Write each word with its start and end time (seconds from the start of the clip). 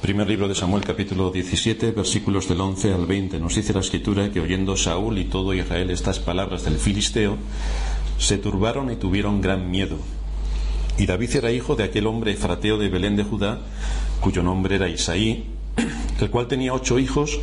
Primer 0.00 0.28
libro 0.28 0.46
de 0.46 0.54
Samuel 0.54 0.84
capítulo 0.84 1.30
17 1.30 1.90
versículos 1.90 2.48
del 2.48 2.60
11 2.60 2.92
al 2.92 3.06
20 3.06 3.40
nos 3.40 3.56
dice 3.56 3.72
la 3.72 3.80
escritura 3.80 4.30
que 4.30 4.40
oyendo 4.40 4.76
Saúl 4.76 5.18
y 5.18 5.24
todo 5.24 5.54
Israel 5.54 5.90
estas 5.90 6.20
palabras 6.20 6.64
del 6.64 6.76
filisteo, 6.76 7.38
se 8.18 8.36
turbaron 8.36 8.92
y 8.92 8.96
tuvieron 8.96 9.40
gran 9.40 9.70
miedo. 9.70 9.96
Y 10.98 11.06
David 11.06 11.36
era 11.36 11.50
hijo 11.50 11.76
de 11.76 11.84
aquel 11.84 12.06
hombre 12.06 12.32
efrateo 12.32 12.76
de 12.76 12.90
Belén 12.90 13.16
de 13.16 13.24
Judá, 13.24 13.60
cuyo 14.20 14.42
nombre 14.42 14.76
era 14.76 14.88
Isaí, 14.88 15.46
el 16.20 16.30
cual 16.30 16.46
tenía 16.46 16.74
ocho 16.74 16.98
hijos, 16.98 17.40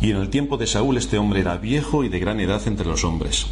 y 0.00 0.10
en 0.10 0.16
el 0.16 0.30
tiempo 0.30 0.56
de 0.56 0.66
Saúl 0.66 0.96
este 0.96 1.18
hombre 1.18 1.40
era 1.40 1.58
viejo 1.58 2.02
y 2.02 2.08
de 2.08 2.18
gran 2.18 2.40
edad 2.40 2.62
entre 2.66 2.86
los 2.86 3.04
hombres. 3.04 3.46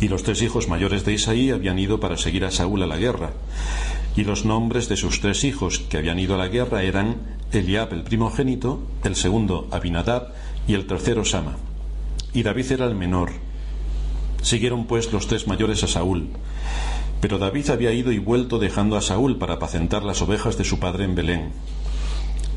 Y 0.00 0.08
los 0.08 0.22
tres 0.22 0.40
hijos 0.42 0.66
mayores 0.66 1.04
de 1.04 1.12
Isaí 1.12 1.50
habían 1.50 1.78
ido 1.78 2.00
para 2.00 2.16
seguir 2.16 2.46
a 2.46 2.50
Saúl 2.50 2.82
a 2.82 2.86
la 2.86 2.96
guerra. 2.96 3.32
Y 4.18 4.24
los 4.24 4.44
nombres 4.44 4.88
de 4.88 4.96
sus 4.96 5.20
tres 5.20 5.44
hijos 5.44 5.78
que 5.78 5.96
habían 5.96 6.18
ido 6.18 6.34
a 6.34 6.38
la 6.38 6.48
guerra 6.48 6.82
eran 6.82 7.18
Eliab 7.52 7.92
el 7.92 8.02
primogénito, 8.02 8.82
el 9.04 9.14
segundo 9.14 9.68
Abinadab 9.70 10.32
y 10.66 10.74
el 10.74 10.88
tercero 10.88 11.24
Sama. 11.24 11.56
Y 12.34 12.42
David 12.42 12.72
era 12.72 12.86
el 12.86 12.96
menor. 12.96 13.30
Siguieron 14.42 14.86
pues 14.86 15.12
los 15.12 15.28
tres 15.28 15.46
mayores 15.46 15.84
a 15.84 15.86
Saúl. 15.86 16.30
Pero 17.20 17.38
David 17.38 17.70
había 17.70 17.92
ido 17.92 18.10
y 18.10 18.18
vuelto 18.18 18.58
dejando 18.58 18.96
a 18.96 19.02
Saúl 19.02 19.38
para 19.38 19.54
apacentar 19.54 20.02
las 20.02 20.20
ovejas 20.20 20.58
de 20.58 20.64
su 20.64 20.80
padre 20.80 21.04
en 21.04 21.14
Belén. 21.14 21.52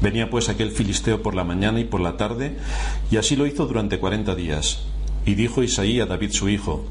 Venía 0.02 0.32
pues 0.32 0.50
aquel 0.50 0.72
filisteo 0.72 1.22
por 1.22 1.36
la 1.36 1.44
mañana 1.44 1.80
y 1.80 1.84
por 1.84 2.02
la 2.02 2.18
tarde, 2.18 2.58
y 3.12 3.18
así 3.18 3.36
lo 3.36 3.46
hizo 3.46 3.68
durante 3.68 4.00
cuarenta 4.00 4.34
días. 4.34 4.80
Y 5.28 5.36
dijo 5.36 5.62
Isaí 5.62 6.00
a 6.00 6.08
David 6.08 6.32
su 6.32 6.50
hijo, 6.50 6.88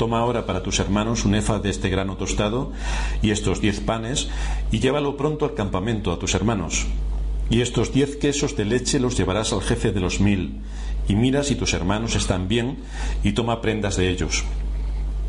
Toma 0.00 0.20
ahora 0.20 0.46
para 0.46 0.62
tus 0.62 0.78
hermanos 0.78 1.26
un 1.26 1.34
efa 1.34 1.58
de 1.58 1.68
este 1.68 1.90
grano 1.90 2.16
tostado 2.16 2.72
y 3.20 3.32
estos 3.32 3.60
diez 3.60 3.80
panes, 3.80 4.30
y 4.72 4.78
llévalo 4.78 5.18
pronto 5.18 5.44
al 5.44 5.52
campamento 5.52 6.10
a 6.10 6.18
tus 6.18 6.32
hermanos. 6.32 6.86
Y 7.50 7.60
estos 7.60 7.92
diez 7.92 8.16
quesos 8.16 8.56
de 8.56 8.64
leche 8.64 8.98
los 8.98 9.18
llevarás 9.18 9.52
al 9.52 9.60
jefe 9.60 9.92
de 9.92 10.00
los 10.00 10.18
mil, 10.18 10.62
y 11.06 11.16
mira 11.16 11.44
si 11.44 11.54
tus 11.54 11.74
hermanos 11.74 12.16
están 12.16 12.48
bien, 12.48 12.78
y 13.22 13.32
toma 13.32 13.60
prendas 13.60 13.98
de 13.98 14.08
ellos. 14.08 14.42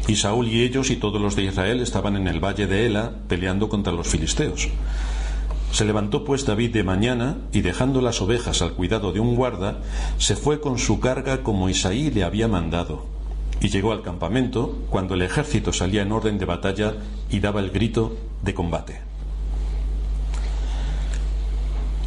Y 0.08 0.16
Saúl 0.16 0.48
y 0.48 0.62
ellos 0.62 0.90
y 0.90 0.96
todos 0.96 1.22
los 1.22 1.36
de 1.36 1.44
Israel 1.44 1.82
estaban 1.82 2.16
en 2.16 2.30
el 2.30 2.40
valle 2.40 2.66
de 2.66 2.86
Ela 2.86 3.12
peleando 3.28 3.68
contra 3.68 3.92
los 3.92 4.08
filisteos. 4.08 4.70
Se 5.74 5.84
levantó 5.84 6.24
pues 6.24 6.46
David 6.46 6.72
de 6.72 6.84
mañana 6.86 7.40
y 7.52 7.60
dejando 7.60 8.00
las 8.00 8.22
ovejas 8.22 8.62
al 8.62 8.72
cuidado 8.72 9.12
de 9.12 9.20
un 9.20 9.36
guarda, 9.36 9.82
se 10.18 10.38
fue 10.38 10.62
con 10.62 10.78
su 10.78 11.02
carga 11.02 11.44
como 11.44 11.68
Isaí 11.68 12.10
le 12.10 12.24
había 12.24 12.48
mandado 12.48 13.20
y 13.62 13.70
llegó 13.70 13.92
al 13.92 14.02
campamento 14.02 14.80
cuando 14.90 15.14
el 15.14 15.22
ejército 15.22 15.72
salía 15.72 16.02
en 16.02 16.12
orden 16.12 16.40
de 16.40 16.46
batalla 16.46 16.96
y 17.30 17.40
daba 17.40 17.60
el 17.60 17.70
grito 17.70 18.18
de 18.42 18.54
combate. 18.56 19.02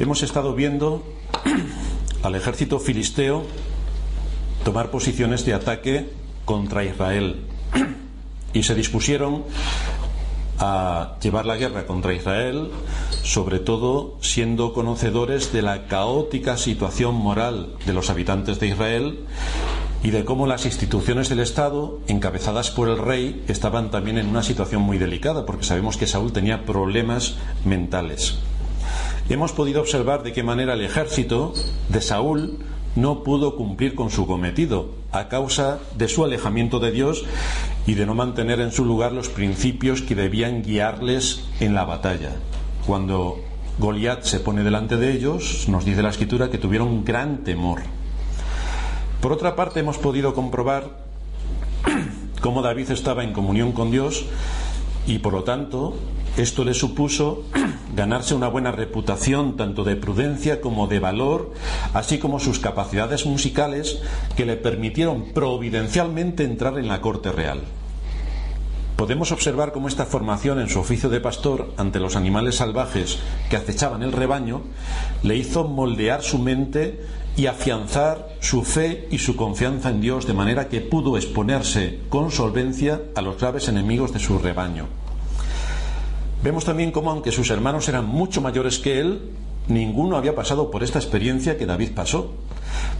Hemos 0.01 0.25
estado 0.25 0.55
viendo 0.55 1.05
al 2.23 2.35
ejército 2.35 2.81
filisteo 2.81 3.45
tomar 4.65 4.91
posiciones 4.91 5.45
de 5.47 5.55
ataque 5.55 6.11
contra 6.45 6.85
Israel 6.85 7.47
y 8.53 8.65
se 8.65 8.75
dispusieron 8.75 9.45
a 10.59 11.17
llevar 11.23 11.47
la 11.47 11.57
guerra 11.57 11.87
contra 11.87 12.15
Israel, 12.15 12.71
sobre 13.23 13.61
todo 13.61 14.17
siendo 14.21 14.73
conocedores 14.73 15.53
de 15.53 15.63
la 15.63 15.87
caótica 15.87 16.57
situación 16.57 17.15
moral 17.15 17.75
de 17.87 17.93
los 17.93 18.11
habitantes 18.11 18.59
de 18.59 18.69
Israel 18.69 19.19
y 20.05 20.11
de 20.11 20.27
cómo 20.27 20.47
las 20.47 20.67
instituciones 20.67 21.31
del 21.31 21.41
Estado, 21.41 21.99
encabezadas 22.09 22.71
por 22.71 22.91
el 22.91 22.99
rey, 22.99 23.43
estaban 23.49 23.91
también 23.91 24.19
en 24.19 24.29
una 24.29 24.43
situación 24.43 24.83
muy 24.83 24.99
delicada, 24.99 25.47
porque 25.47 25.65
sabemos 25.65 25.97
que 25.97 26.07
Saúl 26.07 26.31
tenía 26.31 26.67
problemas 26.67 27.37
mentales. 27.65 28.37
Hemos 29.31 29.53
podido 29.53 29.81
observar 29.81 30.23
de 30.23 30.35
qué 30.35 30.43
manera 30.43 30.75
el 30.75 30.83
ejército 30.83 31.55
de 31.89 32.03
Saúl 32.03 32.59
no 32.97 33.23
pudo 33.23 33.57
cumplir 33.57 33.95
con 33.95 34.11
su 34.11 34.27
cometido 34.27 34.91
a 35.11 35.29
causa 35.29 35.81
de 35.97 36.09
su 36.09 36.23
alejamiento 36.23 36.81
de 36.81 36.93
Dios 36.93 37.25
y 37.87 37.95
de 37.95 38.05
no 38.05 38.15
mantener 38.15 38.61
en 38.61 38.73
su 38.73 38.85
lugar 38.85 39.13
los 39.13 39.31
principios 39.31 40.03
que 40.03 40.15
debían 40.15 40.63
guiarles 40.63 41.45
en 41.61 41.75
la 41.75 41.85
batalla. 41.85 42.33
Cuando 42.87 43.39
Goliat 43.79 44.25
se 44.25 44.41
pone 44.41 44.65
delante 44.65 44.99
de 44.99 45.13
ellos, 45.13 45.67
nos 45.67 45.87
dice 45.87 46.03
la 46.03 46.11
escritura 46.11 46.51
que 46.51 46.59
tuvieron 46.59 47.07
gran 47.07 47.43
temor. 47.43 47.81
Por 49.25 49.33
otra 49.33 49.57
parte, 49.57 49.81
hemos 49.81 49.97
podido 49.97 50.35
comprobar 50.35 50.99
cómo 52.43 52.61
David 52.61 52.91
estaba 52.91 53.25
en 53.25 53.33
comunión 53.33 53.73
con 53.73 53.91
Dios 53.91 54.27
y 55.07 55.21
por 55.21 55.33
lo 55.33 55.45
tanto 55.45 55.97
esto 56.37 56.63
le 56.63 56.75
supuso 56.75 57.43
ganarse 57.97 58.35
una 58.35 58.49
buena 58.49 58.71
reputación 58.71 59.57
tanto 59.57 59.83
de 59.83 59.97
prudencia 59.97 60.61
como 60.61 60.89
de 60.89 60.99
valor, 60.99 61.55
así 61.95 62.19
como 62.19 62.39
sus 62.39 62.59
capacidades 62.59 63.25
musicales 63.25 63.99
que 64.37 64.45
le 64.45 64.57
permitieron 64.57 65.33
providencialmente 65.33 66.45
entrar 66.45 66.79
en 66.79 66.89
la 66.89 67.01
corte 67.01 67.33
real. 67.33 67.63
Podemos 68.97 69.33
observar 69.33 69.73
cómo 69.73 69.89
esta 69.89 70.05
formación 70.05 70.61
en 70.61 70.69
su 70.69 70.81
oficio 70.81 71.09
de 71.09 71.21
pastor 71.21 71.73
ante 71.79 71.99
los 71.99 72.15
animales 72.15 72.57
salvajes 72.57 73.19
que 73.49 73.57
acechaban 73.57 74.03
el 74.03 74.13
rebaño 74.13 74.61
le 75.23 75.35
hizo 75.35 75.65
moldear 75.65 76.23
su 76.23 76.39
mente 76.39 77.01
y 77.37 77.47
afianzar 77.47 78.29
su 78.41 78.63
fe 78.63 79.09
y 79.11 79.19
su 79.19 79.37
confianza 79.37 79.91
en 79.91 80.01
Dios 80.01 80.27
de 80.27 80.35
manera 80.35 80.69
que 80.69 80.81
pudo 80.81 81.17
exponerse 81.17 82.01
con 82.09 82.31
solvencia 82.31 83.01
a 83.15 83.23
los 83.23 83.39
graves 83.39 83.69
enemigos 83.69 84.13
de 84.13 84.21
su 84.21 84.39
rebaño. 84.39 84.87
Vemos 86.43 86.65
también 86.65 86.93
cómo 86.93 87.11
aunque 87.11 87.33
sus 87.33 87.51
hermanos 87.51 87.89
eran 87.89 88.07
mucho 88.07 88.41
mayores 88.41 88.79
que 88.79 89.01
él, 89.01 89.31
ninguno 89.67 90.17
había 90.17 90.35
pasado 90.35 90.71
por 90.71 90.83
esta 90.83 90.99
experiencia 90.99 91.57
que 91.57 91.67
David 91.67 91.93
pasó. 91.95 92.33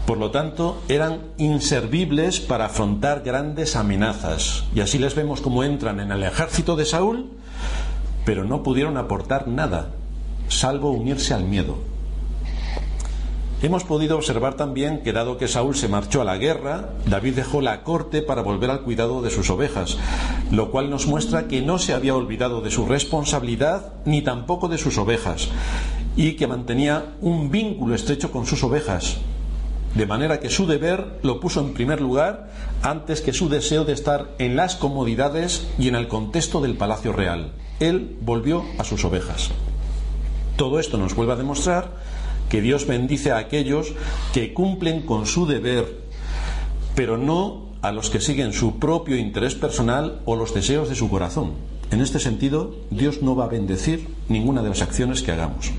Por 0.05 0.17
lo 0.17 0.31
tanto, 0.31 0.81
eran 0.87 1.21
inservibles 1.37 2.39
para 2.39 2.65
afrontar 2.65 3.21
grandes 3.23 3.75
amenazas. 3.75 4.65
Y 4.73 4.79
así 4.79 4.97
les 4.97 5.15
vemos 5.15 5.41
cómo 5.41 5.63
entran 5.63 5.99
en 5.99 6.11
el 6.11 6.23
ejército 6.23 6.75
de 6.75 6.85
Saúl, 6.85 7.29
pero 8.25 8.43
no 8.43 8.63
pudieron 8.63 8.97
aportar 8.97 9.47
nada, 9.47 9.91
salvo 10.47 10.91
unirse 10.91 11.33
al 11.33 11.45
miedo. 11.45 11.94
Hemos 13.65 13.83
podido 13.83 14.15
observar 14.15 14.53
también 14.53 15.01
que 15.01 15.11
dado 15.11 15.39
que 15.39 15.47
Saúl 15.47 15.75
se 15.75 15.87
marchó 15.87 16.21
a 16.21 16.23
la 16.23 16.37
guerra, 16.37 16.89
David 17.07 17.33
dejó 17.33 17.61
la 17.61 17.81
corte 17.81 18.21
para 18.21 18.43
volver 18.43 18.69
al 18.69 18.81
cuidado 18.81 19.23
de 19.23 19.31
sus 19.31 19.49
ovejas, 19.49 19.97
lo 20.51 20.69
cual 20.69 20.91
nos 20.91 21.07
muestra 21.07 21.47
que 21.47 21.63
no 21.63 21.79
se 21.79 21.95
había 21.95 22.13
olvidado 22.13 22.61
de 22.61 22.69
su 22.69 22.85
responsabilidad 22.85 23.93
ni 24.05 24.21
tampoco 24.21 24.67
de 24.67 24.77
sus 24.77 24.99
ovejas, 24.99 25.47
y 26.15 26.33
que 26.33 26.45
mantenía 26.45 27.15
un 27.21 27.49
vínculo 27.49 27.95
estrecho 27.95 28.31
con 28.31 28.45
sus 28.45 28.63
ovejas, 28.63 29.17
de 29.95 30.05
manera 30.05 30.39
que 30.39 30.51
su 30.51 30.67
deber 30.67 31.17
lo 31.23 31.39
puso 31.39 31.59
en 31.59 31.73
primer 31.73 32.01
lugar 32.01 32.51
antes 32.83 33.19
que 33.19 33.33
su 33.33 33.49
deseo 33.49 33.83
de 33.83 33.93
estar 33.93 34.29
en 34.37 34.55
las 34.55 34.75
comodidades 34.75 35.67
y 35.79 35.87
en 35.87 35.95
el 35.95 36.07
contexto 36.07 36.61
del 36.61 36.77
palacio 36.77 37.13
real. 37.13 37.53
Él 37.79 38.15
volvió 38.21 38.63
a 38.77 38.83
sus 38.83 39.03
ovejas. 39.05 39.49
Todo 40.55 40.79
esto 40.79 40.99
nos 40.99 41.15
vuelve 41.15 41.33
a 41.33 41.37
demostrar 41.37 42.14
que 42.49 42.61
Dios 42.61 42.87
bendice 42.87 43.31
a 43.31 43.37
aquellos 43.37 43.93
que 44.33 44.53
cumplen 44.53 45.01
con 45.01 45.25
su 45.25 45.45
deber, 45.45 46.01
pero 46.95 47.17
no 47.17 47.65
a 47.81 47.91
los 47.91 48.09
que 48.09 48.19
siguen 48.19 48.53
su 48.53 48.79
propio 48.79 49.17
interés 49.17 49.55
personal 49.55 50.21
o 50.25 50.35
los 50.35 50.53
deseos 50.53 50.89
de 50.89 50.95
su 50.95 51.09
corazón. 51.09 51.53
En 51.91 52.01
este 52.01 52.19
sentido, 52.19 52.75
Dios 52.89 53.21
no 53.21 53.35
va 53.35 53.45
a 53.45 53.49
bendecir 53.49 54.07
ninguna 54.27 54.63
de 54.63 54.69
las 54.69 54.81
acciones 54.81 55.21
que 55.21 55.31
hagamos. 55.31 55.71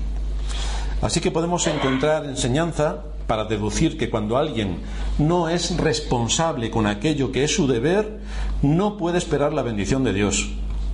Así 1.01 1.19
que 1.19 1.31
podemos 1.31 1.67
encontrar 1.67 2.25
enseñanza 2.25 3.03
para 3.27 3.45
deducir 3.45 3.97
que 3.97 4.09
cuando 4.09 4.37
alguien 4.37 4.77
no 5.19 5.49
es 5.49 5.75
responsable 5.77 6.71
con 6.71 6.87
aquello 6.87 7.31
que 7.31 7.43
es 7.43 7.53
su 7.53 7.67
deber, 7.67 8.19
no 8.61 8.97
puede 8.97 9.17
esperar 9.17 9.51
la 9.53 9.61
bendición 9.61 10.03
de 10.03 10.13
Dios 10.13 10.49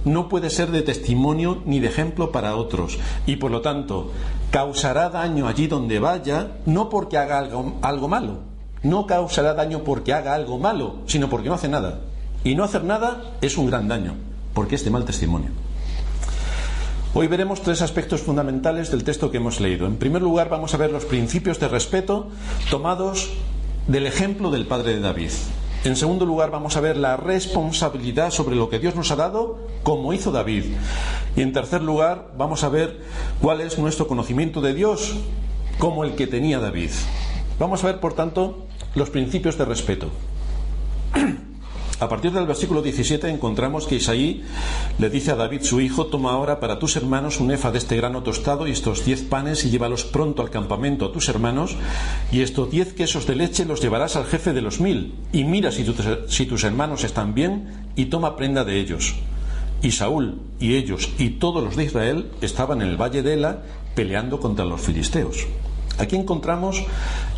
no 0.05 0.29
puede 0.29 0.49
ser 0.49 0.71
de 0.71 0.81
testimonio 0.81 1.61
ni 1.65 1.79
de 1.79 1.87
ejemplo 1.87 2.31
para 2.31 2.55
otros 2.55 2.97
y 3.25 3.37
por 3.37 3.51
lo 3.51 3.61
tanto 3.61 4.11
causará 4.51 5.09
daño 5.09 5.47
allí 5.47 5.67
donde 5.67 5.99
vaya 5.99 6.57
no 6.65 6.89
porque 6.89 7.17
haga 7.17 7.39
algo, 7.39 7.77
algo, 7.81 8.07
malo, 8.07 8.39
no 8.83 9.07
causará 9.07 9.53
daño 9.53 9.83
porque 9.83 10.13
haga 10.13 10.33
algo 10.33 10.59
malo, 10.59 10.97
sino 11.07 11.29
porque 11.29 11.49
no 11.49 11.55
hace 11.55 11.69
nada. 11.69 12.01
Y 12.43 12.55
no 12.55 12.63
hacer 12.63 12.83
nada 12.83 13.21
es 13.41 13.57
un 13.57 13.67
gran 13.67 13.87
daño, 13.87 14.15
porque 14.53 14.75
es 14.75 14.83
de 14.83 14.91
mal 14.91 15.05
testimonio. 15.05 15.51
Hoy 17.15 17.27
veremos 17.27 17.61
tres 17.61 17.81
aspectos 17.81 18.21
fundamentales 18.21 18.91
del 18.91 19.03
texto 19.03 19.31
que 19.31 19.37
hemos 19.37 19.61
leído. 19.61 19.85
En 19.85 19.97
primer 19.97 20.21
lugar, 20.21 20.49
vamos 20.49 20.73
a 20.73 20.77
ver 20.77 20.91
los 20.91 21.05
principios 21.05 21.59
de 21.59 21.67
respeto 21.67 22.29
tomados 22.69 23.29
del 23.87 24.07
ejemplo 24.07 24.51
del 24.51 24.65
padre 24.65 24.95
de 24.95 24.99
David. 24.99 25.31
En 25.83 25.97
segundo 25.97 26.25
lugar, 26.25 26.49
vamos 26.49 26.77
a 26.77 26.81
ver 26.81 26.95
la 26.95 27.17
responsabilidad 27.17 28.31
sobre 28.31 28.55
lo 28.55 28.69
que 28.69 28.79
Dios 28.79 28.95
nos 28.95 29.11
ha 29.11 29.17
dado, 29.17 29.59
como 29.83 30.13
hizo 30.13 30.31
David. 30.31 30.63
Y 31.35 31.41
en 31.41 31.51
tercer 31.51 31.81
lugar, 31.81 32.31
vamos 32.37 32.63
a 32.63 32.69
ver 32.69 33.01
cuál 33.41 33.59
es 33.59 33.77
nuestro 33.77 34.07
conocimiento 34.07 34.61
de 34.61 34.73
Dios, 34.73 35.15
como 35.79 36.05
el 36.05 36.15
que 36.15 36.25
tenía 36.25 36.59
David. 36.59 36.91
Vamos 37.59 37.83
a 37.83 37.87
ver, 37.87 37.99
por 37.99 38.13
tanto, 38.13 38.65
los 38.95 39.09
principios 39.09 39.57
de 39.57 39.65
respeto. 39.65 40.07
A 42.03 42.09
partir 42.09 42.33
del 42.33 42.45
versículo 42.45 42.81
17 42.81 43.29
encontramos 43.29 43.87
que 43.87 43.95
Isaí 43.95 44.43
le 44.99 45.09
dice 45.09 45.31
a 45.31 45.35
David 45.37 45.61
su 45.61 45.79
hijo, 45.79 46.07
toma 46.07 46.33
ahora 46.33 46.59
para 46.59 46.77
tus 46.77 46.97
hermanos 46.97 47.39
un 47.39 47.49
efa 47.49 47.71
de 47.71 47.77
este 47.77 47.95
grano 47.95 48.23
tostado 48.23 48.67
y 48.67 48.71
estos 48.71 49.05
diez 49.05 49.21
panes 49.21 49.63
y 49.63 49.69
llévalos 49.69 50.03
pronto 50.03 50.41
al 50.41 50.49
campamento 50.49 51.05
a 51.05 51.13
tus 51.13 51.29
hermanos 51.29 51.77
y 52.29 52.41
estos 52.41 52.69
diez 52.69 52.91
quesos 52.91 53.25
de 53.25 53.37
leche 53.37 53.63
los 53.63 53.81
llevarás 53.81 54.17
al 54.17 54.25
jefe 54.25 54.51
de 54.51 54.61
los 54.61 54.81
mil 54.81 55.15
y 55.31 55.45
mira 55.45 55.71
si, 55.71 55.85
si 56.27 56.45
tus 56.45 56.65
hermanos 56.65 57.05
están 57.05 57.33
bien 57.33 57.87
y 57.95 58.07
toma 58.07 58.35
prenda 58.35 58.65
de 58.65 58.81
ellos. 58.81 59.15
Y 59.81 59.91
Saúl 59.91 60.41
y 60.59 60.75
ellos 60.75 61.09
y 61.17 61.29
todos 61.29 61.63
los 61.63 61.77
de 61.77 61.85
Israel 61.85 62.31
estaban 62.41 62.81
en 62.81 62.89
el 62.89 63.01
valle 63.01 63.23
de 63.23 63.35
Ela 63.35 63.61
peleando 63.95 64.41
contra 64.41 64.65
los 64.65 64.81
filisteos. 64.81 65.47
Aquí 65.99 66.17
encontramos 66.17 66.83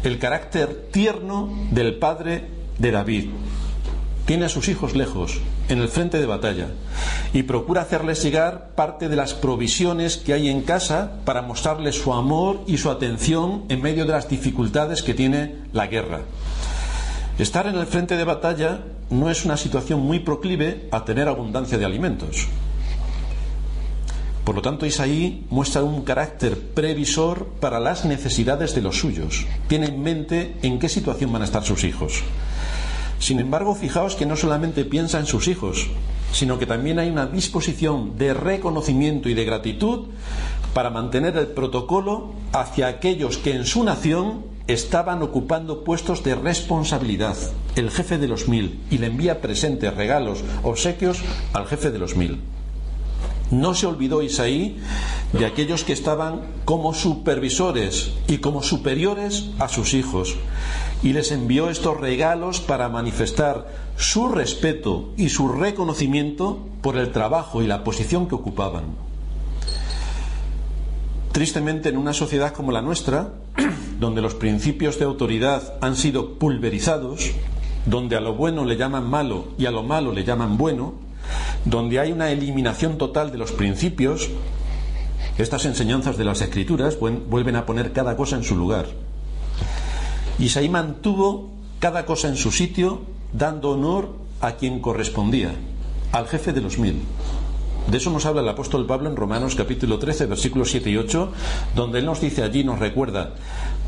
el 0.04 0.18
carácter 0.18 0.88
tierno 0.92 1.54
del 1.70 2.00
padre 2.00 2.46
de 2.80 2.90
David. 2.90 3.30
Tiene 4.26 4.46
a 4.46 4.50
sus 4.50 4.70
hijos 4.70 4.96
lejos, 4.96 5.40
en 5.70 5.80
el 5.80 5.88
frente 5.88 6.20
de 6.20 6.26
batalla, 6.26 6.70
y 7.32 7.44
procura 7.44 7.82
hacerles 7.82 8.24
llegar 8.24 8.72
parte 8.76 9.08
de 9.08 9.16
las 9.16 9.36
provisiones 9.36 10.18
que 10.18 10.34
hay 10.34 10.50
en 10.50 10.62
casa 10.62 11.20
para 11.26 11.44
mostrarles 11.44 11.96
su 11.96 12.12
amor 12.12 12.62
y 12.66 12.78
su 12.78 12.90
atención 12.90 13.66
en 13.70 13.84
medio 13.84 14.06
de 14.06 14.14
las 14.14 14.28
dificultades 14.28 15.04
que 15.04 15.14
tiene 15.14 15.56
la 15.74 15.86
guerra. 15.86 16.22
Estar 17.38 17.68
en 17.68 17.76
el 17.76 17.86
frente 17.86 18.18
de 18.18 18.24
batalla 18.24 18.80
no 19.12 19.30
es 19.30 19.46
una 19.46 19.58
situación 19.58 20.00
muy 20.00 20.20
proclive 20.20 20.88
a 20.92 21.06
tener 21.06 21.28
abundancia 21.28 21.78
de 21.78 21.86
alimentos. 21.86 22.48
Por 24.46 24.56
lo 24.56 24.62
tanto, 24.62 24.86
Isaí 24.86 25.46
muestra 25.50 25.84
un 25.84 26.04
carácter 26.04 26.60
previsor 26.60 27.48
para 27.60 27.80
las 27.80 28.06
necesidades 28.06 28.74
de 28.74 28.82
los 28.82 29.00
suyos. 29.00 29.46
Tiene 29.68 29.88
en 29.88 30.02
mente 30.02 30.56
en 30.62 30.80
qué 30.80 30.88
situación 30.88 31.34
van 31.34 31.42
a 31.42 31.46
estar 31.46 31.64
sus 31.64 31.84
hijos. 31.84 32.24
Sin 33.20 33.40
embargo, 33.40 33.76
fijaos 33.76 34.16
que 34.16 34.26
no 34.26 34.36
solamente 34.36 34.86
piensa 34.86 35.20
en 35.20 35.26
sus 35.26 35.48
hijos, 35.48 35.88
sino 36.32 36.60
que 36.60 36.66
también 36.66 37.00
hay 37.00 37.10
una 37.10 37.28
disposición 37.28 38.18
de 38.18 38.34
reconocimiento 38.34 39.30
y 39.30 39.34
de 39.34 39.46
gratitud 39.46 40.08
para 40.74 40.90
mantener 40.90 41.38
el 41.38 41.48
protocolo 41.48 42.34
hacia 42.52 42.88
aquellos 42.88 43.38
que 43.38 43.56
en 43.56 43.66
su 43.66 43.84
nación 43.84 44.44
estaban 44.68 45.22
ocupando 45.22 45.84
puestos 45.84 46.24
de 46.24 46.36
responsabilidad, 46.36 47.38
el 47.76 47.92
jefe 47.92 48.18
de 48.18 48.28
los 48.28 48.48
mil, 48.48 48.82
y 48.90 48.98
le 48.98 49.08
envía 49.08 49.42
presentes, 49.42 49.94
regalos, 49.96 50.44
obsequios 50.64 51.20
al 51.54 51.68
jefe 51.68 51.92
de 51.92 52.00
los 52.00 52.16
mil. 52.16 52.42
No 53.52 53.76
se 53.76 53.86
olvidó 53.86 54.22
Isaí 54.22 54.78
de 55.34 55.46
aquellos 55.46 55.84
que 55.84 55.94
estaban 55.94 56.42
como 56.66 56.94
supervisores 56.94 58.12
y 58.28 58.40
como 58.40 58.64
superiores 58.64 59.50
a 59.60 59.68
sus 59.68 59.94
hijos 59.94 60.36
y 61.04 61.14
les 61.14 61.32
envió 61.32 61.70
estos 61.70 62.00
regalos 62.00 62.60
para 62.60 62.90
manifestar 62.90 63.68
su 63.98 64.30
respeto 64.30 65.14
y 65.18 65.30
su 65.30 65.50
reconocimiento 65.50 66.60
por 66.82 66.98
el 66.98 67.12
trabajo 67.12 67.62
y 67.62 67.68
la 67.68 67.84
posición 67.84 68.28
que 68.28 68.36
ocupaban. 68.36 68.86
Tristemente, 71.32 71.90
en 71.90 71.98
una 71.98 72.14
sociedad 72.14 72.54
como 72.54 72.72
la 72.72 72.82
nuestra, 72.82 73.34
donde 74.00 74.22
los 74.22 74.36
principios 74.36 74.98
de 74.98 75.06
autoridad 75.06 75.74
han 75.82 75.96
sido 75.96 76.40
pulverizados, 76.40 77.32
donde 77.86 78.16
a 78.16 78.22
lo 78.22 78.34
bueno 78.34 78.66
le 78.66 78.78
llaman 78.78 79.10
malo 79.10 79.50
y 79.58 79.66
a 79.66 79.72
lo 79.72 79.84
malo 79.84 80.12
le 80.12 80.24
llaman 80.24 80.58
bueno, 80.58 80.94
donde 81.66 82.00
hay 82.00 82.12
una 82.12 82.32
eliminación 82.32 82.98
total 82.98 83.32
de 83.32 83.38
los 83.38 83.52
principios, 83.52 84.30
estas 85.38 85.66
enseñanzas 85.66 86.18
de 86.18 86.24
las 86.24 86.42
escrituras 86.42 86.98
vuelven 87.00 87.56
a 87.56 87.66
poner 87.66 87.92
cada 87.92 88.16
cosa 88.16 88.38
en 88.38 88.44
su 88.44 88.56
lugar. 88.56 88.88
Isaí 90.40 90.70
mantuvo 90.70 91.50
cada 91.80 92.06
cosa 92.06 92.30
en 92.30 92.38
su 92.38 92.52
sitio, 92.52 93.02
dando 93.34 93.72
honor 93.72 94.14
a 94.42 94.54
quien 94.54 94.80
correspondía, 94.80 95.52
al 96.12 96.28
jefe 96.28 96.54
de 96.54 96.62
los 96.62 96.78
mil. 96.78 97.02
De 97.90 97.98
eso 97.98 98.10
nos 98.10 98.26
habla 98.26 98.42
el 98.42 98.50
apóstol 98.50 98.86
Pablo 98.86 99.10
en 99.10 99.16
Romanos 99.16 99.56
capítulo 99.56 100.00
13, 100.00 100.26
versículos 100.26 100.72
7 100.72 100.90
y 100.90 100.98
8, 100.98 101.32
donde 101.76 102.00
él 102.00 102.06
nos 102.06 102.20
dice 102.20 102.42
allí, 102.42 102.64
nos 102.64 102.80
recuerda, 102.80 103.36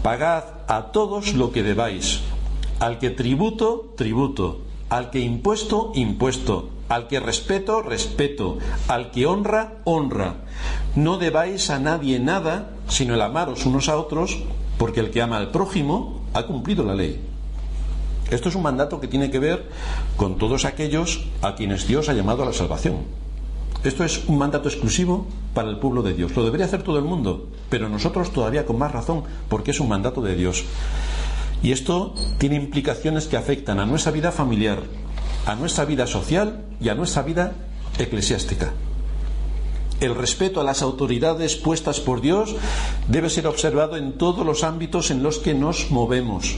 pagad 0.03 0.43
a 0.67 0.91
todos 0.91 1.33
lo 1.33 1.51
que 1.51 1.63
debáis, 1.63 2.19
al 2.79 2.99
que 2.99 3.09
tributo, 3.09 3.93
tributo, 3.95 4.61
al 4.89 5.09
que 5.09 5.19
impuesto, 5.19 5.91
impuesto, 5.95 6.69
al 6.89 7.07
que 7.07 7.19
respeto, 7.19 7.81
respeto, 7.81 8.57
al 8.87 9.11
que 9.11 9.25
honra, 9.25 9.75
honra. 9.83 10.35
No 10.95 11.17
debáis 11.17 11.69
a 11.69 11.79
nadie 11.79 12.19
nada, 12.19 12.71
sino 12.87 13.15
el 13.15 13.21
amaros 13.21 13.65
unos 13.65 13.89
a 13.89 13.97
otros, 13.97 14.39
porque 14.77 14.99
el 14.99 15.11
que 15.11 15.21
ama 15.21 15.37
al 15.37 15.51
prójimo 15.51 16.21
ha 16.33 16.43
cumplido 16.43 16.83
la 16.83 16.95
ley. 16.95 17.19
Esto 18.29 18.49
es 18.49 18.55
un 18.55 18.63
mandato 18.63 18.99
que 18.99 19.07
tiene 19.07 19.31
que 19.31 19.39
ver 19.39 19.69
con 20.17 20.37
todos 20.37 20.65
aquellos 20.65 21.25
a 21.41 21.55
quienes 21.55 21.87
Dios 21.87 22.09
ha 22.09 22.13
llamado 22.13 22.43
a 22.43 22.47
la 22.47 22.53
salvación. 22.53 23.05
Esto 23.83 24.03
es 24.03 24.27
un 24.27 24.37
mandato 24.37 24.67
exclusivo 24.67 25.27
para 25.53 25.69
el 25.69 25.77
pueblo 25.77 26.01
de 26.01 26.13
Dios. 26.13 26.35
Lo 26.35 26.43
debería 26.43 26.65
hacer 26.65 26.83
todo 26.83 26.97
el 26.97 27.05
mundo, 27.05 27.47
pero 27.69 27.87
nosotros 27.87 28.31
todavía 28.31 28.65
con 28.65 28.77
más 28.77 28.91
razón, 28.91 29.23
porque 29.49 29.71
es 29.71 29.79
un 29.79 29.87
mandato 29.87 30.21
de 30.21 30.35
Dios. 30.35 30.65
Y 31.63 31.71
esto 31.71 32.13
tiene 32.37 32.55
implicaciones 32.55 33.27
que 33.27 33.37
afectan 33.37 33.79
a 33.79 33.85
nuestra 33.85 34.11
vida 34.11 34.31
familiar, 34.31 34.83
a 35.47 35.55
nuestra 35.55 35.85
vida 35.85 36.05
social 36.07 36.65
y 36.81 36.89
a 36.89 36.95
nuestra 36.95 37.23
vida 37.23 37.53
eclesiástica. 37.97 38.73
El 40.01 40.13
respeto 40.13 40.59
a 40.59 40.63
las 40.63 40.81
autoridades 40.81 41.55
puestas 41.55 42.01
por 42.01 42.19
Dios 42.19 42.53
debe 43.07 43.29
ser 43.29 43.47
observado 43.47 43.95
en 43.95 44.17
todos 44.17 44.45
los 44.45 44.65
ámbitos 44.65 45.09
en 45.09 45.23
los 45.23 45.39
que 45.39 45.55
nos 45.55 45.89
movemos. 45.89 46.57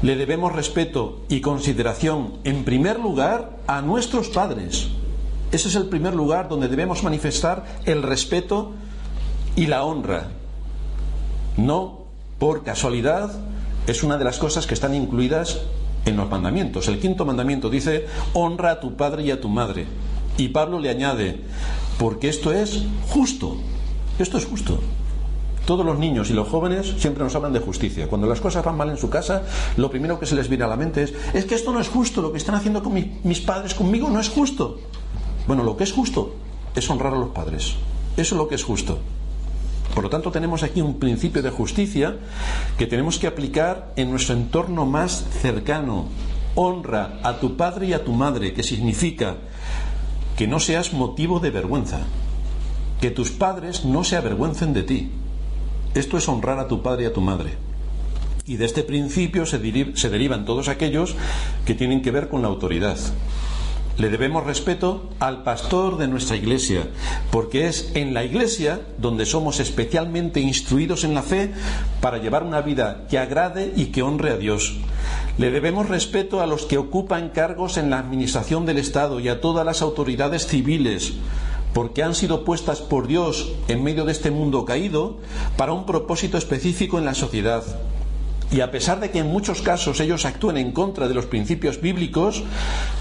Le 0.00 0.14
debemos 0.14 0.52
respeto 0.52 1.20
y 1.28 1.40
consideración, 1.40 2.34
en 2.44 2.64
primer 2.64 3.00
lugar, 3.00 3.58
a 3.66 3.82
nuestros 3.82 4.28
padres. 4.28 4.88
Ese 5.50 5.68
es 5.68 5.74
el 5.74 5.86
primer 5.86 6.14
lugar 6.14 6.48
donde 6.48 6.68
debemos 6.68 7.02
manifestar 7.02 7.80
el 7.84 8.02
respeto 8.02 8.72
y 9.56 9.66
la 9.66 9.82
honra. 9.82 10.28
No 11.56 12.04
por 12.38 12.62
casualidad 12.62 13.32
es 13.88 14.04
una 14.04 14.16
de 14.16 14.24
las 14.24 14.38
cosas 14.38 14.68
que 14.68 14.74
están 14.74 14.94
incluidas 14.94 15.62
en 16.04 16.16
los 16.16 16.28
mandamientos. 16.28 16.88
El 16.88 16.98
quinto 16.98 17.24
mandamiento 17.24 17.70
dice, 17.70 18.06
honra 18.32 18.72
a 18.72 18.80
tu 18.80 18.96
padre 18.96 19.24
y 19.24 19.30
a 19.30 19.40
tu 19.40 19.48
madre. 19.48 19.86
Y 20.36 20.48
Pablo 20.48 20.78
le 20.78 20.90
añade, 20.90 21.40
porque 21.98 22.28
esto 22.28 22.52
es 22.52 22.82
justo. 23.08 23.56
Esto 24.18 24.38
es 24.38 24.46
justo. 24.46 24.78
Todos 25.66 25.84
los 25.84 25.98
niños 25.98 26.30
y 26.30 26.32
los 26.32 26.48
jóvenes 26.48 26.94
siempre 26.98 27.22
nos 27.22 27.34
hablan 27.34 27.52
de 27.52 27.60
justicia. 27.60 28.08
Cuando 28.08 28.26
las 28.26 28.40
cosas 28.40 28.64
van 28.64 28.76
mal 28.76 28.90
en 28.90 28.96
su 28.96 29.10
casa, 29.10 29.42
lo 29.76 29.90
primero 29.90 30.18
que 30.18 30.26
se 30.26 30.34
les 30.34 30.48
viene 30.48 30.64
a 30.64 30.68
la 30.68 30.76
mente 30.76 31.02
es, 31.02 31.14
es 31.34 31.44
que 31.44 31.54
esto 31.54 31.72
no 31.72 31.80
es 31.80 31.88
justo, 31.88 32.22
lo 32.22 32.32
que 32.32 32.38
están 32.38 32.54
haciendo 32.54 32.82
con 32.82 32.94
mis 33.22 33.40
padres 33.40 33.74
conmigo 33.74 34.08
no 34.08 34.20
es 34.20 34.28
justo. 34.28 34.78
Bueno, 35.46 35.62
lo 35.62 35.76
que 35.76 35.84
es 35.84 35.92
justo 35.92 36.34
es 36.74 36.88
honrar 36.90 37.14
a 37.14 37.18
los 37.18 37.30
padres. 37.30 37.74
Eso 38.16 38.34
es 38.34 38.38
lo 38.38 38.48
que 38.48 38.54
es 38.54 38.64
justo. 38.64 38.98
Por 39.94 40.04
lo 40.04 40.10
tanto, 40.10 40.30
tenemos 40.30 40.62
aquí 40.62 40.80
un 40.80 40.98
principio 40.98 41.42
de 41.42 41.50
justicia 41.50 42.16
que 42.78 42.86
tenemos 42.86 43.18
que 43.18 43.26
aplicar 43.26 43.92
en 43.96 44.10
nuestro 44.10 44.34
entorno 44.34 44.86
más 44.86 45.24
cercano. 45.40 46.06
Honra 46.54 47.20
a 47.22 47.38
tu 47.38 47.56
padre 47.56 47.86
y 47.88 47.92
a 47.92 48.04
tu 48.04 48.12
madre, 48.12 48.52
que 48.52 48.62
significa 48.62 49.36
que 50.36 50.46
no 50.46 50.60
seas 50.60 50.92
motivo 50.92 51.38
de 51.40 51.50
vergüenza, 51.50 52.00
que 53.00 53.10
tus 53.10 53.30
padres 53.30 53.84
no 53.84 54.04
se 54.04 54.16
avergüencen 54.16 54.72
de 54.72 54.82
ti. 54.82 55.10
Esto 55.94 56.16
es 56.16 56.28
honrar 56.28 56.58
a 56.58 56.68
tu 56.68 56.82
padre 56.82 57.04
y 57.04 57.06
a 57.06 57.12
tu 57.12 57.20
madre. 57.20 57.54
Y 58.46 58.56
de 58.56 58.64
este 58.64 58.82
principio 58.82 59.44
se, 59.44 59.58
derivan 59.58 60.44
todos 60.44 60.68
aquellos 60.68 61.14
que 61.64 61.74
tienen 61.74 62.02
que 62.02 62.10
ver 62.10 62.28
con 62.28 62.42
la 62.42 62.48
autoridad. 62.48 62.96
Le 63.98 64.08
debemos 64.08 64.44
respeto 64.44 65.10
al 65.18 65.42
pastor 65.42 65.98
de 65.98 66.08
nuestra 66.08 66.36
iglesia, 66.36 66.88
porque 67.30 67.66
es 67.66 67.90
en 67.94 68.14
la 68.14 68.24
iglesia 68.24 68.80
donde 68.98 69.26
somos 69.26 69.60
especialmente 69.60 70.40
instruidos 70.40 71.04
en 71.04 71.14
la 71.14 71.22
fe 71.22 71.52
para 72.00 72.18
llevar 72.18 72.42
una 72.42 72.62
vida 72.62 73.06
que 73.10 73.18
agrade 73.18 73.72
y 73.76 73.86
que 73.86 74.02
honre 74.02 74.30
a 74.30 74.36
Dios. 74.36 74.76
Le 75.36 75.50
debemos 75.50 75.88
respeto 75.88 76.40
a 76.40 76.46
los 76.46 76.64
que 76.64 76.78
ocupan 76.78 77.28
cargos 77.28 77.76
en 77.76 77.90
la 77.90 77.98
administración 77.98 78.64
del 78.64 78.78
Estado 78.78 79.20
y 79.20 79.28
a 79.28 79.40
todas 79.40 79.66
las 79.66 79.82
autoridades 79.82 80.46
civiles, 80.46 81.14
porque 81.74 82.02
han 82.02 82.14
sido 82.14 82.44
puestas 82.44 82.80
por 82.80 83.06
Dios 83.06 83.52
en 83.68 83.84
medio 83.84 84.04
de 84.04 84.12
este 84.12 84.30
mundo 84.30 84.64
caído 84.64 85.18
para 85.56 85.72
un 85.72 85.84
propósito 85.84 86.38
específico 86.38 86.98
en 86.98 87.04
la 87.04 87.14
sociedad. 87.14 87.62
Y 88.52 88.62
a 88.62 88.70
pesar 88.72 88.98
de 88.98 89.10
que 89.10 89.20
en 89.20 89.28
muchos 89.28 89.62
casos 89.62 90.00
ellos 90.00 90.24
actúen 90.24 90.56
en 90.56 90.72
contra 90.72 91.06
de 91.06 91.14
los 91.14 91.26
principios 91.26 91.80
bíblicos, 91.80 92.42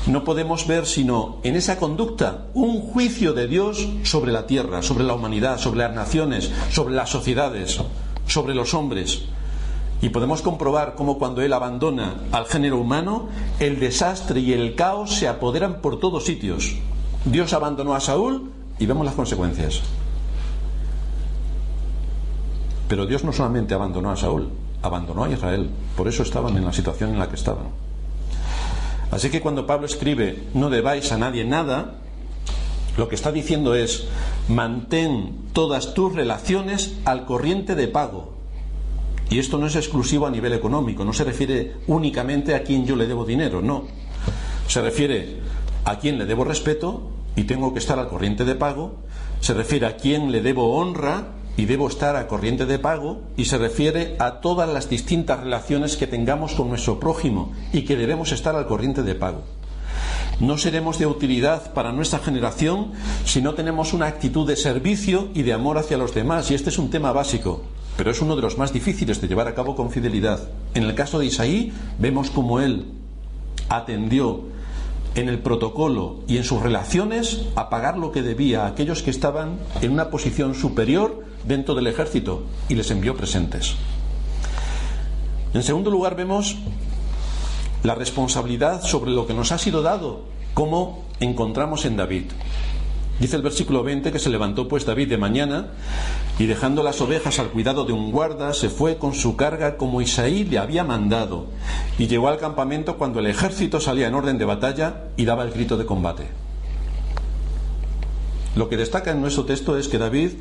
no 0.05 0.23
podemos 0.23 0.67
ver 0.67 0.85
sino 0.85 1.39
en 1.43 1.55
esa 1.55 1.79
conducta 1.79 2.45
un 2.53 2.81
juicio 2.81 3.33
de 3.33 3.47
Dios 3.47 3.87
sobre 4.03 4.31
la 4.31 4.45
tierra, 4.45 4.83
sobre 4.83 5.05
la 5.05 5.15
humanidad, 5.15 5.57
sobre 5.57 5.79
las 5.79 5.95
naciones, 5.95 6.51
sobre 6.69 6.93
las 6.93 7.09
sociedades, 7.09 7.81
sobre 8.27 8.53
los 8.53 8.75
hombres. 8.75 9.23
Y 10.01 10.09
podemos 10.09 10.43
comprobar 10.43 10.93
cómo 10.95 11.17
cuando 11.17 11.41
Él 11.41 11.51
abandona 11.51 12.15
al 12.31 12.45
género 12.45 12.77
humano, 12.77 13.29
el 13.59 13.79
desastre 13.79 14.39
y 14.41 14.53
el 14.53 14.75
caos 14.75 15.15
se 15.15 15.27
apoderan 15.27 15.81
por 15.81 15.99
todos 15.99 16.25
sitios. 16.25 16.75
Dios 17.25 17.53
abandonó 17.53 17.95
a 17.95 17.99
Saúl 17.99 18.51
y 18.77 18.85
vemos 18.85 19.03
las 19.03 19.15
consecuencias. 19.15 19.81
Pero 22.87 23.07
Dios 23.07 23.23
no 23.23 23.33
solamente 23.33 23.73
abandonó 23.73 24.09
a 24.11 24.15
Saúl, 24.15 24.49
abandonó 24.81 25.23
a 25.23 25.29
Israel. 25.29 25.69
Por 25.95 26.07
eso 26.07 26.23
estaban 26.23 26.57
en 26.57 26.65
la 26.65 26.73
situación 26.73 27.11
en 27.11 27.19
la 27.19 27.29
que 27.29 27.35
estaban. 27.35 27.67
Así 29.11 29.29
que 29.29 29.41
cuando 29.41 29.65
Pablo 29.65 29.85
escribe 29.85 30.43
no 30.53 30.69
debáis 30.69 31.11
a 31.11 31.17
nadie 31.17 31.43
nada, 31.43 31.95
lo 32.97 33.07
que 33.07 33.15
está 33.15 33.31
diciendo 33.31 33.75
es 33.75 34.07
mantén 34.47 35.49
todas 35.53 35.93
tus 35.93 36.13
relaciones 36.13 36.97
al 37.05 37.25
corriente 37.25 37.75
de 37.75 37.87
pago. 37.87 38.33
Y 39.29 39.39
esto 39.39 39.57
no 39.57 39.67
es 39.67 39.75
exclusivo 39.75 40.25
a 40.25 40.31
nivel 40.31 40.53
económico, 40.53 41.05
no 41.05 41.13
se 41.13 41.23
refiere 41.23 41.75
únicamente 41.87 42.55
a 42.55 42.63
quien 42.63 42.85
yo 42.85 42.95
le 42.95 43.07
debo 43.07 43.25
dinero, 43.25 43.61
no. 43.61 43.85
Se 44.67 44.81
refiere 44.81 45.37
a 45.85 45.99
quien 45.99 46.17
le 46.17 46.25
debo 46.25 46.43
respeto 46.43 47.09
y 47.35 47.43
tengo 47.43 47.73
que 47.73 47.79
estar 47.79 47.99
al 47.99 48.09
corriente 48.09 48.43
de 48.43 48.55
pago, 48.55 48.95
se 49.39 49.53
refiere 49.53 49.85
a 49.85 49.97
quien 49.97 50.31
le 50.31 50.41
debo 50.41 50.75
honra 50.75 51.38
y 51.57 51.65
debo 51.65 51.87
estar 51.87 52.15
a 52.15 52.27
corriente 52.27 52.65
de 52.65 52.79
pago 52.79 53.21
y 53.35 53.45
se 53.45 53.57
refiere 53.57 54.15
a 54.19 54.39
todas 54.39 54.69
las 54.69 54.89
distintas 54.89 55.41
relaciones 55.41 55.97
que 55.97 56.07
tengamos 56.07 56.53
con 56.53 56.69
nuestro 56.69 56.99
prójimo 56.99 57.51
y 57.73 57.83
que 57.83 57.97
debemos 57.97 58.31
estar 58.31 58.55
al 58.55 58.67
corriente 58.67 59.03
de 59.03 59.15
pago. 59.15 59.43
No 60.39 60.57
seremos 60.57 60.97
de 60.97 61.05
utilidad 61.05 61.73
para 61.73 61.91
nuestra 61.91 62.19
generación 62.19 62.93
si 63.25 63.41
no 63.41 63.55
tenemos 63.55 63.91
una 63.91 64.07
actitud 64.07 64.47
de 64.47 64.55
servicio 64.55 65.27
y 65.33 65.43
de 65.43 65.51
amor 65.51 65.77
hacia 65.77 65.97
los 65.97 66.13
demás. 66.13 66.49
Y 66.49 66.55
este 66.55 66.69
es 66.69 66.77
un 66.77 66.89
tema 66.89 67.11
básico, 67.11 67.63
pero 67.97 68.09
es 68.09 68.21
uno 68.21 68.37
de 68.37 68.41
los 68.41 68.57
más 68.57 68.71
difíciles 68.71 69.19
de 69.19 69.27
llevar 69.27 69.49
a 69.49 69.53
cabo 69.53 69.75
con 69.75 69.91
fidelidad. 69.91 70.47
En 70.75 70.83
el 70.83 70.95
caso 70.95 71.19
de 71.19 71.25
Isaí, 71.25 71.73
vemos 71.99 72.29
cómo 72.29 72.61
él 72.61 72.85
atendió 73.67 74.43
en 75.15 75.27
el 75.27 75.39
protocolo 75.39 76.21
y 76.27 76.37
en 76.37 76.45
sus 76.45 76.61
relaciones 76.61 77.41
a 77.55 77.69
pagar 77.69 77.97
lo 77.97 78.13
que 78.13 78.21
debía 78.21 78.63
a 78.63 78.67
aquellos 78.67 79.03
que 79.03 79.09
estaban 79.09 79.57
en 79.81 79.91
una 79.91 80.09
posición 80.09 80.55
superior 80.55 81.25
dentro 81.45 81.75
del 81.75 81.87
ejército 81.87 82.43
y 82.67 82.75
les 82.75 82.91
envió 82.91 83.15
presentes. 83.15 83.75
En 85.53 85.63
segundo 85.63 85.89
lugar 85.89 86.15
vemos 86.15 86.57
la 87.83 87.95
responsabilidad 87.95 88.83
sobre 88.83 89.11
lo 89.11 89.25
que 89.25 89.33
nos 89.33 89.51
ha 89.51 89.57
sido 89.57 89.81
dado, 89.81 90.21
como 90.53 91.05
encontramos 91.19 91.85
en 91.85 91.97
David. 91.97 92.25
Dice 93.19 93.35
el 93.35 93.41
versículo 93.41 93.83
20 93.83 94.11
que 94.11 94.19
se 94.19 94.29
levantó 94.29 94.67
pues 94.67 94.85
David 94.85 95.09
de 95.09 95.17
mañana 95.17 95.67
y 96.37 96.45
dejando 96.45 96.83
las 96.83 97.01
ovejas 97.01 97.39
al 97.39 97.49
cuidado 97.49 97.83
de 97.83 97.91
un 97.91 98.11
guarda, 98.11 98.53
se 98.53 98.69
fue 98.69 98.97
con 98.97 99.13
su 99.13 99.35
carga 99.35 99.75
como 99.75 100.01
Isaí 100.01 100.45
le 100.45 100.57
había 100.57 100.85
mandado 100.85 101.47
y 101.97 102.07
llegó 102.07 102.29
al 102.29 102.37
campamento 102.37 102.97
cuando 102.97 103.19
el 103.19 103.27
ejército 103.27 103.81
salía 103.81 104.07
en 104.07 104.15
orden 104.15 104.37
de 104.37 104.45
batalla 104.45 105.07
y 105.17 105.25
daba 105.25 105.43
el 105.43 105.51
grito 105.51 105.75
de 105.75 105.85
combate. 105.85 106.27
Lo 108.55 108.69
que 108.69 108.77
destaca 108.77 109.11
en 109.11 109.21
nuestro 109.21 109.45
texto 109.45 109.77
es 109.77 109.89
que 109.89 109.97
David 109.97 110.31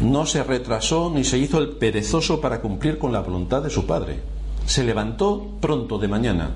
no 0.00 0.26
se 0.26 0.42
retrasó 0.42 1.10
ni 1.14 1.24
se 1.24 1.38
hizo 1.38 1.58
el 1.58 1.70
perezoso 1.70 2.40
para 2.40 2.60
cumplir 2.60 2.98
con 2.98 3.12
la 3.12 3.20
voluntad 3.20 3.62
de 3.62 3.70
su 3.70 3.86
padre. 3.86 4.20
Se 4.66 4.84
levantó 4.84 5.52
pronto 5.60 5.98
de 5.98 6.08
mañana. 6.08 6.50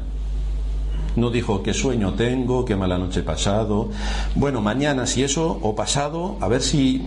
No 1.17 1.31
dijo 1.31 1.63
qué 1.63 1.75
sueño 1.75 2.15
tengo, 2.15 2.65
qué 2.65 2.77
mala 2.77 2.99
noche 2.99 3.21
he 3.21 3.25
pasado. 3.25 3.91
Bueno, 4.35 4.61
mañana 4.61 5.07
si 5.07 5.23
eso, 5.23 5.59
o 5.63 5.75
pasado, 5.75 6.37
a 6.41 6.49
ver 6.49 6.63
si 6.63 7.03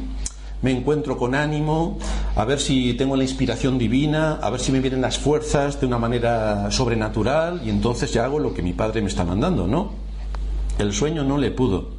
me 0.61 0.71
encuentro 0.71 1.17
con 1.17 1.33
ánimo, 1.33 1.97
a 2.35 2.45
ver 2.45 2.59
si 2.59 2.93
tengo 2.93 3.15
la 3.15 3.23
inspiración 3.23 3.77
divina, 3.77 4.33
a 4.41 4.50
ver 4.50 4.59
si 4.59 4.71
me 4.71 4.79
vienen 4.79 5.01
las 5.01 5.17
fuerzas 5.17 5.79
de 5.79 5.88
una 5.88 5.97
manera 5.97 6.69
sobrenatural 6.71 7.61
y 7.65 7.69
entonces 7.69 8.13
ya 8.13 8.25
hago 8.25 8.39
lo 8.39 8.53
que 8.53 8.61
mi 8.61 8.73
padre 8.73 9.01
me 9.01 9.07
está 9.07 9.23
mandando, 9.23 9.67
¿no? 9.67 9.93
El 10.77 10.93
sueño 10.93 11.23
no 11.23 11.38
le 11.38 11.51
pudo, 11.51 11.89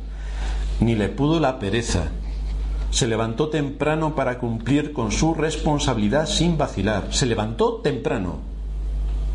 ni 0.80 0.94
le 0.94 1.08
pudo 1.08 1.40
la 1.40 1.58
pereza, 1.58 2.10
se 2.92 3.06
levantó 3.06 3.48
temprano 3.48 4.14
para 4.14 4.38
cumplir 4.38 4.92
con 4.92 5.12
su 5.12 5.32
responsabilidad 5.32 6.26
sin 6.26 6.58
vacilar. 6.58 7.08
Se 7.10 7.24
levantó 7.24 7.76
temprano. 7.76 8.40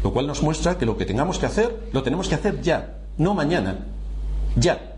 Lo 0.03 0.13
cual 0.13 0.27
nos 0.27 0.43
muestra 0.43 0.77
que 0.77 0.85
lo 0.85 0.95
que 0.95 1.05
tengamos 1.05 1.39
que 1.39 1.47
hacer, 1.47 1.89
lo 1.91 2.03
tenemos 2.03 2.29
que 2.29 2.35
hacer 2.35 2.61
ya, 2.61 2.99
no 3.17 3.33
mañana. 3.33 3.79
Ya. 4.55 4.95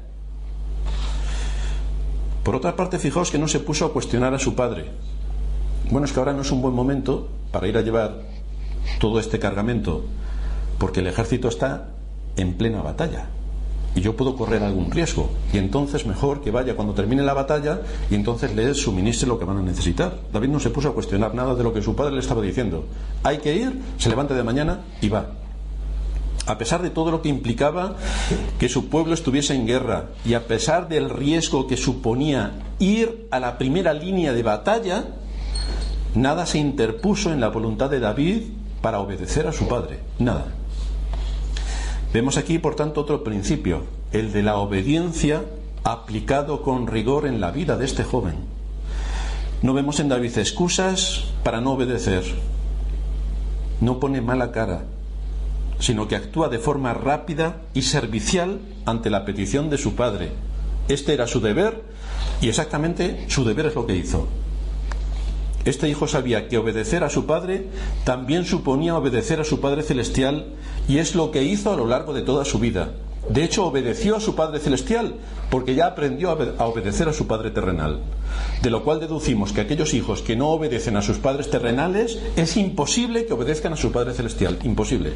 Por 2.43 2.57
otra 2.57 2.75
parte, 2.75 2.99
fijaos 2.99 3.31
que 3.31 3.39
no 3.39 3.47
se 3.47 3.61
puso 3.61 3.85
a 3.85 3.93
cuestionar 3.93 4.33
a 4.33 4.39
su 4.39 4.55
padre. 4.55 4.91
Bueno, 5.89 6.05
es 6.05 6.11
que 6.11 6.19
ahora 6.19 6.33
no 6.33 6.41
es 6.41 6.51
un 6.51 6.61
buen 6.61 6.75
momento 6.75 7.29
para 7.53 7.67
ir 7.69 7.77
a 7.77 7.81
llevar 7.81 8.23
todo 8.99 9.21
este 9.21 9.39
cargamento, 9.39 10.03
porque 10.77 10.99
el 10.99 11.07
ejército 11.07 11.47
está 11.47 11.91
en 12.35 12.55
plena 12.55 12.81
batalla 12.81 13.29
y 13.95 14.01
yo 14.01 14.15
puedo 14.15 14.35
correr 14.35 14.63
algún 14.63 14.91
riesgo. 14.91 15.29
Y 15.53 15.57
entonces 15.57 16.05
mejor 16.05 16.41
que 16.41 16.51
vaya 16.51 16.75
cuando 16.75 16.93
termine 16.93 17.23
la 17.23 17.33
batalla 17.33 17.81
y 18.09 18.15
entonces 18.15 18.55
les 18.55 18.77
suministre 18.77 19.27
lo 19.27 19.39
que 19.39 19.45
van 19.45 19.57
a 19.57 19.61
necesitar. 19.61 20.19
David 20.31 20.49
no 20.49 20.59
se 20.59 20.69
puso 20.69 20.89
a 20.89 20.93
cuestionar 20.93 21.33
nada 21.33 21.55
de 21.55 21.63
lo 21.63 21.73
que 21.73 21.81
su 21.81 21.95
padre 21.95 22.13
le 22.13 22.19
estaba 22.19 22.41
diciendo. 22.41 22.85
Hay 23.23 23.39
que 23.39 23.55
ir, 23.55 23.81
se 23.97 24.09
levanta 24.09 24.33
de 24.33 24.43
mañana 24.43 24.81
y 25.01 25.09
va. 25.09 25.31
A 26.45 26.57
pesar 26.57 26.81
de 26.81 26.89
todo 26.89 27.11
lo 27.11 27.21
que 27.21 27.29
implicaba 27.29 27.95
que 28.57 28.69
su 28.69 28.89
pueblo 28.89 29.13
estuviese 29.13 29.53
en 29.53 29.67
guerra 29.67 30.05
y 30.25 30.33
a 30.33 30.47
pesar 30.47 30.87
del 30.87 31.09
riesgo 31.09 31.67
que 31.67 31.77
suponía 31.77 32.53
ir 32.79 33.27
a 33.29 33.39
la 33.39 33.57
primera 33.57 33.93
línea 33.93 34.33
de 34.33 34.41
batalla, 34.41 35.05
nada 36.15 36.45
se 36.47 36.57
interpuso 36.57 37.31
en 37.31 37.39
la 37.39 37.49
voluntad 37.49 37.89
de 37.89 37.99
David 37.99 38.43
para 38.81 38.99
obedecer 38.99 39.45
a 39.45 39.53
su 39.53 39.67
padre. 39.67 39.99
Nada. 40.17 40.58
Vemos 42.11 42.37
aquí, 42.37 42.57
por 42.57 42.75
tanto, 42.75 43.01
otro 43.01 43.23
principio, 43.23 43.83
el 44.11 44.31
de 44.31 44.41
la 44.41 44.57
obediencia 44.57 45.43
aplicado 45.83 46.63
con 46.63 46.87
rigor 46.87 47.27
en 47.27 47.39
la 47.39 47.51
vida 47.51 47.77
de 47.77 47.85
este 47.85 48.03
joven. 48.03 48.35
No 49.61 49.73
vemos 49.73 49.99
en 49.99 50.09
David 50.09 50.37
excusas 50.37 51.25
para 51.43 51.61
no 51.61 51.73
obedecer. 51.73 52.23
No 53.79 53.99
pone 53.99 54.21
mala 54.21 54.51
cara, 54.51 54.85
sino 55.79 56.07
que 56.07 56.15
actúa 56.15 56.49
de 56.49 56.59
forma 56.59 56.93
rápida 56.93 57.61
y 57.73 57.83
servicial 57.83 58.59
ante 58.85 59.09
la 59.09 59.23
petición 59.23 59.69
de 59.69 59.77
su 59.77 59.95
padre. 59.95 60.31
Este 60.87 61.13
era 61.13 61.27
su 61.27 61.39
deber 61.41 61.83
y 62.41 62.49
exactamente 62.49 63.25
su 63.27 63.45
deber 63.45 63.67
es 63.67 63.75
lo 63.75 63.85
que 63.85 63.95
hizo. 63.95 64.27
Este 65.69 65.87
hijo 65.87 66.07
sabía 66.07 66.47
que 66.47 66.57
obedecer 66.57 67.03
a 67.03 67.11
su 67.11 67.27
padre 67.27 67.67
también 68.03 68.43
suponía 68.43 68.97
obedecer 68.97 69.39
a 69.39 69.43
su 69.43 69.61
Padre 69.61 69.83
Celestial 69.83 70.47
y 70.87 70.97
es 70.97 71.13
lo 71.13 71.29
que 71.29 71.43
hizo 71.43 71.71
a 71.71 71.75
lo 71.75 71.85
largo 71.85 72.11
de 72.11 72.23
toda 72.23 72.43
su 72.43 72.57
vida. 72.57 72.89
De 73.29 73.43
hecho, 73.43 73.67
obedeció 73.67 74.15
a 74.15 74.19
su 74.19 74.33
Padre 74.33 74.57
Celestial 74.57 75.17
porque 75.51 75.75
ya 75.75 75.85
aprendió 75.85 76.31
a 76.31 76.65
obedecer 76.65 77.07
a 77.07 77.13
su 77.13 77.27
Padre 77.27 77.51
terrenal. 77.51 77.99
De 78.63 78.71
lo 78.71 78.83
cual 78.83 78.99
deducimos 78.99 79.53
que 79.53 79.61
aquellos 79.61 79.93
hijos 79.93 80.23
que 80.23 80.35
no 80.35 80.47
obedecen 80.47 80.97
a 80.97 81.03
sus 81.03 81.19
padres 81.19 81.51
terrenales 81.51 82.17
es 82.35 82.57
imposible 82.57 83.27
que 83.27 83.33
obedezcan 83.33 83.73
a 83.73 83.77
su 83.77 83.91
Padre 83.91 84.15
Celestial. 84.15 84.57
Imposible. 84.63 85.13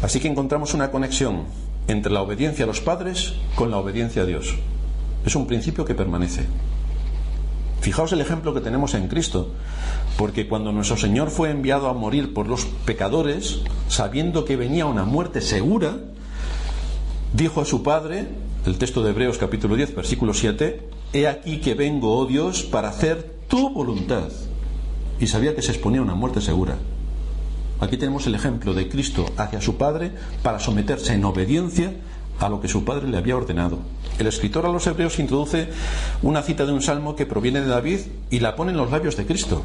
Así 0.00 0.18
que 0.18 0.28
encontramos 0.28 0.72
una 0.72 0.90
conexión 0.90 1.42
entre 1.88 2.10
la 2.10 2.22
obediencia 2.22 2.64
a 2.64 2.68
los 2.68 2.80
padres 2.80 3.34
con 3.54 3.70
la 3.70 3.76
obediencia 3.76 4.22
a 4.22 4.24
Dios. 4.24 4.54
Es 5.28 5.36
un 5.36 5.46
principio 5.46 5.84
que 5.84 5.94
permanece. 5.94 6.46
Fijaos 7.82 8.10
el 8.12 8.22
ejemplo 8.22 8.54
que 8.54 8.62
tenemos 8.62 8.94
en 8.94 9.08
Cristo, 9.08 9.52
porque 10.16 10.48
cuando 10.48 10.72
nuestro 10.72 10.96
Señor 10.96 11.28
fue 11.28 11.50
enviado 11.50 11.88
a 11.88 11.92
morir 11.92 12.32
por 12.32 12.48
los 12.48 12.64
pecadores, 12.64 13.60
sabiendo 13.88 14.46
que 14.46 14.56
venía 14.56 14.86
una 14.86 15.04
muerte 15.04 15.42
segura, 15.42 15.98
dijo 17.34 17.60
a 17.60 17.66
su 17.66 17.82
Padre, 17.82 18.26
el 18.64 18.78
texto 18.78 19.02
de 19.02 19.10
Hebreos 19.10 19.36
capítulo 19.36 19.76
10, 19.76 19.96
versículo 19.96 20.32
7, 20.32 20.88
He 21.12 21.28
aquí 21.28 21.60
que 21.60 21.74
vengo, 21.74 22.16
oh 22.16 22.24
Dios, 22.24 22.62
para 22.62 22.88
hacer 22.88 23.30
tu 23.48 23.68
voluntad. 23.68 24.30
Y 25.20 25.26
sabía 25.26 25.54
que 25.54 25.60
se 25.60 25.72
exponía 25.72 26.00
a 26.00 26.04
una 26.04 26.14
muerte 26.14 26.40
segura. 26.40 26.78
Aquí 27.80 27.98
tenemos 27.98 28.26
el 28.26 28.34
ejemplo 28.34 28.72
de 28.72 28.88
Cristo 28.88 29.26
hacia 29.36 29.60
su 29.60 29.76
Padre 29.76 30.10
para 30.42 30.58
someterse 30.58 31.12
en 31.12 31.26
obediencia 31.26 31.92
a 32.40 32.48
lo 32.48 32.60
que 32.60 32.68
su 32.68 32.84
padre 32.84 33.08
le 33.08 33.16
había 33.16 33.36
ordenado. 33.36 33.78
El 34.18 34.26
escritor 34.26 34.66
a 34.66 34.70
los 34.70 34.86
hebreos 34.86 35.18
introduce 35.18 35.68
una 36.22 36.42
cita 36.42 36.66
de 36.66 36.72
un 36.72 36.82
salmo 36.82 37.16
que 37.16 37.26
proviene 37.26 37.60
de 37.60 37.68
David 37.68 38.00
y 38.30 38.40
la 38.40 38.56
pone 38.56 38.72
en 38.72 38.78
los 38.78 38.90
labios 38.90 39.16
de 39.16 39.26
Cristo. 39.26 39.62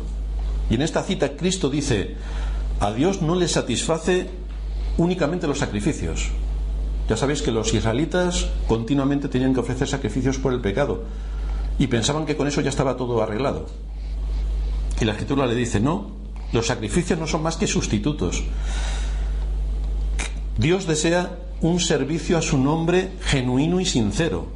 Y 0.70 0.76
en 0.76 0.82
esta 0.82 1.04
cita 1.04 1.36
Cristo 1.36 1.70
dice, 1.70 2.16
a 2.80 2.92
Dios 2.92 3.22
no 3.22 3.36
le 3.36 3.48
satisface 3.48 4.30
únicamente 4.98 5.48
los 5.48 5.60
sacrificios. 5.60 6.30
Ya 7.10 7.18
sabéis 7.18 7.42
que 7.42 7.52
los 7.52 7.74
israelitas 7.74 8.48
continuamente 8.68 9.28
tenían 9.28 9.54
que 9.54 9.60
ofrecer 9.60 9.88
sacrificios 9.88 10.38
por 10.38 10.54
el 10.54 10.62
pecado 10.62 11.04
y 11.78 11.88
pensaban 11.88 12.26
que 12.26 12.38
con 12.38 12.48
eso 12.48 12.62
ya 12.62 12.70
estaba 12.70 12.98
todo 12.98 13.22
arreglado. 13.22 13.68
Y 15.02 15.06
la 15.06 15.12
escritura 15.12 15.46
le 15.46 15.56
dice, 15.56 15.80
no, 15.80 16.12
los 16.54 16.68
sacrificios 16.68 17.20
no 17.20 17.28
son 17.28 17.44
más 17.44 17.58
que 17.58 17.68
sustitutos. 17.68 18.44
Dios 20.58 20.86
desea 20.88 21.40
un 21.64 21.80
servicio 21.80 22.38
a 22.38 22.42
su 22.42 22.58
nombre 22.58 23.12
genuino 23.22 23.80
y 23.80 23.86
sincero. 23.86 24.48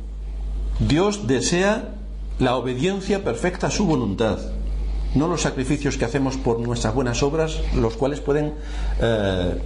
Dios 0.79 1.25
desea 1.25 1.95
la 2.37 2.55
obediencia 2.57 3.23
perfecta 3.23 3.67
a 3.67 3.71
su 3.71 3.85
voluntad, 3.85 4.37
no 5.15 5.27
los 5.27 5.41
sacrificios 5.41 5.97
que 5.97 6.05
hacemos 6.05 6.35
por 6.35 6.59
nuestras 6.59 6.93
buenas 6.93 7.23
obras, 7.23 7.59
los 7.73 7.95
cuales 7.95 8.19
pueden 8.19 8.53
eh, 9.01 9.57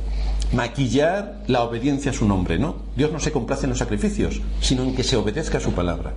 maquillar 0.53 1.43
la 1.47 1.63
obediencia 1.63 2.11
a 2.11 2.13
su 2.13 2.27
nombre, 2.27 2.59
¿no? 2.59 2.75
Dios 2.95 3.11
no 3.11 3.19
se 3.19 3.31
complace 3.31 3.65
en 3.65 3.71
los 3.71 3.79
sacrificios, 3.79 4.39
sino 4.61 4.83
en 4.83 4.95
que 4.95 5.03
se 5.03 5.17
obedezca 5.17 5.57
a 5.57 5.61
su 5.61 5.73
palabra. 5.73 6.13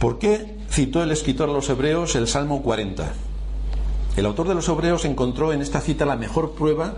¿Por 0.00 0.18
qué 0.18 0.56
citó 0.70 1.02
el 1.02 1.10
escritor 1.10 1.50
a 1.50 1.52
los 1.52 1.68
hebreos 1.68 2.16
el 2.16 2.28
Salmo 2.28 2.62
40? 2.62 3.12
El 4.16 4.24
autor 4.24 4.48
de 4.48 4.54
los 4.54 4.66
Hebreos 4.66 5.04
encontró 5.04 5.52
en 5.52 5.60
esta 5.60 5.82
cita 5.82 6.06
la 6.06 6.16
mejor 6.16 6.52
prueba 6.52 6.94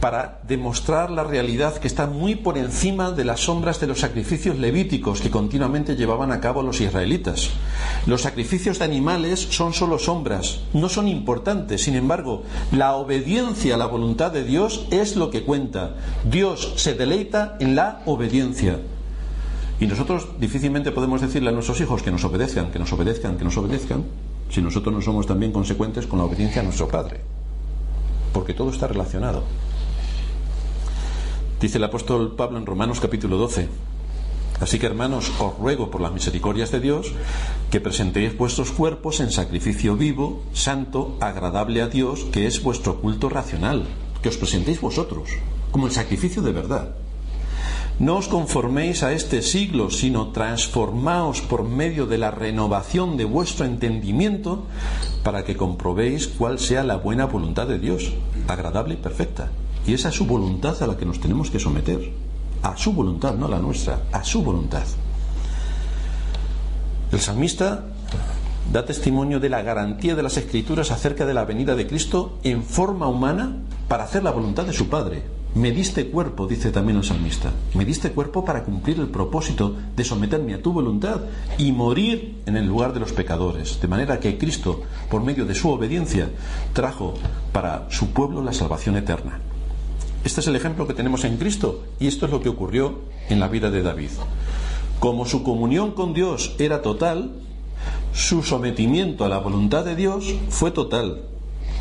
para 0.00 0.40
demostrar 0.48 1.08
la 1.08 1.22
realidad 1.22 1.78
que 1.78 1.86
está 1.86 2.06
muy 2.06 2.34
por 2.34 2.58
encima 2.58 3.12
de 3.12 3.24
las 3.24 3.40
sombras 3.40 3.78
de 3.80 3.86
los 3.86 4.00
sacrificios 4.00 4.58
levíticos 4.58 5.20
que 5.20 5.30
continuamente 5.30 5.94
llevaban 5.94 6.32
a 6.32 6.40
cabo 6.40 6.64
los 6.64 6.80
israelitas. 6.80 7.50
Los 8.06 8.22
sacrificios 8.22 8.80
de 8.80 8.86
animales 8.86 9.38
son 9.38 9.72
solo 9.72 10.00
sombras, 10.00 10.60
no 10.72 10.88
son 10.88 11.06
importantes. 11.06 11.84
Sin 11.84 11.94
embargo, 11.94 12.42
la 12.72 12.96
obediencia 12.96 13.76
a 13.76 13.78
la 13.78 13.86
voluntad 13.86 14.32
de 14.32 14.42
Dios 14.42 14.86
es 14.90 15.14
lo 15.14 15.30
que 15.30 15.44
cuenta. 15.44 15.94
Dios 16.28 16.72
se 16.74 16.94
deleita 16.94 17.56
en 17.60 17.76
la 17.76 18.02
obediencia. 18.04 18.80
Y 19.78 19.86
nosotros 19.86 20.26
difícilmente 20.40 20.90
podemos 20.90 21.20
decirle 21.20 21.50
a 21.50 21.52
nuestros 21.52 21.80
hijos 21.80 22.02
que 22.02 22.10
nos 22.10 22.24
obedezcan, 22.24 22.72
que 22.72 22.80
nos 22.80 22.92
obedezcan, 22.92 23.38
que 23.38 23.44
nos 23.44 23.56
obedezcan, 23.56 24.04
si 24.48 24.62
nosotros 24.62 24.94
no 24.94 25.00
somos 25.00 25.26
también 25.26 25.52
consecuentes 25.52 26.06
con 26.06 26.18
la 26.18 26.24
obediencia 26.24 26.60
a 26.60 26.64
nuestro 26.64 26.88
Padre. 26.88 27.20
Porque 28.32 28.54
todo 28.54 28.70
está 28.70 28.86
relacionado. 28.86 29.44
Dice 31.60 31.78
el 31.78 31.84
apóstol 31.84 32.36
Pablo 32.36 32.58
en 32.58 32.66
Romanos 32.66 33.00
capítulo 33.00 33.36
12. 33.36 33.68
Así 34.60 34.78
que 34.78 34.86
hermanos, 34.86 35.30
os 35.38 35.56
ruego 35.58 35.90
por 35.90 36.00
las 36.00 36.12
misericordias 36.12 36.70
de 36.72 36.80
Dios 36.80 37.12
que 37.70 37.80
presentéis 37.80 38.36
vuestros 38.36 38.72
cuerpos 38.72 39.20
en 39.20 39.30
sacrificio 39.30 39.96
vivo, 39.96 40.42
santo, 40.52 41.16
agradable 41.20 41.82
a 41.82 41.88
Dios, 41.88 42.24
que 42.32 42.46
es 42.46 42.62
vuestro 42.62 43.00
culto 43.00 43.28
racional, 43.28 43.86
que 44.22 44.28
os 44.28 44.36
presentéis 44.36 44.80
vosotros, 44.80 45.30
como 45.70 45.86
el 45.86 45.92
sacrificio 45.92 46.42
de 46.42 46.52
verdad. 46.52 46.94
No 47.98 48.14
os 48.14 48.30
conforméis 48.30 49.02
a 49.02 49.10
este 49.10 49.42
siglo, 49.42 49.90
sino 49.90 50.30
transformaos 50.30 51.42
por 51.42 51.66
medio 51.66 52.06
de 52.06 52.14
la 52.14 52.30
renovación 52.30 53.16
de 53.18 53.26
vuestro 53.26 53.66
entendimiento 53.66 54.70
para 55.24 55.42
que 55.42 55.56
comprobéis 55.56 56.28
cuál 56.28 56.60
sea 56.60 56.84
la 56.84 56.94
buena 56.94 57.26
voluntad 57.26 57.66
de 57.66 57.80
Dios, 57.80 58.14
agradable 58.46 58.94
y 58.94 58.98
perfecta. 58.98 59.50
Y 59.84 59.94
esa 59.94 60.10
es 60.10 60.14
su 60.14 60.26
voluntad 60.26 60.80
a 60.80 60.86
la 60.86 60.96
que 60.96 61.06
nos 61.06 61.18
tenemos 61.18 61.50
que 61.50 61.58
someter. 61.58 62.12
A 62.62 62.76
su 62.76 62.92
voluntad, 62.92 63.34
no 63.34 63.46
a 63.46 63.50
la 63.50 63.58
nuestra, 63.58 64.02
a 64.12 64.22
su 64.22 64.44
voluntad. 64.44 64.86
El 67.10 67.18
salmista 67.18 67.82
da 68.72 68.84
testimonio 68.84 69.40
de 69.40 69.48
la 69.48 69.62
garantía 69.62 70.14
de 70.14 70.22
las 70.22 70.36
escrituras 70.36 70.92
acerca 70.92 71.26
de 71.26 71.34
la 71.34 71.44
venida 71.44 71.74
de 71.74 71.88
Cristo 71.88 72.38
en 72.44 72.62
forma 72.62 73.08
humana 73.08 73.56
para 73.88 74.04
hacer 74.04 74.22
la 74.22 74.30
voluntad 74.30 74.66
de 74.66 74.72
su 74.72 74.88
Padre, 74.88 75.37
me 75.54 75.72
diste 75.72 76.08
cuerpo, 76.08 76.46
dice 76.46 76.70
también 76.70 76.98
el 76.98 77.04
salmista, 77.04 77.52
me 77.74 77.84
diste 77.84 78.12
cuerpo 78.12 78.44
para 78.44 78.64
cumplir 78.64 79.00
el 79.00 79.08
propósito 79.08 79.74
de 79.96 80.04
someterme 80.04 80.54
a 80.54 80.62
tu 80.62 80.72
voluntad 80.72 81.20
y 81.56 81.72
morir 81.72 82.42
en 82.46 82.56
el 82.56 82.66
lugar 82.66 82.92
de 82.92 83.00
los 83.00 83.12
pecadores, 83.12 83.80
de 83.80 83.88
manera 83.88 84.20
que 84.20 84.38
Cristo, 84.38 84.82
por 85.10 85.22
medio 85.22 85.46
de 85.46 85.54
su 85.54 85.70
obediencia, 85.70 86.30
trajo 86.72 87.14
para 87.52 87.86
su 87.90 88.10
pueblo 88.10 88.42
la 88.42 88.52
salvación 88.52 88.96
eterna. 88.96 89.40
Este 90.24 90.40
es 90.40 90.46
el 90.46 90.56
ejemplo 90.56 90.86
que 90.86 90.94
tenemos 90.94 91.24
en 91.24 91.38
Cristo 91.38 91.84
y 91.98 92.06
esto 92.06 92.26
es 92.26 92.32
lo 92.32 92.40
que 92.40 92.50
ocurrió 92.50 92.98
en 93.28 93.40
la 93.40 93.48
vida 93.48 93.70
de 93.70 93.82
David. 93.82 94.10
Como 95.00 95.26
su 95.26 95.42
comunión 95.42 95.92
con 95.92 96.12
Dios 96.12 96.54
era 96.58 96.82
total, 96.82 97.32
su 98.12 98.42
sometimiento 98.42 99.24
a 99.24 99.28
la 99.28 99.38
voluntad 99.38 99.84
de 99.84 99.96
Dios 99.96 100.34
fue 100.50 100.70
total, 100.70 101.22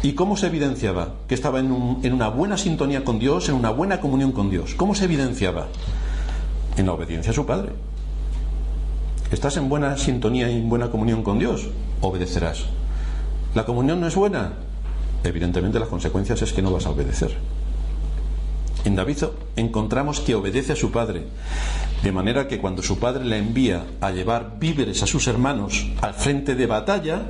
¿Y 0.04 0.14
cómo 0.14 0.38
se 0.38 0.48
evidenciaba 0.48 1.16
que 1.28 1.34
estaba 1.34 1.60
en, 1.60 1.72
una 1.72 2.30
buena 2.30 2.58
sintonía 2.58 3.04
con 3.04 3.18
Dios, 3.18 3.50
en 3.50 3.56
una 3.56 3.72
buena 3.72 4.00
comunión 4.00 4.32
con 4.32 4.50
Dios? 4.50 4.76
¿Cómo 4.76 4.94
se 4.94 5.06
evidenciaba? 5.06 5.68
En 6.78 6.86
la 6.86 6.94
obediencia 6.94 7.32
a 7.32 7.36
su 7.36 7.46
Padre. 7.46 7.72
¿Estás 9.32 9.58
en 9.58 9.68
buena 9.70 9.98
sintonía 9.98 10.50
y 10.50 10.58
en 10.58 10.70
buena 10.70 10.92
comunión 10.92 11.24
con 11.24 11.40
Dios? 11.40 11.68
Obedecerás. 12.02 12.66
¿La 13.56 13.66
comunión 13.66 14.00
no 14.00 14.08
es 14.08 14.16
buena? 14.16 14.54
Evidentemente 15.24 15.80
las 15.80 15.90
consecuencias 15.90 16.42
es 16.44 16.54
que 16.54 16.62
no 16.62 16.72
vas 16.72 16.86
a 16.86 16.92
obedecer. 16.92 17.36
En 18.86 18.96
David 18.96 19.18
encontramos 19.56 20.22
que 20.22 20.36
obedece 20.36 20.74
a 20.74 20.78
su 20.78 20.92
padre, 20.92 21.24
de 22.04 22.12
manera 22.12 22.48
que 22.48 22.60
cuando 22.60 22.82
su 22.84 23.00
padre 23.00 23.26
le 23.26 23.38
envía 23.38 23.84
a 24.00 24.12
llevar 24.12 24.60
víveres 24.60 25.04
a 25.04 25.08
sus 25.08 25.28
hermanos 25.28 25.88
al 26.02 26.14
frente 26.14 26.56
de 26.56 26.68
batalla, 26.68 27.24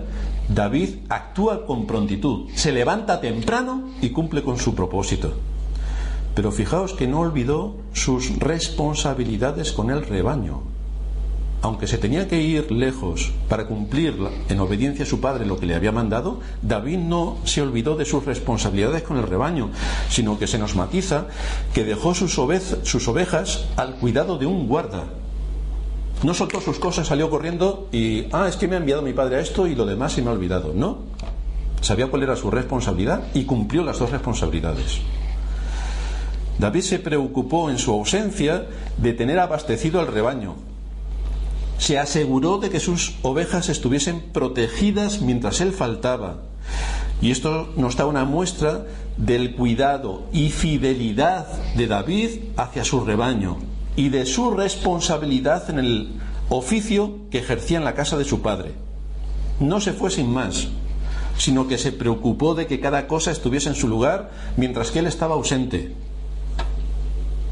David 0.49 0.99
actúa 1.09 1.65
con 1.65 1.85
prontitud, 1.85 2.49
se 2.55 2.71
levanta 2.71 3.19
temprano 3.19 3.89
y 4.01 4.09
cumple 4.09 4.43
con 4.43 4.57
su 4.57 4.75
propósito. 4.75 5.33
Pero 6.35 6.51
fijaos 6.51 6.93
que 6.93 7.07
no 7.07 7.19
olvidó 7.19 7.75
sus 7.93 8.37
responsabilidades 8.39 9.73
con 9.73 9.91
el 9.91 10.05
rebaño. 10.05 10.61
Aunque 11.63 11.87
se 11.87 11.97
tenía 11.97 12.27
que 12.27 12.39
ir 12.39 12.71
lejos 12.71 13.33
para 13.49 13.65
cumplir 13.65 14.15
en 14.47 14.59
obediencia 14.59 15.03
a 15.03 15.07
su 15.07 15.19
padre 15.19 15.45
lo 15.45 15.59
que 15.59 15.65
le 15.65 15.75
había 15.75 15.91
mandado, 15.91 16.39
David 16.61 16.99
no 16.99 17.37
se 17.43 17.61
olvidó 17.61 17.97
de 17.97 18.05
sus 18.05 18.23
responsabilidades 18.23 19.01
con 19.01 19.17
el 19.17 19.27
rebaño, 19.27 19.71
sino 20.09 20.37
que 20.37 20.47
se 20.47 20.59
nos 20.59 20.75
matiza 20.75 21.25
que 21.73 21.83
dejó 21.83 22.13
sus, 22.13 22.39
sus 22.83 23.07
ovejas 23.07 23.65
al 23.75 23.95
cuidado 23.95 24.37
de 24.37 24.45
un 24.45 24.67
guarda, 24.67 25.05
no 26.23 26.33
soltó 26.33 26.61
sus 26.61 26.79
cosas, 26.79 27.07
salió 27.07 27.29
corriendo 27.29 27.89
y, 27.91 28.25
ah, 28.31 28.47
es 28.47 28.55
que 28.55 28.67
me 28.67 28.75
ha 28.75 28.79
enviado 28.79 29.01
mi 29.01 29.13
padre 29.13 29.37
a 29.37 29.39
esto 29.39 29.67
y 29.67 29.75
lo 29.75 29.85
demás 29.85 30.13
se 30.13 30.21
me 30.21 30.29
ha 30.29 30.33
olvidado. 30.33 30.73
No. 30.73 30.99
Sabía 31.81 32.07
cuál 32.07 32.23
era 32.23 32.35
su 32.35 32.49
responsabilidad 32.49 33.23
y 33.35 33.43
cumplió 33.43 33.83
las 33.83 33.99
dos 33.99 34.09
responsabilidades. 34.09 34.99
David 36.57 36.81
se 36.81 36.97
preocupó 36.97 37.69
en 37.69 37.77
su 37.77 37.91
ausencia 37.91 38.65
de 38.97 39.13
tener 39.13 39.37
abastecido 39.37 39.99
al 39.99 40.07
rebaño. 40.07 40.55
Se 41.77 41.99
aseguró 41.99 42.57
de 42.57 42.71
que 42.71 42.79
sus 42.79 43.13
ovejas 43.21 43.69
estuviesen 43.69 44.21
protegidas 44.33 45.21
mientras 45.21 45.61
él 45.61 45.71
faltaba. 45.71 46.37
Y 47.21 47.29
esto 47.29 47.69
nos 47.77 47.95
da 47.95 48.07
una 48.07 48.25
muestra 48.25 48.85
del 49.17 49.55
cuidado 49.55 50.23
y 50.33 50.49
fidelidad 50.49 51.47
de 51.75 51.85
David 51.85 52.39
hacia 52.57 52.83
su 52.83 53.05
rebaño 53.05 53.57
y 53.97 54.09
de 54.09 54.25
su 54.25 54.51
responsabilidad 54.51 55.69
en 55.69 55.79
el 55.79 56.07
oficio 56.49 57.17
que 57.31 57.39
ejercía 57.39 57.79
en 57.79 57.83
la 57.83 57.95
casa 57.95 58.15
de 58.15 58.23
su 58.23 58.41
padre. 58.41 58.71
No 59.59 59.81
se 59.81 59.91
fue 59.91 60.11
sin 60.11 60.31
más, 60.31 60.67
sino 61.37 61.67
que 61.67 61.79
se 61.79 61.91
preocupó 61.91 62.53
de 62.53 62.67
que 62.67 62.79
cada 62.79 63.07
cosa 63.07 63.31
estuviese 63.31 63.69
en 63.69 63.75
su 63.75 63.87
lugar 63.87 64.29
mientras 64.55 64.91
que 64.91 64.99
él 64.99 65.07
estaba 65.07 65.33
ausente. 65.33 65.93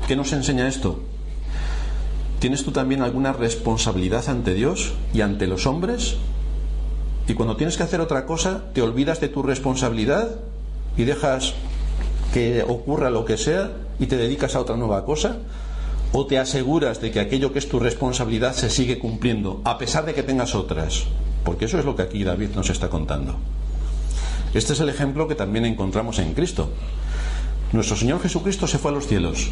¿Qué 0.07 0.15
nos 0.15 0.31
enseña 0.33 0.67
esto? 0.67 1.01
¿Tienes 2.39 2.63
tú 2.63 2.71
también 2.71 3.01
alguna 3.01 3.33
responsabilidad 3.33 4.29
ante 4.29 4.53
Dios 4.53 4.93
y 5.15 5.21
ante 5.21 5.47
los 5.47 5.65
hombres? 5.65 6.15
Y 7.27 7.33
cuando 7.33 7.57
tienes 7.57 7.75
que 7.75 7.83
hacer 7.83 8.01
otra 8.01 8.27
cosa, 8.27 8.65
te 8.73 8.83
olvidas 8.83 9.19
de 9.19 9.29
tu 9.29 9.41
responsabilidad 9.41 10.29
y 10.95 11.05
dejas 11.05 11.55
que 12.35 12.63
ocurra 12.67 13.09
lo 13.09 13.25
que 13.25 13.37
sea 13.37 13.71
y 13.97 14.05
te 14.05 14.17
dedicas 14.17 14.55
a 14.55 14.59
otra 14.59 14.77
nueva 14.77 15.05
cosa 15.05 15.39
o 16.17 16.25
te 16.25 16.39
aseguras 16.39 17.01
de 17.01 17.11
que 17.11 17.19
aquello 17.19 17.51
que 17.51 17.59
es 17.59 17.67
tu 17.67 17.77
responsabilidad 17.77 18.53
se 18.53 18.69
sigue 18.69 18.99
cumpliendo, 18.99 19.59
a 19.65 19.77
pesar 19.77 20.05
de 20.05 20.13
que 20.13 20.23
tengas 20.23 20.55
otras. 20.55 21.03
Porque 21.43 21.65
eso 21.65 21.77
es 21.77 21.83
lo 21.83 21.97
que 21.97 22.03
aquí 22.03 22.23
David 22.23 22.51
nos 22.55 22.69
está 22.69 22.89
contando. 22.89 23.35
Este 24.53 24.71
es 24.71 24.79
el 24.79 24.87
ejemplo 24.87 25.27
que 25.27 25.35
también 25.35 25.65
encontramos 25.65 26.19
en 26.19 26.33
Cristo. 26.33 26.69
Nuestro 27.73 27.97
Señor 27.97 28.21
Jesucristo 28.21 28.65
se 28.65 28.77
fue 28.77 28.91
a 28.91 28.93
los 28.93 29.07
cielos, 29.07 29.49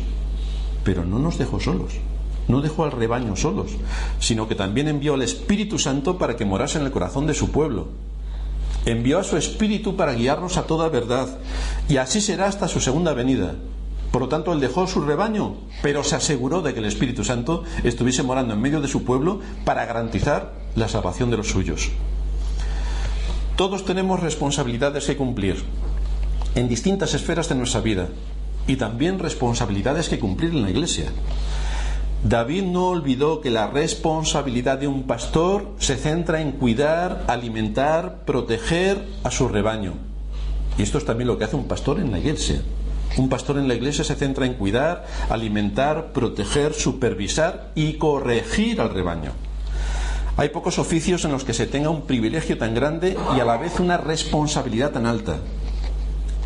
pero 0.85 1.03
no 1.03 1.19
nos 1.19 1.37
dejó 1.37 1.59
solos. 1.59 1.95
No 2.47 2.61
dejó 2.61 2.85
al 2.85 2.93
rebaño 2.93 3.35
solos, 3.35 3.71
sino 4.19 4.47
que 4.47 4.55
también 4.55 4.87
envió 4.87 5.15
al 5.15 5.21
Espíritu 5.21 5.77
Santo 5.77 6.17
para 6.17 6.37
que 6.37 6.45
morase 6.45 6.79
en 6.79 6.85
el 6.85 6.91
corazón 6.91 7.27
de 7.27 7.33
su 7.33 7.51
pueblo. 7.51 7.89
Envió 8.85 9.19
a 9.19 9.25
su 9.25 9.35
Espíritu 9.35 9.97
para 9.97 10.13
guiarnos 10.13 10.55
a 10.55 10.63
toda 10.63 10.87
verdad, 10.87 11.27
y 11.89 11.97
así 11.97 12.21
será 12.21 12.47
hasta 12.47 12.69
su 12.69 12.79
segunda 12.79 13.13
venida. 13.13 13.55
Por 14.13 14.21
lo 14.21 14.27
tanto, 14.27 14.53
él 14.53 14.59
dejó 14.59 14.85
su 14.85 15.01
rebaño, 15.01 15.55
pero 15.81 16.03
se 16.03 16.15
aseguró 16.15 16.61
de 16.61 16.75
que 16.75 16.81
el 16.81 16.85
Espíritu 16.85 17.23
Santo 17.23 17.63
estuviese 17.83 18.21
morando 18.21 18.53
en 18.53 18.61
medio 18.61 18.79
de 18.79 18.87
su 18.87 19.03
pueblo 19.03 19.39
para 19.65 19.87
garantizar 19.87 20.53
la 20.75 20.87
salvación 20.87 21.31
de 21.31 21.37
los 21.37 21.47
suyos. 21.47 21.89
Todos 23.55 23.85
tenemos 23.85 24.19
responsabilidades 24.19 25.07
que 25.07 25.17
cumplir 25.17 25.63
en 26.53 26.69
distintas 26.69 27.15
esferas 27.15 27.49
de 27.49 27.55
nuestra 27.55 27.81
vida 27.81 28.09
y 28.67 28.75
también 28.75 29.17
responsabilidades 29.17 30.09
que 30.09 30.19
cumplir 30.19 30.51
en 30.51 30.61
la 30.61 30.69
iglesia. 30.69 31.05
David 32.23 32.65
no 32.65 32.89
olvidó 32.89 33.41
que 33.41 33.49
la 33.49 33.65
responsabilidad 33.65 34.77
de 34.77 34.87
un 34.87 35.07
pastor 35.07 35.71
se 35.79 35.95
centra 35.95 36.39
en 36.39 36.51
cuidar, 36.51 37.23
alimentar, 37.27 38.25
proteger 38.25 39.07
a 39.23 39.31
su 39.31 39.47
rebaño. 39.47 39.95
Y 40.77 40.83
esto 40.83 40.99
es 40.99 41.05
también 41.05 41.29
lo 41.29 41.39
que 41.39 41.45
hace 41.45 41.55
un 41.55 41.67
pastor 41.67 41.99
en 41.99 42.11
la 42.11 42.19
iglesia. 42.19 42.61
Un 43.15 43.29
pastor 43.29 43.57
en 43.57 43.67
la 43.67 43.75
iglesia 43.75 44.03
se 44.03 44.15
centra 44.15 44.45
en 44.45 44.55
cuidar, 44.55 45.05
alimentar, 45.29 46.13
proteger, 46.13 46.73
supervisar 46.73 47.71
y 47.75 47.93
corregir 47.93 48.81
al 48.81 48.93
rebaño. 48.93 49.31
Hay 50.35 50.49
pocos 50.49 50.79
oficios 50.79 51.23
en 51.25 51.31
los 51.31 51.43
que 51.43 51.53
se 51.53 51.67
tenga 51.67 51.91
un 51.91 52.07
privilegio 52.07 52.57
tan 52.57 52.73
grande 52.73 53.15
y 53.37 53.39
a 53.39 53.45
la 53.45 53.57
vez 53.57 53.79
una 53.79 53.97
responsabilidad 53.97 54.91
tan 54.91 55.05
alta. 55.05 55.37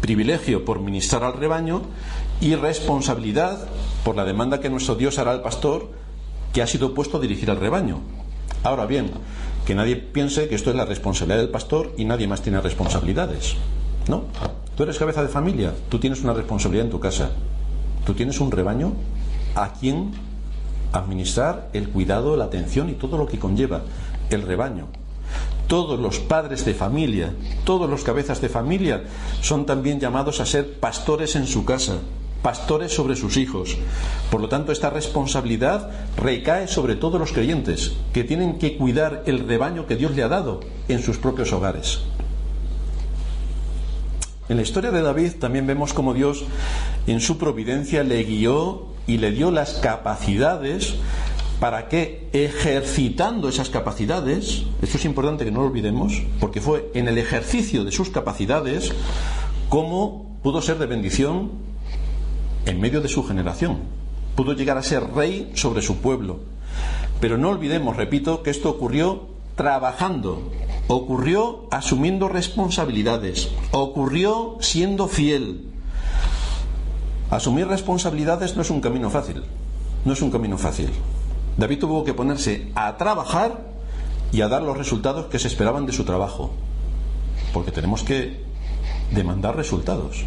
Privilegio 0.02 0.66
por 0.66 0.82
ministrar 0.82 1.24
al 1.24 1.34
rebaño 1.34 1.84
y 2.42 2.56
responsabilidad 2.56 3.66
por 4.04 4.18
la 4.18 4.26
demanda 4.26 4.60
que 4.60 4.70
nuestro 4.70 4.96
Dios 4.96 5.20
hará 5.20 5.32
al 5.32 5.42
pastor 5.42 5.90
que 6.52 6.62
ha 6.62 6.68
sido 6.68 6.94
puesto 6.94 7.18
a 7.18 7.22
dirigir 7.22 7.50
al 7.50 7.62
rebaño. 7.62 8.02
Ahora 8.64 8.86
bien, 8.86 9.12
que 9.66 9.74
nadie 9.74 9.96
piense 9.96 10.50
que 10.50 10.56
esto 10.56 10.70
es 10.70 10.76
la 10.76 10.86
responsabilidad 10.86 11.40
del 11.40 11.50
pastor 11.50 11.94
y 11.98 12.04
nadie 12.04 12.28
más 12.28 12.42
tiene 12.42 12.60
responsabilidades. 12.60 13.56
No, 14.08 14.24
tú 14.76 14.84
eres 14.84 14.98
cabeza 14.98 15.22
de 15.22 15.28
familia, 15.28 15.74
tú 15.89 16.00
tienes 16.00 16.22
una 16.24 16.34
responsabilidad 16.34 16.86
en 16.86 16.91
tu 16.91 17.00
casa, 17.00 17.32
tú 18.06 18.13
tienes 18.13 18.39
un 18.39 18.52
rebaño 18.52 18.93
a 19.56 19.74
quien 19.74 20.12
administrar 20.93 21.70
el 21.74 21.89
cuidado, 21.89 22.38
la 22.38 22.46
atención 22.46 22.89
y 22.89 22.93
todo 22.93 23.17
lo 23.17 23.28
que 23.28 23.39
conlleva 23.39 23.82
el 24.30 24.43
rebaño. 24.43 24.88
Todos 25.67 26.00
los 26.00 26.20
padres 26.20 26.63
de 26.63 26.74
familia, 26.74 27.34
todos 27.65 27.89
los 27.89 28.04
cabezas 28.04 28.39
de 28.39 28.48
familia 28.48 29.04
son 29.41 29.65
también 29.65 30.00
llamados 30.00 30.39
a 30.39 30.46
ser 30.46 30.80
pastores 30.80 31.36
en 31.36 31.46
su 31.46 31.65
casa, 31.65 31.98
pastores 32.41 32.93
sobre 32.93 33.17
sus 33.17 33.36
hijos. 33.36 33.78
Por 34.32 34.39
lo 34.39 34.48
tanto, 34.48 34.72
esta 34.72 34.89
responsabilidad 34.89 35.91
recae 36.15 36.70
sobre 36.70 36.96
todos 36.96 37.20
los 37.20 37.34
creyentes, 37.34 37.93
que 38.13 38.24
tienen 38.24 38.60
que 38.60 38.78
cuidar 38.78 39.24
el 39.26 39.46
rebaño 39.46 39.86
que 39.86 39.98
Dios 39.98 40.15
le 40.15 40.24
ha 40.24 40.30
dado 40.30 40.62
en 40.88 41.04
sus 41.04 41.17
propios 41.17 41.52
hogares. 41.52 42.00
En 44.50 44.56
la 44.56 44.64
historia 44.64 44.92
de 44.92 45.02
David 45.02 45.34
también 45.40 45.68
vemos 45.68 45.94
cómo 45.94 46.14
Dios 46.14 46.46
en 47.06 47.20
su 47.20 47.38
providencia 47.38 48.04
le 48.04 48.24
guió 48.24 48.88
y 49.06 49.18
le 49.18 49.32
dio 49.32 49.52
las 49.52 49.74
capacidades 49.74 50.96
para 51.60 51.90
que 51.90 52.30
ejercitando 52.32 53.50
esas 53.50 53.70
capacidades, 53.70 54.64
esto 54.82 54.98
es 54.98 55.06
importante 55.06 55.44
que 55.44 55.52
no 55.52 55.62
lo 55.62 55.68
olvidemos, 55.68 56.22
porque 56.40 56.62
fue 56.62 56.92
en 56.94 57.08
el 57.08 57.18
ejercicio 57.18 57.84
de 57.84 57.92
sus 57.92 58.10
capacidades 58.10 58.94
como 59.68 60.38
pudo 60.44 60.62
ser 60.62 60.78
de 60.78 60.86
bendición 60.86 61.52
en 62.66 62.80
medio 62.80 63.02
de 63.02 63.10
su 63.10 63.26
generación, 63.26 63.80
pudo 64.36 64.54
llegar 64.54 64.78
a 64.78 64.84
ser 64.84 65.04
rey 65.14 65.52
sobre 65.56 65.82
su 65.82 65.98
pueblo. 65.98 66.40
Pero 67.20 67.38
no 67.38 67.50
olvidemos, 67.50 67.98
repito, 67.98 68.44
que 68.44 68.52
esto 68.52 68.70
ocurrió 68.70 69.28
trabajando, 69.56 70.52
ocurrió 70.88 71.67
asumiendo 71.71 72.30
responsabilidades, 72.30 73.50
ocurrió 73.71 74.58
siendo 74.62 75.08
fiel. 75.08 75.65
Asumir 77.30 77.67
responsabilidades 77.67 78.56
no 78.56 78.62
es 78.62 78.69
un 78.69 78.80
camino 78.80 79.10
fácil, 79.10 79.43
no 80.06 80.13
es 80.13 80.21
un 80.21 80.32
camino 80.32 80.58
fácil. 80.58 80.89
David 81.58 81.80
tuvo 81.80 82.04
que 82.04 82.13
ponerse 82.13 82.71
a 82.76 82.95
trabajar 82.97 83.65
y 84.32 84.41
a 84.41 84.47
dar 84.47 84.62
los 84.62 84.78
resultados 84.78 85.26
que 85.26 85.39
se 85.39 85.47
esperaban 85.47 85.86
de 85.86 85.93
su 85.93 86.06
trabajo, 86.06 86.52
porque 87.54 87.71
tenemos 87.71 88.04
que 88.04 88.41
demandar 89.12 89.56
resultados. 89.56 90.23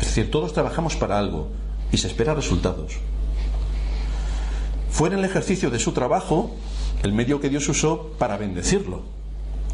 Es 0.00 0.06
decir, 0.06 0.30
todos 0.30 0.52
trabajamos 0.52 0.96
para 0.96 1.18
algo 1.18 1.48
y 1.90 1.98
se 1.98 2.08
espera 2.08 2.34
resultados. 2.34 2.94
Fue 4.90 5.08
en 5.08 5.14
el 5.14 5.24
ejercicio 5.24 5.70
de 5.70 5.78
su 5.78 5.92
trabajo 5.92 6.50
el 7.02 7.12
medio 7.12 7.40
que 7.40 7.48
Dios 7.48 7.68
usó 7.68 8.10
para 8.18 8.36
bendecirlo. 8.36 9.21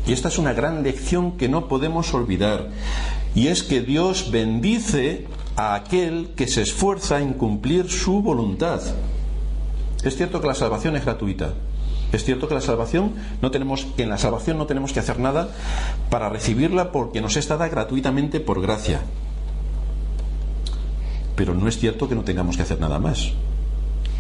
Y 0.08 0.12
esta 0.12 0.28
es 0.28 0.38
una 0.38 0.54
gran 0.54 0.82
lección 0.82 1.32
que 1.32 1.50
no 1.50 1.68
podemos 1.68 2.14
olvidar. 2.14 2.70
Y 3.34 3.48
es 3.48 3.62
que 3.62 3.82
Dios 3.82 4.30
bendice 4.30 5.26
a 5.54 5.74
aquel 5.74 6.30
que 6.34 6.48
se 6.48 6.62
esfuerza 6.62 7.20
en 7.20 7.34
cumplir 7.34 7.90
su 7.90 8.22
voluntad. 8.22 8.80
Es 10.02 10.16
cierto 10.16 10.40
que 10.40 10.46
la 10.46 10.54
salvación 10.54 10.96
es 10.96 11.04
gratuita. 11.04 11.52
Es 12.10 12.24
cierto 12.24 12.48
que 12.48 12.54
la 12.54 12.62
salvación 12.62 13.12
no 13.42 13.50
tenemos 13.50 13.84
que 13.84 14.04
en 14.04 14.08
la 14.08 14.16
salvación 14.16 14.56
no 14.56 14.66
tenemos 14.66 14.94
que 14.94 15.00
hacer 15.00 15.20
nada 15.20 15.50
para 16.08 16.30
recibirla 16.30 16.90
porque 16.90 17.20
nos 17.20 17.36
es 17.36 17.46
dada 17.46 17.68
gratuitamente 17.68 18.40
por 18.40 18.62
gracia. 18.62 19.02
Pero 21.36 21.52
no 21.52 21.68
es 21.68 21.78
cierto 21.78 22.08
que 22.08 22.14
no 22.14 22.24
tengamos 22.24 22.56
que 22.56 22.62
hacer 22.62 22.80
nada 22.80 22.98
más 22.98 23.32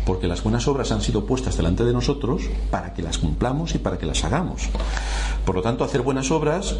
porque 0.08 0.26
las 0.26 0.42
buenas 0.42 0.66
obras 0.66 0.90
han 0.90 1.02
sido 1.02 1.26
puestas 1.26 1.58
delante 1.58 1.84
de 1.84 1.92
nosotros 1.92 2.44
para 2.70 2.94
que 2.94 3.02
las 3.02 3.18
cumplamos 3.18 3.74
y 3.74 3.78
para 3.78 3.98
que 3.98 4.06
las 4.06 4.24
hagamos. 4.24 4.70
Por 5.44 5.54
lo 5.54 5.60
tanto, 5.60 5.84
hacer 5.84 6.00
buenas 6.00 6.30
obras 6.30 6.76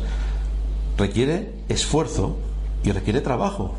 requiere 0.97 1.53
esfuerzo 1.69 2.39
y 2.83 2.91
requiere 2.91 3.21
trabajo. 3.21 3.75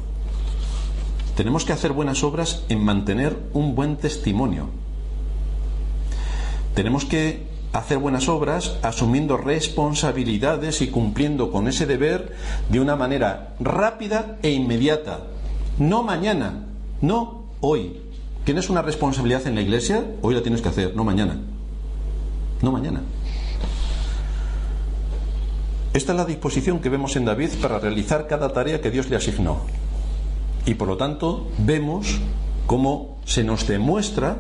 Tenemos 1.36 1.66
que 1.66 1.74
hacer 1.74 1.94
buenas 1.94 2.24
obras 2.24 2.64
en 2.70 2.84
mantener 2.84 3.40
un 3.54 3.74
buen 3.74 3.98
testimonio. 3.98 4.70
Tenemos 6.76 7.06
que 7.06 7.48
hacer 7.74 7.98
buenas 7.98 8.30
obras 8.30 8.78
asumiendo 8.84 9.36
responsabilidades 9.36 10.80
y 10.84 10.90
cumpliendo 10.90 11.52
con 11.52 11.68
ese 11.68 11.88
deber 11.88 12.36
de 12.70 12.80
una 12.80 12.96
manera 12.96 13.56
rápida 13.60 14.38
e 14.44 14.52
inmediata. 14.52 15.22
No 15.80 16.04
mañana, 16.04 16.68
no 17.02 17.46
hoy, 17.62 18.09
¿Tienes 18.50 18.72
una 18.72 18.82
responsabilidad 18.82 19.46
en 19.46 19.54
la 19.54 19.62
iglesia? 19.62 20.04
Hoy 20.24 20.34
la 20.34 20.42
tienes 20.42 20.64
que 20.64 20.70
hacer, 20.70 20.96
no 20.96 21.04
mañana. 21.04 21.38
No 22.64 22.72
mañana. 22.72 23.04
Esta 25.94 26.14
es 26.14 26.18
la 26.18 26.26
disposición 26.26 26.80
que 26.80 26.90
vemos 26.90 27.16
en 27.16 27.26
David 27.26 27.52
para 27.62 27.78
realizar 27.78 28.26
cada 28.26 28.52
tarea 28.52 28.82
que 28.82 28.90
Dios 28.90 29.08
le 29.08 29.18
asignó. 29.18 29.60
Y 30.66 30.74
por 30.74 30.88
lo 30.88 30.98
tanto 30.98 31.48
vemos 31.60 32.18
cómo 32.66 33.20
se 33.24 33.44
nos 33.44 33.68
demuestra 33.68 34.40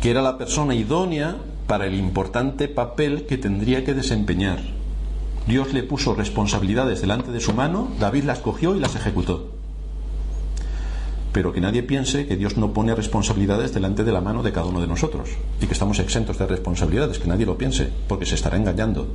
que 0.00 0.10
era 0.10 0.22
la 0.22 0.38
persona 0.38 0.74
idónea 0.74 1.36
para 1.66 1.84
el 1.84 1.96
importante 1.96 2.68
papel 2.68 3.26
que 3.26 3.36
tendría 3.36 3.84
que 3.84 3.92
desempeñar. 3.92 4.60
Dios 5.46 5.74
le 5.74 5.82
puso 5.82 6.14
responsabilidades 6.14 7.02
delante 7.02 7.32
de 7.32 7.40
su 7.40 7.52
mano, 7.52 7.90
David 8.00 8.24
las 8.24 8.38
cogió 8.38 8.74
y 8.74 8.80
las 8.80 8.96
ejecutó 8.96 9.53
pero 11.34 11.52
que 11.52 11.60
nadie 11.60 11.82
piense 11.82 12.26
que 12.28 12.36
Dios 12.36 12.56
no 12.56 12.72
pone 12.72 12.94
responsabilidades 12.94 13.74
delante 13.74 14.04
de 14.04 14.12
la 14.12 14.20
mano 14.20 14.44
de 14.44 14.52
cada 14.52 14.66
uno 14.66 14.80
de 14.80 14.86
nosotros 14.86 15.30
y 15.60 15.66
que 15.66 15.72
estamos 15.72 15.98
exentos 15.98 16.38
de 16.38 16.46
responsabilidades, 16.46 17.18
que 17.18 17.26
nadie 17.26 17.44
lo 17.44 17.58
piense, 17.58 17.90
porque 18.06 18.24
se 18.24 18.36
estará 18.36 18.56
engañando. 18.56 19.08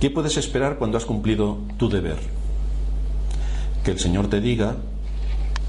¿Qué 0.00 0.08
puedes 0.08 0.38
esperar 0.38 0.78
cuando 0.78 0.96
has 0.96 1.04
cumplido 1.04 1.58
tu 1.76 1.90
deber? 1.90 2.16
Que 3.84 3.90
el 3.90 3.98
Señor 3.98 4.28
te 4.28 4.40
diga, 4.40 4.76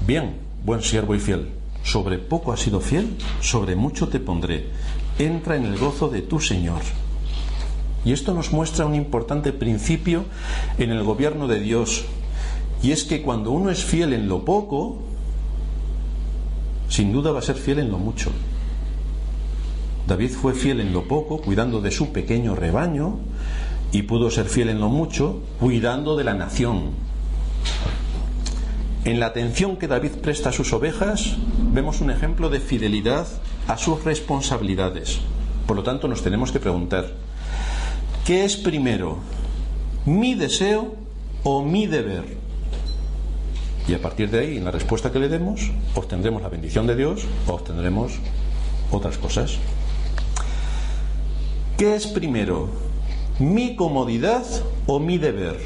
bien, 0.06 0.38
buen 0.64 0.80
siervo 0.80 1.14
y 1.14 1.20
fiel, 1.20 1.50
sobre 1.82 2.16
poco 2.16 2.54
has 2.54 2.60
sido 2.60 2.80
fiel, 2.80 3.18
sobre 3.42 3.76
mucho 3.76 4.08
te 4.08 4.18
pondré, 4.18 4.70
entra 5.18 5.56
en 5.56 5.66
el 5.66 5.76
gozo 5.76 6.08
de 6.08 6.22
tu 6.22 6.40
Señor. 6.40 6.80
Y 8.02 8.12
esto 8.12 8.32
nos 8.32 8.50
muestra 8.52 8.86
un 8.86 8.94
importante 8.94 9.52
principio 9.52 10.24
en 10.78 10.90
el 10.90 11.02
gobierno 11.02 11.48
de 11.48 11.60
Dios 11.60 12.06
y 12.82 12.92
es 12.92 13.04
que 13.04 13.22
cuando 13.22 13.50
uno 13.50 13.70
es 13.70 13.84
fiel 13.84 14.12
en 14.12 14.28
lo 14.28 14.44
poco, 14.44 14.98
sin 16.88 17.12
duda 17.12 17.32
va 17.32 17.40
a 17.40 17.42
ser 17.42 17.56
fiel 17.56 17.78
en 17.78 17.90
lo 17.90 17.98
mucho. 17.98 18.30
David 20.06 20.30
fue 20.30 20.54
fiel 20.54 20.80
en 20.80 20.92
lo 20.92 21.08
poco, 21.08 21.38
cuidando 21.38 21.80
de 21.80 21.90
su 21.90 22.12
pequeño 22.12 22.54
rebaño, 22.54 23.18
y 23.92 24.02
pudo 24.02 24.30
ser 24.30 24.46
fiel 24.46 24.68
en 24.68 24.80
lo 24.80 24.88
mucho, 24.88 25.40
cuidando 25.58 26.16
de 26.16 26.24
la 26.24 26.34
nación. 26.34 26.90
En 29.04 29.20
la 29.20 29.26
atención 29.26 29.76
que 29.76 29.88
David 29.88 30.12
presta 30.22 30.50
a 30.50 30.52
sus 30.52 30.72
ovejas, 30.72 31.36
vemos 31.72 32.00
un 32.00 32.10
ejemplo 32.10 32.50
de 32.50 32.60
fidelidad 32.60 33.26
a 33.68 33.78
sus 33.78 34.04
responsabilidades. 34.04 35.20
Por 35.66 35.76
lo 35.76 35.82
tanto, 35.82 36.08
nos 36.08 36.22
tenemos 36.22 36.52
que 36.52 36.60
preguntar, 36.60 37.12
¿qué 38.24 38.44
es 38.44 38.56
primero, 38.56 39.18
mi 40.04 40.34
deseo 40.34 40.94
o 41.42 41.64
mi 41.64 41.86
deber? 41.86 42.45
Y 43.88 43.94
a 43.94 44.02
partir 44.02 44.30
de 44.30 44.40
ahí, 44.40 44.56
en 44.56 44.64
la 44.64 44.72
respuesta 44.72 45.12
que 45.12 45.20
le 45.20 45.28
demos, 45.28 45.70
obtendremos 45.94 46.42
la 46.42 46.48
bendición 46.48 46.86
de 46.86 46.96
Dios 46.96 47.24
o 47.46 47.52
obtendremos 47.52 48.14
otras 48.90 49.16
cosas. 49.16 49.58
¿Qué 51.78 51.94
es 51.94 52.06
primero? 52.06 52.68
¿Mi 53.38 53.76
comodidad 53.76 54.44
o 54.86 54.98
mi 54.98 55.18
deber? 55.18 55.56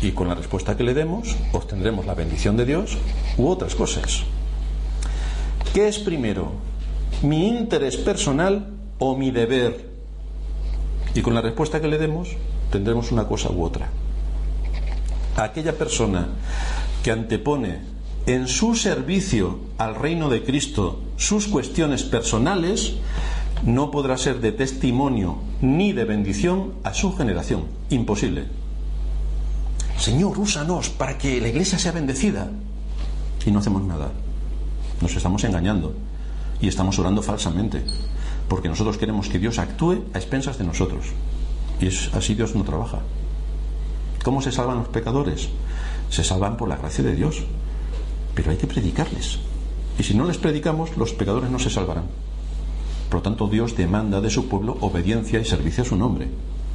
Y 0.00 0.12
con 0.12 0.28
la 0.28 0.34
respuesta 0.34 0.76
que 0.76 0.84
le 0.84 0.94
demos, 0.94 1.36
obtendremos 1.52 2.06
la 2.06 2.14
bendición 2.14 2.56
de 2.56 2.64
Dios 2.64 2.96
u 3.36 3.48
otras 3.48 3.74
cosas. 3.74 4.22
¿Qué 5.74 5.86
es 5.86 5.98
primero? 5.98 6.52
¿Mi 7.22 7.48
interés 7.48 7.96
personal 7.96 8.68
o 8.98 9.16
mi 9.16 9.30
deber? 9.30 9.88
Y 11.14 11.22
con 11.22 11.34
la 11.34 11.40
respuesta 11.40 11.80
que 11.80 11.88
le 11.88 11.98
demos, 11.98 12.30
tendremos 12.70 13.12
una 13.12 13.26
cosa 13.26 13.50
u 13.50 13.64
otra. 13.64 13.90
Aquella 15.36 15.72
persona 15.72 16.28
que 17.02 17.10
antepone 17.10 17.80
en 18.26 18.46
su 18.46 18.74
servicio 18.74 19.58
al 19.78 19.94
reino 19.94 20.28
de 20.28 20.42
Cristo 20.44 21.00
sus 21.16 21.48
cuestiones 21.48 22.02
personales, 22.02 22.94
no 23.64 23.90
podrá 23.90 24.16
ser 24.18 24.40
de 24.40 24.52
testimonio 24.52 25.38
ni 25.60 25.92
de 25.92 26.04
bendición 26.04 26.74
a 26.84 26.94
su 26.94 27.16
generación. 27.16 27.64
Imposible. 27.90 28.44
Señor, 29.98 30.38
úsanos 30.38 30.90
para 30.90 31.18
que 31.18 31.40
la 31.40 31.48
iglesia 31.48 31.78
sea 31.78 31.92
bendecida. 31.92 32.50
Y 33.44 33.50
no 33.50 33.58
hacemos 33.58 33.82
nada. 33.82 34.12
Nos 35.00 35.16
estamos 35.16 35.42
engañando 35.44 35.94
y 36.60 36.68
estamos 36.68 36.98
orando 36.98 37.22
falsamente. 37.22 37.82
Porque 38.48 38.68
nosotros 38.68 38.98
queremos 38.98 39.28
que 39.28 39.38
Dios 39.38 39.58
actúe 39.58 40.04
a 40.14 40.18
expensas 40.18 40.58
de 40.58 40.64
nosotros. 40.64 41.06
Y 41.80 41.86
es, 41.86 42.10
así 42.14 42.34
Dios 42.34 42.54
no 42.54 42.62
trabaja. 42.62 43.00
¿Cómo 44.22 44.42
se 44.42 44.52
salvan 44.52 44.78
los 44.78 44.88
pecadores? 44.88 45.48
Se 46.10 46.24
salvan 46.24 46.56
por 46.56 46.68
la 46.68 46.76
gracia 46.76 47.04
de 47.04 47.14
Dios. 47.14 47.42
Pero 48.34 48.50
hay 48.50 48.56
que 48.56 48.66
predicarles. 48.66 49.38
Y 49.98 50.02
si 50.02 50.14
no 50.14 50.24
les 50.24 50.38
predicamos, 50.38 50.96
los 50.96 51.12
pecadores 51.12 51.50
no 51.50 51.58
se 51.58 51.70
salvarán. 51.70 52.04
Por 53.08 53.20
lo 53.20 53.22
tanto, 53.22 53.48
Dios 53.48 53.76
demanda 53.76 54.20
de 54.20 54.30
su 54.30 54.48
pueblo 54.48 54.76
obediencia 54.80 55.40
y 55.40 55.44
servicio 55.44 55.82
a 55.82 55.86
su 55.86 55.96
nombre. 55.96 56.28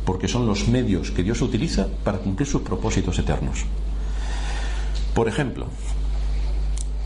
porque 0.06 0.28
son 0.28 0.46
los 0.46 0.68
medios 0.68 1.12
que 1.12 1.24
Dios 1.24 1.42
utiliza 1.42 1.88
para 2.04 2.20
cumplir 2.20 2.48
sus 2.48 2.62
propósitos 2.62 3.18
eternos. 3.20 3.64
Por 5.14 5.28
ejemplo, 5.28 5.68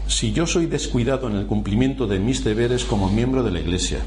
si 0.08 0.32
yo 0.32 0.48
soy 0.48 0.66
descuidado 0.66 1.30
en 1.30 1.36
el 1.36 1.46
cumplimiento 1.46 2.08
de 2.08 2.20
mis 2.20 2.44
deberes 2.44 2.86
como 2.86 3.10
miembro 3.10 3.44
de 3.44 3.52
la 3.52 3.60
Iglesia 3.60 4.00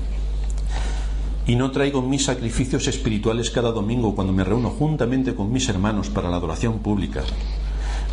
y 1.46 1.56
no 1.56 1.70
traigo 1.70 2.02
mis 2.02 2.24
sacrificios 2.24 2.88
espirituales 2.88 3.50
cada 3.50 3.72
domingo 3.72 4.14
cuando 4.14 4.32
me 4.32 4.44
reúno 4.44 4.70
juntamente 4.70 5.34
con 5.34 5.52
mis 5.52 5.68
hermanos 5.68 6.08
para 6.08 6.30
la 6.30 6.36
adoración 6.36 6.78
pública, 6.78 7.22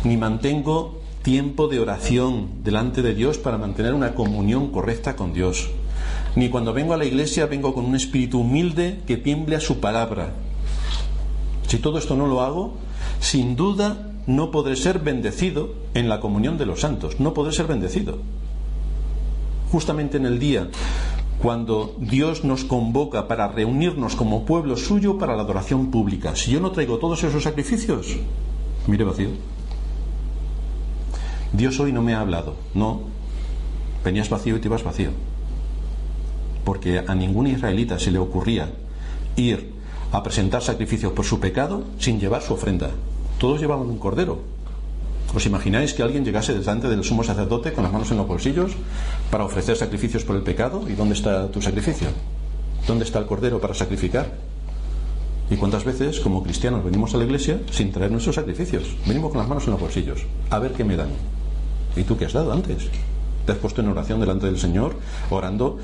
ni 0.04 0.16
mantengo 0.16 0.98
tiempo 1.22 1.68
de 1.68 1.80
oración 1.80 2.62
delante 2.62 3.02
de 3.02 3.14
Dios 3.14 3.38
para 3.38 3.58
mantener 3.58 3.94
una 3.94 4.14
comunión 4.14 4.70
correcta 4.70 5.16
con 5.16 5.32
Dios, 5.32 5.68
ni 6.36 6.48
cuando 6.48 6.72
vengo 6.72 6.94
a 6.94 6.96
la 6.96 7.04
iglesia 7.04 7.46
vengo 7.46 7.74
con 7.74 7.84
un 7.84 7.96
espíritu 7.96 8.40
humilde 8.40 9.00
que 9.06 9.16
tiemble 9.16 9.56
a 9.56 9.60
su 9.60 9.80
palabra. 9.80 10.34
Si 11.66 11.78
todo 11.78 11.98
esto 11.98 12.16
no 12.16 12.26
lo 12.26 12.40
hago, 12.40 12.74
sin 13.20 13.56
duda 13.56 14.12
no 14.26 14.50
podré 14.50 14.76
ser 14.76 15.00
bendecido 15.00 15.74
en 15.94 16.08
la 16.08 16.20
comunión 16.20 16.58
de 16.58 16.66
los 16.66 16.80
santos, 16.80 17.20
no 17.20 17.34
podré 17.34 17.52
ser 17.52 17.66
bendecido. 17.66 18.18
Justamente 19.70 20.16
en 20.16 20.26
el 20.26 20.38
día 20.38 20.68
cuando 21.42 21.94
Dios 22.00 22.42
nos 22.44 22.64
convoca 22.64 23.28
para 23.28 23.48
reunirnos 23.48 24.16
como 24.16 24.44
pueblo 24.44 24.76
suyo 24.76 25.18
para 25.18 25.36
la 25.36 25.42
adoración 25.42 25.90
pública. 25.90 26.34
Si 26.34 26.50
yo 26.50 26.60
no 26.60 26.72
traigo 26.72 26.98
todos 26.98 27.22
esos 27.22 27.44
sacrificios, 27.44 28.16
mire 28.86 29.04
vacío. 29.04 29.57
Dios 31.52 31.80
hoy 31.80 31.92
no 31.92 32.02
me 32.02 32.14
ha 32.14 32.20
hablado, 32.20 32.56
no. 32.74 33.02
Venías 34.04 34.30
vacío 34.30 34.56
y 34.56 34.60
te 34.60 34.68
ibas 34.68 34.84
vacío 34.84 35.10
porque 36.68 36.98
a 36.98 37.14
ningún 37.14 37.46
israelita 37.46 37.98
se 37.98 38.10
le 38.10 38.18
ocurría 38.18 38.68
ir 39.36 39.72
a 40.12 40.22
presentar 40.22 40.60
sacrificios 40.60 41.14
por 41.14 41.24
su 41.24 41.40
pecado 41.40 41.84
sin 41.98 42.20
llevar 42.20 42.42
su 42.42 42.52
ofrenda. 42.52 42.90
Todos 43.38 43.58
llevaban 43.58 43.88
un 43.88 43.96
cordero. 43.96 44.42
¿Os 45.34 45.46
imagináis 45.46 45.94
que 45.94 46.02
alguien 46.02 46.26
llegase 46.26 46.52
delante 46.52 46.86
del 46.90 47.04
sumo 47.04 47.24
sacerdote 47.24 47.72
con 47.72 47.84
las 47.84 47.92
manos 47.94 48.10
en 48.10 48.18
los 48.18 48.28
bolsillos 48.28 48.72
para 49.30 49.44
ofrecer 49.44 49.78
sacrificios 49.78 50.24
por 50.24 50.36
el 50.36 50.42
pecado? 50.42 50.84
¿Y 50.86 50.92
dónde 50.92 51.14
está 51.14 51.48
tu 51.48 51.62
sacrificio? 51.62 52.08
¿Dónde 52.86 53.06
está 53.06 53.18
el 53.18 53.24
cordero 53.24 53.62
para 53.62 53.72
sacrificar? 53.72 54.34
¿Y 55.48 55.56
cuántas 55.56 55.84
veces, 55.84 56.20
como 56.20 56.42
cristianos, 56.42 56.84
venimos 56.84 57.14
a 57.14 57.16
la 57.16 57.24
iglesia 57.24 57.62
sin 57.70 57.92
traer 57.92 58.10
nuestros 58.10 58.34
sacrificios? 58.34 58.94
Venimos 59.06 59.30
con 59.30 59.38
las 59.38 59.48
manos 59.48 59.64
en 59.64 59.70
los 59.70 59.80
bolsillos. 59.80 60.20
A 60.50 60.58
ver 60.58 60.72
qué 60.72 60.84
me 60.84 60.96
dan. 60.96 61.08
¿Y 61.96 62.02
tú 62.04 62.16
qué 62.16 62.26
has 62.26 62.32
dado 62.32 62.52
antes? 62.52 62.88
¿Te 63.46 63.52
has 63.52 63.58
puesto 63.58 63.80
en 63.80 63.88
oración 63.88 64.20
delante 64.20 64.46
del 64.46 64.58
Señor, 64.58 64.96
orando 65.30 65.78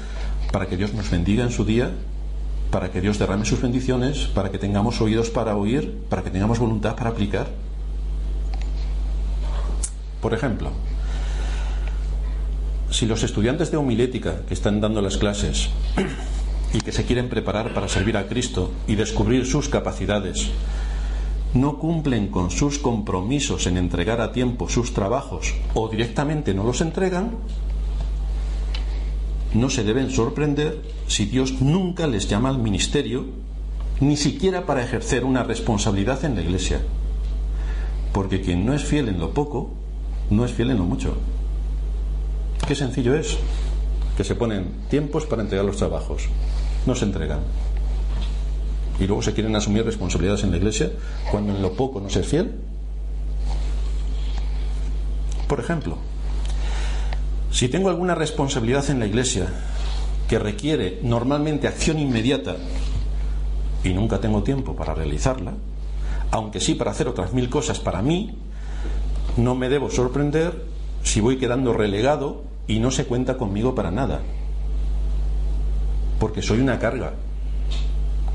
para 0.53 0.67
que 0.67 0.77
Dios 0.77 0.93
nos 0.95 1.11
bendiga 1.11 1.45
en 1.45 1.51
su 1.51 1.65
día, 1.65 1.91
para 2.71 2.91
que 2.91 3.01
Dios 3.01 3.19
derrame 3.19 3.45
sus 3.45 3.63
bendiciones, 3.63 4.27
para 4.35 4.51
que 4.51 4.59
tengamos 4.59 5.01
oídos 5.01 5.31
para 5.31 5.57
oír, 5.57 5.99
para 6.09 6.23
que 6.23 6.31
tengamos 6.31 6.59
voluntad 6.59 6.97
para 6.97 7.11
aplicar. 7.11 7.47
Por 10.21 10.35
ejemplo, 10.35 10.71
si 12.91 13.07
los 13.07 13.23
estudiantes 13.23 13.71
de 13.71 13.77
homilética 13.77 14.43
que 14.47 14.55
están 14.55 14.81
dando 14.81 15.03
las 15.03 15.17
clases 15.17 15.69
y 16.73 16.81
que 16.81 16.93
se 16.93 17.05
quieren 17.05 17.29
preparar 17.29 17.75
para 17.75 17.89
servir 17.89 18.17
a 18.17 18.27
Cristo 18.27 18.73
y 18.87 18.95
descubrir 18.95 19.47
sus 19.47 19.69
capacidades, 19.69 20.51
no 21.55 21.79
cumplen 21.79 22.29
con 22.29 22.51
sus 22.51 22.79
compromisos 22.79 23.67
en 23.67 23.77
entregar 23.77 24.21
a 24.21 24.33
tiempo 24.33 24.69
sus 24.69 24.93
trabajos 24.93 25.55
o 25.75 25.89
directamente 25.89 26.53
no 26.53 26.65
los 26.65 26.81
entregan, 26.81 27.37
no 29.55 29.71
se 29.71 29.85
deben 29.85 30.11
sorprender 30.11 30.83
si 31.07 31.27
Dios 31.27 31.61
nunca 31.61 32.09
les 32.09 32.29
llama 32.29 32.49
al 32.49 32.59
ministerio, 32.59 33.25
ni 34.01 34.17
siquiera 34.17 34.67
para 34.67 34.83
ejercer 34.83 35.25
una 35.25 35.45
responsabilidad 35.45 36.25
en 36.25 36.35
la 36.35 36.43
iglesia. 36.43 36.81
Porque 38.13 38.41
quien 38.41 38.67
no 38.67 38.75
es 38.75 38.85
fiel 38.85 39.09
en 39.09 39.21
lo 39.21 39.33
poco, 39.33 39.71
no 40.31 40.45
es 40.45 40.53
fiel 40.53 40.71
en 40.71 40.79
lo 40.79 40.85
mucho. 40.85 41.15
Qué 42.67 42.75
sencillo 42.75 43.15
es 43.15 43.39
que 44.17 44.25
se 44.25 44.35
ponen 44.35 44.67
tiempos 44.91 45.27
para 45.27 45.43
entregar 45.43 45.65
los 45.65 45.77
trabajos. 45.77 46.29
No 46.87 46.97
se 46.97 47.05
entregan. 47.05 47.41
Y 49.01 49.07
luego 49.07 49.23
se 49.23 49.33
quieren 49.33 49.57
asumir 49.57 49.85
responsabilidades 49.85 50.45
en 50.45 50.51
la 50.51 50.57
iglesia 50.57 50.91
cuando 51.31 51.55
en 51.55 51.63
lo 51.63 51.73
poco 51.73 52.01
no 52.01 52.09
se 52.09 52.21
es 52.21 52.27
fiel. 52.27 52.53
Por 55.49 55.61
ejemplo, 55.61 55.99
si 57.51 57.69
tengo 57.69 57.89
alguna 57.89 58.15
responsabilidad 58.15 58.89
en 58.91 58.99
la 58.99 59.07
iglesia 59.07 59.47
que 60.29 60.39
requiere 60.39 61.01
normalmente 61.03 61.69
acción 61.69 61.99
inmediata 61.99 62.57
y 63.83 63.93
nunca 63.93 64.21
tengo 64.21 64.43
tiempo 64.43 64.75
para 64.75 64.95
realizarla, 64.95 65.53
aunque 66.31 66.61
sí 66.61 66.75
para 66.75 66.91
hacer 66.91 67.09
otras 67.09 67.33
mil 67.33 67.49
cosas 67.51 67.79
para 67.79 68.03
mí, 68.03 68.37
no 69.37 69.55
me 69.55 69.69
debo 69.69 69.91
sorprender 69.91 70.65
si 71.03 71.21
voy 71.21 71.37
quedando 71.37 71.73
relegado 71.73 72.43
y 72.67 72.81
no 72.81 72.91
se 72.91 73.05
cuenta 73.05 73.37
conmigo 73.37 73.75
para 73.75 73.91
nada. 73.91 74.23
Porque 76.19 76.43
soy 76.43 76.61
una 76.61 76.79
carga. 76.79 77.13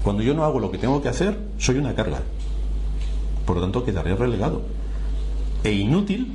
Cuando 0.03 0.23
yo 0.23 0.33
no 0.33 0.43
hago 0.43 0.59
lo 0.59 0.71
que 0.71 0.77
tengo 0.77 1.01
que 1.01 1.09
hacer, 1.09 1.37
soy 1.57 1.77
una 1.77 1.95
carga. 1.95 2.21
Por 3.45 3.57
lo 3.57 3.61
tanto, 3.61 3.83
quedaré 3.83 4.15
relegado 4.15 4.61
e 5.63 5.73
inútil 5.73 6.33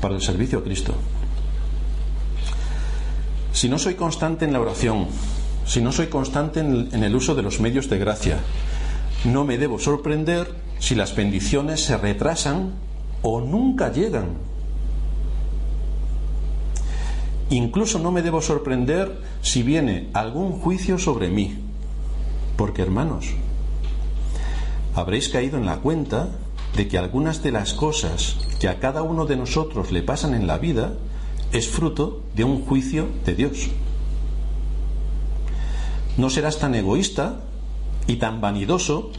para 0.00 0.14
el 0.14 0.22
servicio 0.22 0.58
a 0.58 0.64
Cristo. 0.64 0.94
Si 3.52 3.68
no 3.68 3.78
soy 3.78 3.94
constante 3.94 4.44
en 4.44 4.52
la 4.52 4.60
oración, 4.60 5.06
si 5.66 5.80
no 5.80 5.92
soy 5.92 6.06
constante 6.06 6.60
en 6.60 7.04
el 7.04 7.14
uso 7.14 7.34
de 7.34 7.42
los 7.42 7.60
medios 7.60 7.88
de 7.88 7.98
gracia, 7.98 8.38
no 9.24 9.44
me 9.44 9.58
debo 9.58 9.78
sorprender 9.78 10.52
si 10.78 10.94
las 10.94 11.14
bendiciones 11.14 11.84
se 11.84 11.96
retrasan 11.96 12.72
o 13.22 13.40
nunca 13.40 13.92
llegan. 13.92 14.38
Incluso 17.50 17.98
no 17.98 18.10
me 18.10 18.22
debo 18.22 18.40
sorprender 18.40 19.20
si 19.42 19.62
viene 19.62 20.08
algún 20.14 20.52
juicio 20.52 20.98
sobre 20.98 21.28
mí. 21.28 21.71
Porque, 22.62 22.82
hermanos, 22.82 23.26
habréis 24.94 25.28
caído 25.28 25.58
en 25.58 25.66
la 25.66 25.78
cuenta 25.78 26.28
de 26.76 26.86
que 26.86 26.96
algunas 26.96 27.42
de 27.42 27.50
las 27.50 27.74
cosas 27.74 28.36
que 28.60 28.68
a 28.68 28.78
cada 28.78 29.02
uno 29.02 29.26
de 29.26 29.34
nosotros 29.34 29.90
le 29.90 30.00
pasan 30.00 30.32
en 30.32 30.46
la 30.46 30.58
vida 30.58 30.92
es 31.50 31.66
fruto 31.66 32.22
de 32.36 32.44
un 32.44 32.64
juicio 32.64 33.08
de 33.24 33.34
Dios. 33.34 33.68
No 36.16 36.30
serás 36.30 36.60
tan 36.60 36.76
egoísta 36.76 37.40
y 38.06 38.14
tan 38.18 38.40
vanidoso 38.40 39.10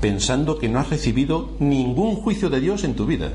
pensando 0.00 0.58
que 0.58 0.68
no 0.68 0.80
has 0.80 0.90
recibido 0.90 1.50
ningún 1.60 2.16
juicio 2.16 2.50
de 2.50 2.58
Dios 2.58 2.82
en 2.82 2.96
tu 2.96 3.06
vida. 3.06 3.30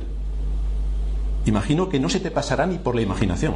Imagino 1.45 1.87
que 1.87 2.01
no 2.01 2.09
se 2.09 2.19
te 2.19 2.31
pasará 2.31 2.65
ni 2.65 2.79
por 2.79 2.95
la 2.95 3.01
imaginación, 3.01 3.53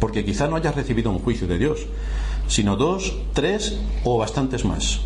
porque 0.00 0.24
quizá 0.24 0.48
no 0.48 0.56
hayas 0.56 0.74
recibido 0.74 1.10
un 1.10 1.18
juicio 1.18 1.46
de 1.46 1.58
Dios, 1.58 1.80
sino 2.48 2.76
dos, 2.76 3.14
tres 3.32 3.78
o 4.04 4.18
bastantes 4.18 4.64
más. 4.64 5.00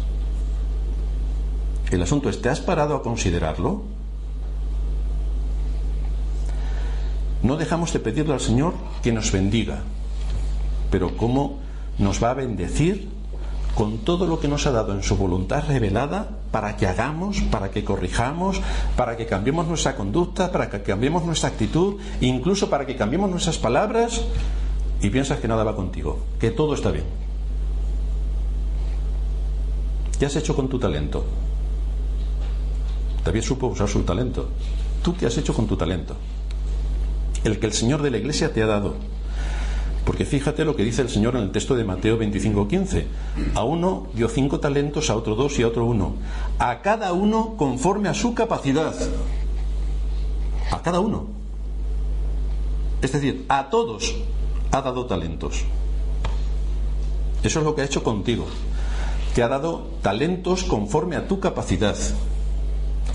El 1.91 2.03
asunto 2.03 2.29
es, 2.29 2.43
¿te 2.43 2.49
has 2.49 2.61
parado 2.61 2.95
a 2.95 3.03
considerarlo? 3.03 3.83
No 7.43 7.57
dejamos 7.57 7.93
de 7.93 8.01
pedirle 8.01 8.35
al 8.35 8.41
Señor 8.41 8.75
que 9.03 9.13
nos 9.13 9.33
bendiga, 9.33 9.79
pero 10.91 11.17
¿cómo 11.17 11.59
nos 11.99 12.23
va 12.23 12.31
a 12.31 12.35
bendecir 12.35 13.09
con 13.75 13.99
todo 13.99 14.27
lo 14.27 14.41
que 14.41 14.49
nos 14.49 14.67
ha 14.67 14.73
dado 14.73 14.93
en 14.93 15.05
su 15.05 15.17
voluntad 15.17 15.65
revelada 15.69 16.31
para 16.51 16.77
que 16.77 16.87
hagamos, 16.87 17.41
para 17.43 17.71
que 17.71 17.85
corrijamos, 17.85 18.61
para 18.97 19.17
que 19.17 19.27
cambiemos 19.27 19.69
nuestra 19.69 19.95
conducta, 19.95 20.51
para 20.51 20.69
que 20.69 20.83
cambiemos 20.83 21.25
nuestra 21.25 21.51
actitud, 21.51 21.97
incluso 22.21 22.69
para 22.69 22.87
que 22.87 22.97
cambiemos 22.97 23.31
nuestras 23.31 23.57
palabras 23.57 24.23
y 25.01 25.11
piensas 25.11 25.39
que 25.39 25.47
nada 25.47 25.63
va 25.63 25.77
contigo, 25.77 26.19
que 26.41 26.51
todo 26.51 26.75
está 26.75 26.91
bien. 26.91 27.28
¿Qué 30.19 30.27
has 30.27 30.37
hecho 30.37 30.55
con 30.55 30.69
tu 30.69 30.79
talento? 30.79 31.25
David 33.25 33.43
supo 33.43 33.67
usar 33.69 33.89
su 33.89 34.03
talento. 34.03 34.49
¿Tú 35.03 35.17
qué 35.17 35.27
has 35.27 35.37
hecho 35.39 35.55
con 35.55 35.67
tu 35.67 35.77
talento? 35.77 36.17
el 37.45 37.59
que 37.59 37.67
el 37.67 37.73
Señor 37.73 38.03
de 38.03 38.11
la 38.11 38.19
Iglesia 38.19 38.53
te 38.53 38.63
ha 38.63 38.67
dado. 38.67 38.95
Porque 40.05 40.25
fíjate 40.25 40.65
lo 40.65 40.75
que 40.75 40.85
dice 40.85 41.03
el 41.03 41.11
Señor 41.11 41.37
en 41.37 41.43
el 41.43 41.51
texto 41.51 41.75
de 41.75 41.85
Mateo 41.85 42.19
25:15. 42.19 43.05
A 43.55 43.65
uno 43.65 44.07
dio 44.15 44.29
cinco 44.29 44.59
talentos, 44.59 45.11
a 45.11 45.17
otro 45.17 45.35
dos 45.35 45.59
y 45.59 45.63
a 45.63 45.69
otro 45.69 45.85
uno. 45.85 46.15
A 46.59 46.81
cada 46.81 47.13
uno 47.13 47.55
conforme 47.57 48.09
a 48.09 48.15
su 48.15 48.35
capacidad. 48.35 48.95
A 50.71 50.83
cada 50.83 51.01
uno. 51.01 51.27
Es 53.03 53.13
decir, 53.13 53.45
a 53.49 53.69
todos 53.69 54.15
ha 54.73 54.81
dado 54.81 55.07
talentos. 55.07 55.65
Eso 57.43 57.59
es 57.61 57.65
lo 57.65 57.75
que 57.75 57.83
ha 57.83 57.85
hecho 57.85 58.03
contigo. 58.03 58.47
Te 59.39 59.45
ha 59.45 59.49
dado 59.49 59.87
talentos 60.03 60.65
conforme 60.65 61.15
a 61.15 61.29
tu 61.29 61.39
capacidad. 61.39 61.95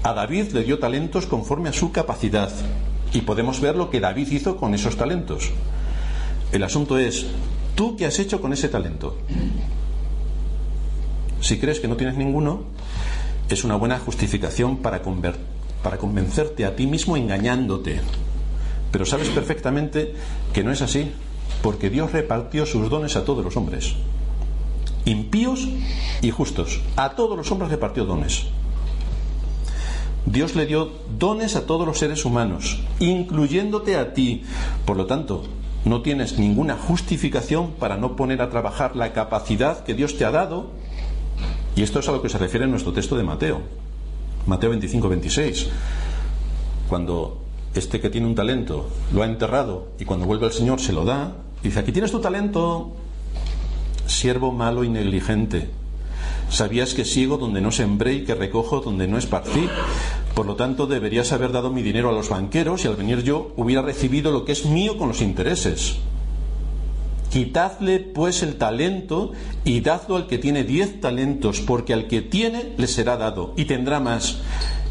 A 0.04 0.14
David 0.14 0.54
le 0.54 0.64
dio 0.64 0.80
talentos 0.80 1.28
conforme 1.28 1.68
a 1.68 1.74
su 1.74 1.92
capacidad. 1.92 2.50
Y 3.12 3.24
podemos 3.24 3.60
ver 3.60 3.76
lo 3.76 3.90
que 3.90 4.00
David 4.00 4.32
hizo 4.32 4.56
con 4.56 4.74
esos 4.74 4.96
talentos. 4.96 5.52
El 6.54 6.64
asunto 6.64 6.98
es, 6.98 7.26
¿tú 7.76 7.98
qué 7.98 8.06
has 8.06 8.20
hecho 8.20 8.40
con 8.40 8.54
ese 8.54 8.70
talento? 8.70 9.18
Si 11.42 11.60
crees 11.60 11.82
que 11.82 11.90
no 11.90 11.98
tienes 11.98 12.16
ninguno, 12.16 12.62
es 13.50 13.66
una 13.66 13.76
buena 13.76 14.00
justificación 14.00 14.78
para, 14.78 15.02
para 15.84 15.98
convencerte 15.98 16.64
a 16.64 16.74
ti 16.78 16.88
mismo 16.88 17.18
engañándote. 17.18 18.00
Pero 18.94 19.06
sabes 19.06 19.28
perfectamente 19.28 20.14
que 20.54 20.64
no 20.64 20.72
es 20.72 20.82
así, 20.82 21.12
porque 21.62 21.90
Dios 21.90 22.14
repartió 22.14 22.66
sus 22.66 22.90
dones 22.90 23.18
a 23.18 23.26
todos 23.26 23.44
los 23.44 23.58
hombres, 23.58 23.98
impíos 25.06 25.68
y 26.22 26.32
justos. 26.32 26.82
A 26.96 27.16
todos 27.16 27.38
los 27.38 27.52
hombres 27.52 27.72
repartió 27.72 28.06
dones. 28.06 28.46
Dios 30.26 30.56
le 30.56 30.66
dio 30.66 30.90
dones 31.20 31.56
a 31.56 31.66
todos 31.66 31.86
los 31.86 32.00
seres 32.00 32.24
humanos, 32.24 32.80
incluyéndote 33.00 33.98
a 33.98 34.14
ti. 34.14 34.44
Por 34.86 34.96
lo 34.96 35.06
tanto, 35.06 35.44
no 35.86 36.02
tienes 36.02 36.40
ninguna 36.40 36.78
justificación 36.78 37.72
para 37.72 37.98
no 37.98 38.16
poner 38.16 38.42
a 38.42 38.50
trabajar 38.50 38.96
la 38.96 39.12
capacidad 39.12 39.84
que 39.84 39.94
Dios 39.94 40.18
te 40.18 40.24
ha 40.24 40.32
dado. 40.32 40.68
Y 41.76 41.84
esto 41.84 42.00
es 42.00 42.08
a 42.08 42.14
lo 42.14 42.22
que 42.22 42.30
se 42.30 42.38
refiere 42.38 42.66
en 42.66 42.72
nuestro 42.72 42.94
texto 42.94 43.18
de 43.18 43.24
Mateo. 43.24 43.62
Mateo 44.46 44.70
25, 44.70 45.10
26. 45.10 45.68
Cuando 46.88 47.42
este 47.76 48.00
que 48.00 48.10
tiene 48.10 48.28
un 48.28 48.36
talento 48.36 48.88
lo 49.14 49.24
ha 49.24 49.26
enterrado 49.26 49.88
y 50.00 50.06
cuando 50.06 50.26
vuelve 50.26 50.46
el 50.46 50.54
Señor 50.54 50.80
se 50.80 50.94
lo 50.94 51.04
da, 51.04 51.36
dice, 51.62 51.80
aquí 51.80 51.92
tienes 51.92 52.12
tu 52.12 52.20
talento, 52.20 52.94
siervo 54.14 54.52
malo 54.52 54.84
y 54.84 54.90
negligente. 54.90 55.70
Sabías 56.50 56.94
que 56.94 57.04
sigo 57.04 57.38
donde 57.38 57.62
no 57.62 57.72
sembré 57.72 58.14
y 58.14 58.24
que 58.24 58.36
recojo 58.36 58.80
donde 58.80 59.08
no 59.08 59.18
esparcí. 59.18 59.68
Por 60.36 60.46
lo 60.46 60.56
tanto, 60.56 60.86
deberías 60.88 61.32
haber 61.32 61.52
dado 61.52 61.72
mi 61.72 61.82
dinero 61.82 62.10
a 62.10 62.14
los 62.14 62.30
banqueros 62.30 62.86
y 62.86 62.88
al 62.88 62.96
venir 62.96 63.24
yo 63.24 63.54
hubiera 63.58 63.82
recibido 63.82 64.32
lo 64.32 64.46
que 64.46 64.52
es 64.52 64.66
mío 64.66 64.98
con 64.98 65.08
los 65.08 65.22
intereses. 65.22 65.98
Quitadle 67.32 68.00
pues 68.00 68.44
el 68.44 68.58
talento 68.58 69.32
y 69.66 69.82
dadlo 69.82 70.16
al 70.16 70.28
que 70.28 70.38
tiene 70.38 70.64
diez 70.64 71.02
talentos, 71.02 71.62
porque 71.62 71.94
al 71.94 72.08
que 72.08 72.22
tiene 72.22 72.74
le 72.78 72.86
será 72.86 73.18
dado 73.18 73.56
y 73.58 73.66
tendrá 73.66 74.00
más, 74.00 74.38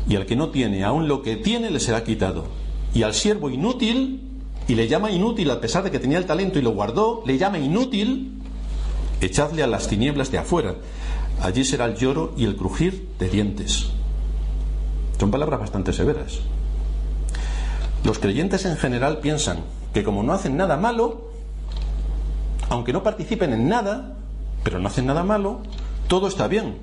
y 0.09 0.17
al 0.17 0.27
que 0.27 0.35
no 0.35 0.49
tiene, 0.49 0.83
aún 0.83 1.07
lo 1.07 1.23
que 1.23 1.37
tiene 1.37 1.71
le 1.71 1.79
será 1.79 2.03
quitado. 2.03 2.47
Y 2.93 3.05
al 3.05 3.15
siervo 3.15 3.49
inútil, 3.49 4.21
y 4.67 4.75
le 4.75 4.89
llama 4.89 5.13
inútil 5.13 5.51
a 5.51 5.61
pesar 5.61 5.85
de 5.85 5.93
que 5.93 6.01
tenía 6.01 6.19
el 6.19 6.27
talento 6.27 6.59
y 6.59 6.63
lo 6.63 6.71
guardó, 6.71 7.23
le 7.25 7.39
llama 7.39 7.61
inútil, 7.61 8.42
echadle 9.27 9.63
a 9.63 9.67
las 9.67 9.89
tinieblas 9.89 10.31
de 10.31 10.39
afuera, 10.39 10.75
allí 11.41 11.65
será 11.65 11.87
el 11.87 11.97
lloro 11.97 12.33
y 12.37 12.45
el 12.45 12.57
crujir 12.57 13.09
de 13.19 13.29
dientes. 13.29 13.91
Son 15.19 15.31
palabras 15.31 15.61
bastante 15.61 15.93
severas. 15.93 16.41
Los 18.05 18.19
creyentes 18.19 18.65
en 18.65 18.77
general 18.77 19.19
piensan 19.19 19.59
que 19.95 20.03
como 20.03 20.23
no 20.23 20.33
hacen 20.33 20.57
nada 20.57 20.77
malo, 20.77 21.31
aunque 22.69 22.93
no 22.93 23.03
participen 23.03 23.53
en 23.53 23.69
nada, 23.69 24.17
pero 24.65 24.79
no 24.79 24.89
hacen 24.89 25.07
nada 25.07 25.23
malo, 25.23 25.61
todo 26.09 26.27
está 26.27 26.49
bien. 26.49 26.79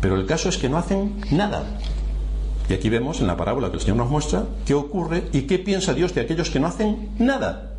Pero 0.00 0.16
el 0.16 0.26
caso 0.26 0.48
es 0.48 0.58
que 0.58 0.68
no 0.68 0.76
hacen 0.76 1.22
nada. 1.30 1.64
Y 2.68 2.74
aquí 2.74 2.88
vemos 2.88 3.20
en 3.20 3.26
la 3.26 3.36
parábola 3.36 3.70
que 3.70 3.76
el 3.76 3.80
Señor 3.80 3.96
nos 3.96 4.10
muestra 4.10 4.44
qué 4.66 4.74
ocurre 4.74 5.28
y 5.32 5.42
qué 5.42 5.58
piensa 5.58 5.94
Dios 5.94 6.14
de 6.14 6.22
aquellos 6.22 6.50
que 6.50 6.60
no 6.60 6.66
hacen 6.66 7.10
nada. 7.18 7.73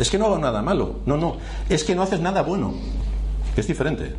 Es 0.00 0.08
que 0.08 0.18
no 0.18 0.24
hago 0.24 0.38
nada 0.38 0.62
malo. 0.62 1.00
No, 1.04 1.18
no. 1.18 1.36
Es 1.68 1.84
que 1.84 1.94
no 1.94 2.02
haces 2.02 2.20
nada 2.20 2.42
bueno. 2.42 2.72
es 3.54 3.66
diferente. 3.66 4.14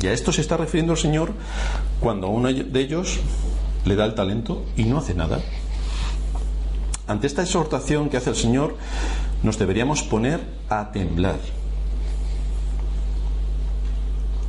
Y 0.00 0.06
a 0.06 0.12
esto 0.12 0.32
se 0.32 0.40
está 0.40 0.56
refiriendo 0.56 0.92
el 0.92 0.98
Señor 0.98 1.32
cuando 2.00 2.26
a 2.26 2.30
uno 2.30 2.52
de 2.52 2.80
ellos 2.80 3.20
le 3.84 3.94
da 3.94 4.04
el 4.04 4.14
talento 4.14 4.64
y 4.76 4.84
no 4.84 4.98
hace 4.98 5.14
nada. 5.14 5.40
Ante 7.06 7.26
esta 7.26 7.42
exhortación 7.42 8.10
que 8.10 8.16
hace 8.16 8.30
el 8.30 8.36
Señor, 8.36 8.76
nos 9.42 9.58
deberíamos 9.58 10.02
poner 10.02 10.40
a 10.68 10.90
temblar. 10.90 11.38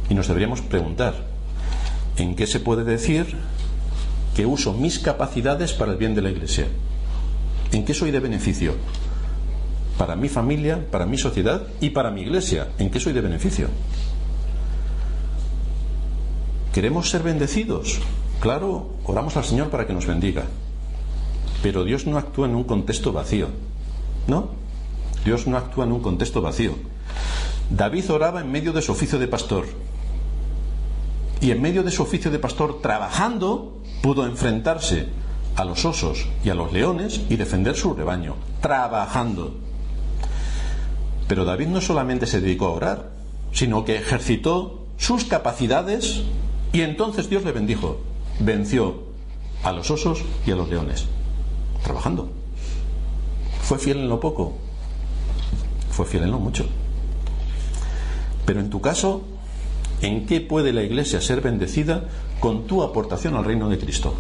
Y 0.10 0.16
nos 0.16 0.28
deberíamos 0.28 0.62
preguntar, 0.62 1.14
¿en 2.18 2.36
qué 2.36 2.48
se 2.48 2.60
puede 2.60 2.84
decir 2.84 3.38
que 4.36 4.48
uso 4.48 4.74
mis 4.74 4.98
capacidades 5.00 5.74
para 5.74 5.92
el 5.92 5.98
bien 5.98 6.16
de 6.16 6.24
la 6.24 6.32
Iglesia? 6.32 6.68
¿En 7.72 7.86
qué 7.86 7.94
soy 7.94 8.12
de 8.12 8.20
beneficio? 8.20 8.74
Para 9.98 10.16
mi 10.16 10.30
familia, 10.30 10.88
para 10.90 11.06
mi 11.06 11.18
sociedad 11.18 11.68
y 11.82 11.92
para 11.92 12.10
mi 12.10 12.22
Iglesia. 12.22 12.70
¿En 12.80 12.90
qué 12.90 13.00
soy 13.00 13.14
de 13.14 13.22
beneficio? 13.22 13.68
¿Queremos 16.74 17.10
ser 17.10 17.22
bendecidos? 17.22 18.00
Claro, 18.40 18.90
oramos 19.04 19.38
al 19.38 19.44
Señor 19.44 19.70
para 19.70 19.86
que 19.86 19.94
nos 19.94 20.08
bendiga. 20.08 20.46
Pero 21.62 21.84
Dios 21.84 22.08
no 22.08 22.18
actúa 22.18 22.48
en 22.48 22.56
un 22.56 22.64
contexto 22.64 23.12
vacío. 23.12 23.50
¿No? 24.28 24.50
Dios 25.26 25.46
no 25.46 25.58
actúa 25.58 25.86
en 25.86 25.92
un 25.92 26.02
contexto 26.02 26.42
vacío. 26.42 26.76
David 27.70 28.10
oraba 28.12 28.42
en 28.42 28.52
medio 28.52 28.74
de 28.74 28.82
su 28.82 28.94
oficio 28.94 29.20
de 29.20 29.28
pastor. 29.28 29.66
Y 31.42 31.52
en 31.52 31.62
medio 31.62 31.84
de 31.84 31.92
su 31.92 32.02
oficio 32.02 32.32
de 32.32 32.40
pastor, 32.40 32.82
trabajando, 32.82 33.78
pudo 34.02 34.26
enfrentarse 34.26 35.08
a 35.56 35.66
los 35.66 35.86
osos 35.86 36.28
y 36.44 36.50
a 36.50 36.56
los 36.56 36.72
leones 36.72 37.22
y 37.30 37.36
defender 37.36 37.76
su 37.76 37.94
rebaño. 37.94 38.36
Trabajando. 38.62 39.56
Pero 41.28 41.46
David 41.46 41.68
no 41.68 41.82
solamente 41.82 42.26
se 42.26 42.42
dedicó 42.42 42.68
a 42.68 42.72
orar, 42.72 43.12
sino 43.52 43.86
que 43.86 43.98
ejercitó 43.98 44.88
sus 44.98 45.26
capacidades 45.26 46.24
y 46.74 46.82
entonces 46.82 47.30
Dios 47.30 47.44
le 47.44 47.52
bendijo. 47.52 48.00
Venció 48.40 49.04
a 49.64 49.72
los 49.72 49.92
osos 49.92 50.24
y 50.46 50.52
a 50.52 50.56
los 50.56 50.70
leones. 50.70 51.06
Trabajando. 51.84 52.30
¿Fue 53.62 53.78
fiel 53.78 54.00
en 54.00 54.10
lo 54.10 54.20
poco? 54.20 54.54
Fue 55.92 56.06
fiel 56.06 56.24
en 56.24 56.32
lo 56.32 56.40
mucho. 56.40 56.66
Pero 58.46 58.62
en 58.62 58.70
tu 58.70 58.82
caso, 58.82 59.22
¿en 60.02 60.26
qué 60.26 60.42
puede 60.42 60.74
la 60.74 60.82
iglesia 60.82 61.22
ser 61.22 61.42
bendecida 61.42 62.06
con 62.40 62.66
tu 62.66 62.82
aportación 62.82 63.36
al 63.36 63.46
reino 63.46 63.70
de 63.70 63.78
Cristo? 63.78 64.16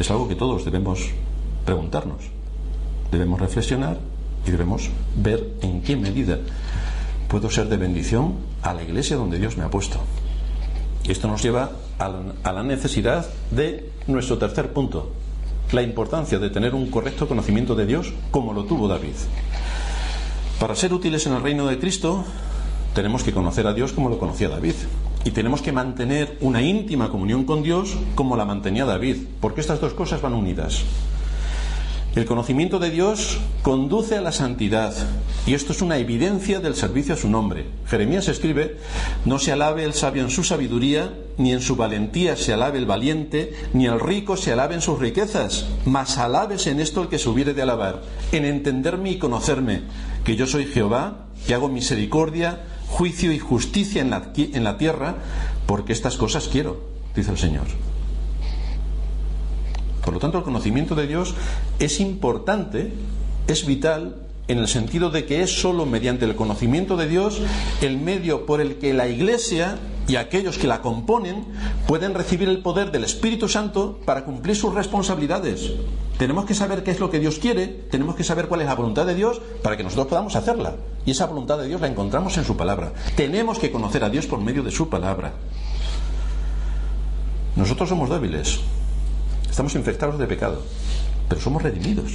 Es 0.00 0.10
algo 0.10 0.26
que 0.26 0.34
todos 0.34 0.64
debemos 0.64 1.10
preguntarnos. 1.66 2.22
Debemos 3.12 3.38
reflexionar 3.38 3.98
y 4.46 4.50
debemos 4.50 4.88
ver 5.14 5.46
en 5.60 5.82
qué 5.82 5.94
medida 5.94 6.38
puedo 7.28 7.50
ser 7.50 7.68
de 7.68 7.76
bendición 7.76 8.36
a 8.62 8.72
la 8.72 8.82
iglesia 8.82 9.16
donde 9.16 9.38
Dios 9.38 9.58
me 9.58 9.64
ha 9.64 9.68
puesto. 9.68 9.98
Y 11.04 11.12
esto 11.12 11.28
nos 11.28 11.42
lleva 11.42 11.72
a 11.98 12.52
la 12.52 12.62
necesidad 12.62 13.28
de 13.50 13.90
nuestro 14.06 14.38
tercer 14.38 14.72
punto, 14.72 15.12
la 15.70 15.82
importancia 15.82 16.38
de 16.38 16.48
tener 16.48 16.74
un 16.74 16.90
correcto 16.90 17.28
conocimiento 17.28 17.74
de 17.74 17.84
Dios 17.84 18.10
como 18.30 18.54
lo 18.54 18.64
tuvo 18.64 18.88
David. 18.88 19.16
Para 20.58 20.76
ser 20.76 20.94
útiles 20.94 21.26
en 21.26 21.34
el 21.34 21.42
reino 21.42 21.66
de 21.66 21.78
Cristo, 21.78 22.24
tenemos 22.94 23.22
que 23.22 23.32
conocer 23.32 23.66
a 23.66 23.74
Dios 23.74 23.92
como 23.92 24.08
lo 24.08 24.18
conocía 24.18 24.48
David. 24.48 24.76
Y 25.24 25.32
tenemos 25.32 25.60
que 25.60 25.72
mantener 25.72 26.38
una 26.40 26.62
íntima 26.62 27.10
comunión 27.10 27.44
con 27.44 27.62
Dios 27.62 27.96
como 28.14 28.36
la 28.36 28.44
mantenía 28.44 28.84
David, 28.84 29.16
porque 29.40 29.60
estas 29.60 29.80
dos 29.80 29.92
cosas 29.92 30.22
van 30.22 30.34
unidas. 30.34 30.84
El 32.16 32.24
conocimiento 32.24 32.80
de 32.80 32.90
Dios 32.90 33.38
conduce 33.62 34.16
a 34.16 34.20
la 34.20 34.32
santidad 34.32 34.92
y 35.46 35.54
esto 35.54 35.72
es 35.72 35.80
una 35.80 35.96
evidencia 35.98 36.58
del 36.58 36.74
servicio 36.74 37.14
a 37.14 37.16
su 37.16 37.28
nombre. 37.28 37.66
Jeremías 37.86 38.26
escribe, 38.26 38.78
no 39.24 39.38
se 39.38 39.52
alabe 39.52 39.84
el 39.84 39.94
sabio 39.94 40.24
en 40.24 40.30
su 40.30 40.42
sabiduría, 40.42 41.14
ni 41.38 41.52
en 41.52 41.60
su 41.60 41.76
valentía 41.76 42.36
se 42.36 42.52
alabe 42.52 42.78
el 42.78 42.86
valiente, 42.86 43.54
ni 43.74 43.86
el 43.86 44.00
rico 44.00 44.36
se 44.36 44.50
alabe 44.50 44.74
en 44.74 44.80
sus 44.80 44.98
riquezas, 44.98 45.66
mas 45.84 46.18
alabes 46.18 46.66
en 46.66 46.80
esto 46.80 47.00
el 47.02 47.08
que 47.08 47.20
se 47.20 47.28
hubiere 47.28 47.54
de 47.54 47.62
alabar, 47.62 48.02
en 48.32 48.44
entenderme 48.44 49.12
y 49.12 49.18
conocerme, 49.18 49.82
que 50.24 50.34
yo 50.34 50.48
soy 50.48 50.64
Jehová, 50.64 51.26
que 51.46 51.54
hago 51.54 51.68
misericordia, 51.68 52.60
juicio 52.90 53.32
y 53.32 53.38
justicia 53.38 54.02
en 54.02 54.10
la, 54.10 54.32
en 54.36 54.64
la 54.64 54.76
tierra, 54.76 55.16
porque 55.66 55.92
estas 55.92 56.16
cosas 56.16 56.48
quiero, 56.48 56.80
dice 57.14 57.30
el 57.30 57.38
Señor. 57.38 57.66
Por 60.04 60.14
lo 60.14 60.20
tanto, 60.20 60.38
el 60.38 60.44
conocimiento 60.44 60.94
de 60.94 61.06
Dios 61.06 61.34
es 61.78 62.00
importante, 62.00 62.92
es 63.46 63.64
vital, 63.66 64.16
en 64.48 64.58
el 64.58 64.66
sentido 64.66 65.10
de 65.10 65.26
que 65.26 65.42
es 65.42 65.60
sólo 65.60 65.86
mediante 65.86 66.24
el 66.24 66.34
conocimiento 66.34 66.96
de 66.96 67.06
Dios 67.06 67.40
el 67.82 67.98
medio 67.98 68.46
por 68.46 68.60
el 68.60 68.78
que 68.78 68.92
la 68.92 69.06
Iglesia 69.06 69.78
y 70.08 70.16
aquellos 70.16 70.58
que 70.58 70.66
la 70.66 70.82
componen 70.82 71.44
pueden 71.86 72.14
recibir 72.14 72.48
el 72.48 72.58
poder 72.58 72.90
del 72.90 73.04
Espíritu 73.04 73.48
Santo 73.48 74.00
para 74.04 74.24
cumplir 74.24 74.56
sus 74.56 74.74
responsabilidades. 74.74 75.70
Tenemos 76.20 76.44
que 76.44 76.52
saber 76.52 76.82
qué 76.82 76.90
es 76.90 77.00
lo 77.00 77.10
que 77.10 77.18
Dios 77.18 77.38
quiere, 77.38 77.66
tenemos 77.66 78.14
que 78.14 78.24
saber 78.24 78.46
cuál 78.46 78.60
es 78.60 78.66
la 78.66 78.74
voluntad 78.74 79.06
de 79.06 79.14
Dios 79.14 79.40
para 79.62 79.78
que 79.78 79.82
nosotros 79.82 80.06
podamos 80.06 80.36
hacerla. 80.36 80.74
Y 81.06 81.12
esa 81.12 81.24
voluntad 81.24 81.56
de 81.56 81.66
Dios 81.66 81.80
la 81.80 81.86
encontramos 81.86 82.36
en 82.36 82.44
su 82.44 82.58
palabra. 82.58 82.92
Tenemos 83.16 83.58
que 83.58 83.72
conocer 83.72 84.04
a 84.04 84.10
Dios 84.10 84.26
por 84.26 84.38
medio 84.38 84.62
de 84.62 84.70
su 84.70 84.90
palabra. 84.90 85.32
Nosotros 87.56 87.88
somos 87.88 88.10
débiles, 88.10 88.60
Estamos 89.48 89.74
infectados 89.76 90.18
de 90.18 90.26
pecado, 90.26 90.60
pero 91.26 91.40
somos 91.40 91.62
redimidos. 91.62 92.12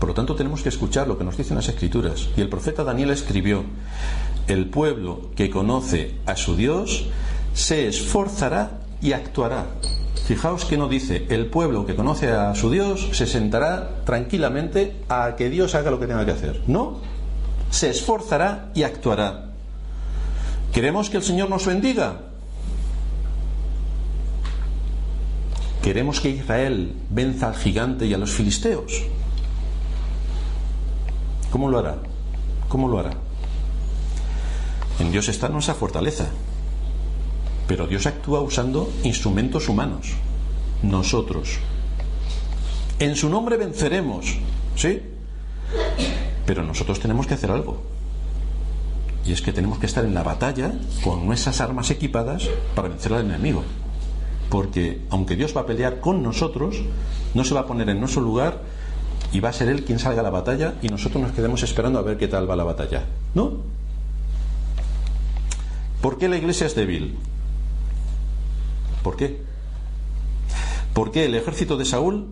Por 0.00 0.08
lo 0.08 0.14
tanto, 0.16 0.34
tenemos 0.34 0.62
que 0.62 0.68
escuchar 0.68 1.06
lo 1.06 1.16
que 1.16 1.22
nos 1.22 1.36
dicen 1.36 1.54
las 1.54 1.68
Escrituras. 1.68 2.28
Y 2.36 2.40
el 2.40 2.48
profeta 2.48 2.82
Daniel 2.82 3.10
escribió, 3.10 3.62
el 4.48 4.68
pueblo 4.68 5.30
que 5.36 5.48
conoce 5.48 6.16
a 6.26 6.34
su 6.34 6.56
Dios 6.56 7.06
se 7.54 7.86
esforzará 7.86 8.80
y 9.00 9.12
actuará. 9.12 9.66
Fijaos 10.26 10.64
que 10.64 10.76
no 10.76 10.88
dice, 10.88 11.26
el 11.30 11.46
pueblo 11.46 11.84
que 11.84 11.96
conoce 11.96 12.30
a 12.30 12.54
su 12.54 12.70
Dios 12.70 13.08
se 13.12 13.26
sentará 13.26 14.04
tranquilamente 14.04 14.96
a 15.08 15.34
que 15.36 15.50
Dios 15.50 15.74
haga 15.74 15.90
lo 15.90 15.98
que 15.98 16.06
tenga 16.06 16.24
que 16.24 16.30
hacer. 16.30 16.62
No, 16.68 17.00
se 17.70 17.90
esforzará 17.90 18.70
y 18.74 18.84
actuará. 18.84 19.46
¿Queremos 20.72 21.10
que 21.10 21.16
el 21.16 21.22
Señor 21.22 21.50
nos 21.50 21.66
bendiga? 21.66 22.20
¿Queremos 25.82 26.20
que 26.20 26.30
Israel 26.30 26.94
venza 27.10 27.48
al 27.48 27.56
gigante 27.56 28.06
y 28.06 28.14
a 28.14 28.18
los 28.18 28.30
filisteos? 28.30 29.02
¿Cómo 31.50 31.68
lo 31.68 31.80
hará? 31.80 31.96
¿Cómo 32.68 32.86
lo 32.88 33.00
hará? 33.00 33.10
En 35.00 35.10
Dios 35.10 35.28
está 35.28 35.48
nuestra 35.48 35.74
fortaleza. 35.74 36.28
Pero 37.72 37.86
Dios 37.86 38.04
actúa 38.04 38.42
usando 38.42 38.92
instrumentos 39.02 39.66
humanos. 39.66 40.12
Nosotros. 40.82 41.56
En 42.98 43.16
su 43.16 43.30
nombre 43.30 43.56
venceremos. 43.56 44.36
¿Sí? 44.76 45.00
Pero 46.44 46.64
nosotros 46.64 47.00
tenemos 47.00 47.26
que 47.26 47.32
hacer 47.32 47.50
algo. 47.50 47.80
Y 49.24 49.32
es 49.32 49.40
que 49.40 49.54
tenemos 49.54 49.78
que 49.78 49.86
estar 49.86 50.04
en 50.04 50.12
la 50.12 50.22
batalla 50.22 50.74
con 51.02 51.24
nuestras 51.24 51.62
armas 51.62 51.90
equipadas 51.90 52.46
para 52.74 52.88
vencer 52.88 53.14
al 53.14 53.24
enemigo. 53.24 53.62
Porque 54.50 55.00
aunque 55.08 55.34
Dios 55.34 55.56
va 55.56 55.62
a 55.62 55.66
pelear 55.66 56.00
con 56.00 56.22
nosotros, 56.22 56.76
no 57.32 57.42
se 57.42 57.54
va 57.54 57.60
a 57.60 57.66
poner 57.66 57.88
en 57.88 58.00
nuestro 58.00 58.20
lugar 58.20 58.60
y 59.32 59.40
va 59.40 59.48
a 59.48 59.54
ser 59.54 59.70
Él 59.70 59.82
quien 59.86 59.98
salga 59.98 60.20
a 60.20 60.24
la 60.24 60.28
batalla 60.28 60.74
y 60.82 60.88
nosotros 60.88 61.22
nos 61.22 61.32
quedemos 61.32 61.62
esperando 61.62 61.98
a 61.98 62.02
ver 62.02 62.18
qué 62.18 62.28
tal 62.28 62.50
va 62.50 62.54
la 62.54 62.64
batalla. 62.64 63.06
¿No? 63.34 63.62
¿Por 66.02 66.18
qué 66.18 66.28
la 66.28 66.36
iglesia 66.36 66.66
es 66.66 66.74
débil? 66.74 67.16
¿Por 69.02 69.16
qué? 69.16 69.42
Porque 70.94 71.24
el 71.24 71.34
ejército 71.34 71.76
de 71.76 71.84
Saúl 71.84 72.28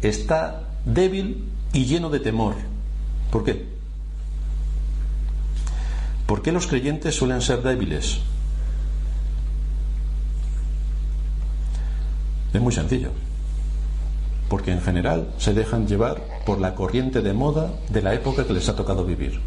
está 0.00 0.62
débil 0.84 1.44
y 1.72 1.84
lleno 1.84 2.10
de 2.10 2.20
temor. 2.20 2.54
¿Por 3.30 3.44
qué? 3.44 3.66
¿Por 6.26 6.42
qué 6.42 6.52
los 6.52 6.66
creyentes 6.66 7.14
suelen 7.14 7.42
ser 7.42 7.62
débiles? 7.62 8.20
Es 12.52 12.60
muy 12.60 12.72
sencillo. 12.72 13.10
Porque 14.48 14.72
en 14.72 14.82
general 14.82 15.32
se 15.38 15.54
dejan 15.54 15.86
llevar 15.86 16.22
por 16.44 16.60
la 16.60 16.74
corriente 16.74 17.22
de 17.22 17.32
moda 17.32 17.72
de 17.88 18.02
la 18.02 18.14
época 18.14 18.46
que 18.46 18.52
les 18.52 18.68
ha 18.68 18.76
tocado 18.76 19.04
vivir. 19.04 19.40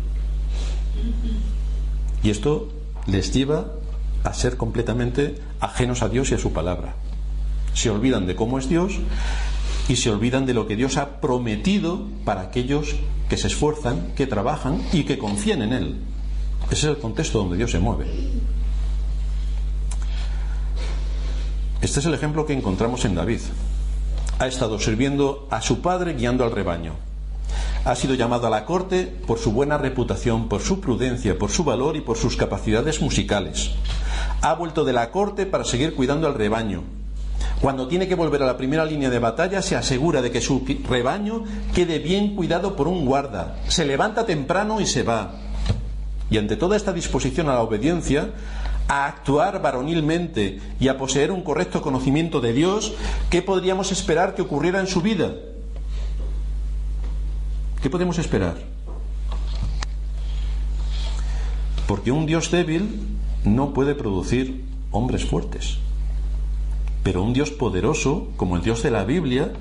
Y 2.24 2.30
esto 2.30 2.70
les 3.06 3.32
lleva 3.32 3.66
a 4.26 4.34
ser 4.34 4.57
completamente 4.57 5.36
ajenos 5.59 6.01
a 6.01 6.09
Dios 6.09 6.32
y 6.32 6.36
a 6.36 6.39
su 6.39 6.51
palabra. 6.51 6.95
Se 7.73 7.89
olvidan 7.89 8.26
de 8.28 8.36
cómo 8.36 8.59
es 8.59 8.67
Dios 8.67 8.99
y 9.88 9.95
se 9.95 10.09
olvidan 10.09 10.45
de 10.45 10.53
lo 10.53 10.67
que 10.67 10.76
Dios 10.76 10.97
ha 10.97 11.21
prometido 11.21 12.07
para 12.26 12.41
aquellos 12.41 12.95
que 13.30 13.38
se 13.38 13.47
esfuerzan, 13.47 14.13
que 14.15 14.28
trabajan 14.28 14.82
y 14.91 15.03
que 15.03 15.17
confían 15.17 15.61
en 15.61 15.73
Él. 15.73 15.95
Ese 16.65 16.73
es 16.73 16.95
el 16.95 16.97
contexto 16.97 17.38
donde 17.38 17.57
Dios 17.57 17.71
se 17.71 17.80
mueve. 17.80 18.07
Este 21.82 21.99
es 21.99 22.05
el 22.05 22.15
ejemplo 22.15 22.47
que 22.47 22.53
encontramos 22.53 23.05
en 23.05 23.13
David. 23.13 23.41
Ha 24.39 24.47
estado 24.47 24.80
sirviendo 24.80 25.47
a 25.51 25.61
su 25.61 25.82
padre 25.82 26.13
guiando 26.13 26.43
al 26.43 26.51
rebaño. 26.51 26.93
Ha 27.86 27.95
sido 27.95 28.15
llamado 28.15 28.47
a 28.47 28.49
la 28.49 28.65
corte 28.65 29.05
por 29.05 29.39
su 29.39 29.51
buena 29.51 29.77
reputación, 29.77 30.49
por 30.49 30.61
su 30.61 30.81
prudencia, 30.81 31.38
por 31.38 31.51
su 31.51 31.63
valor 31.63 31.95
y 31.95 32.01
por 32.01 32.17
sus 32.17 32.36
capacidades 32.36 33.01
musicales 33.01 33.71
ha 34.41 34.53
vuelto 34.53 34.86
de 34.86 34.93
la 34.93 35.11
corte 35.11 35.45
para 35.45 35.63
seguir 35.63 35.95
cuidando 35.95 36.27
al 36.27 36.36
rebaño. 36.36 36.83
Cuando 37.61 37.88
tiene 37.88 38.07
que 38.07 38.15
volver 38.15 38.43
a 38.43 38.45
la 38.45 38.57
primera 38.57 38.86
línea 38.86 39.09
de 39.09 39.19
batalla, 39.19 39.61
se 39.61 39.75
asegura 39.75 40.21
de 40.21 40.29
que 40.29 40.41
su 40.41 40.63
rebaño 40.88 41.43
quede 41.73 41.99
bien 41.99 42.36
cuidado 42.36 42.75
por 42.75 42.88
un 42.88 43.05
guarda. 43.05 43.55
Se 43.67 43.86
levanta 43.86 44.25
temprano 44.25 44.81
y 44.81 44.86
se 44.86 45.03
va. 45.03 45.31
Y 46.29 46.38
ante 46.38 46.57
toda 46.57 46.75
esta 46.75 46.93
disposición 46.93 47.49
a 47.49 47.53
la 47.53 47.61
obediencia, 47.61 48.33
a 48.88 49.07
actuar 49.07 49.61
varonilmente 49.63 50.59
y 50.79 50.89
a 50.89 50.97
poseer 50.97 51.31
un 51.31 51.41
correcto 51.41 51.81
conocimiento 51.81 52.41
de 52.41 52.53
Dios, 52.53 52.93
¿qué 53.31 53.41
podríamos 53.41 53.91
esperar 53.91 54.36
que 54.36 54.43
ocurriera 54.43 54.79
en 54.79 54.88
su 54.88 55.01
vida? 55.01 55.33
¿Qué 57.86 57.91
podemos 57.91 58.17
esperar? 58.17 58.55
Porque 61.88 62.11
un 62.11 62.25
Dios 62.25 62.49
débil 62.49 62.99
no 63.43 63.75
puede 63.75 63.93
producir 63.93 64.65
hombres 64.89 65.23
fuertes. 65.23 65.77
Pero 67.03 67.21
un 67.21 67.33
Dios 67.33 67.51
poderoso, 67.51 68.29
como 68.38 68.55
el 68.55 68.63
Dios 68.63 68.81
de 68.81 68.89
la 68.89 69.03
Biblia, 69.03 69.53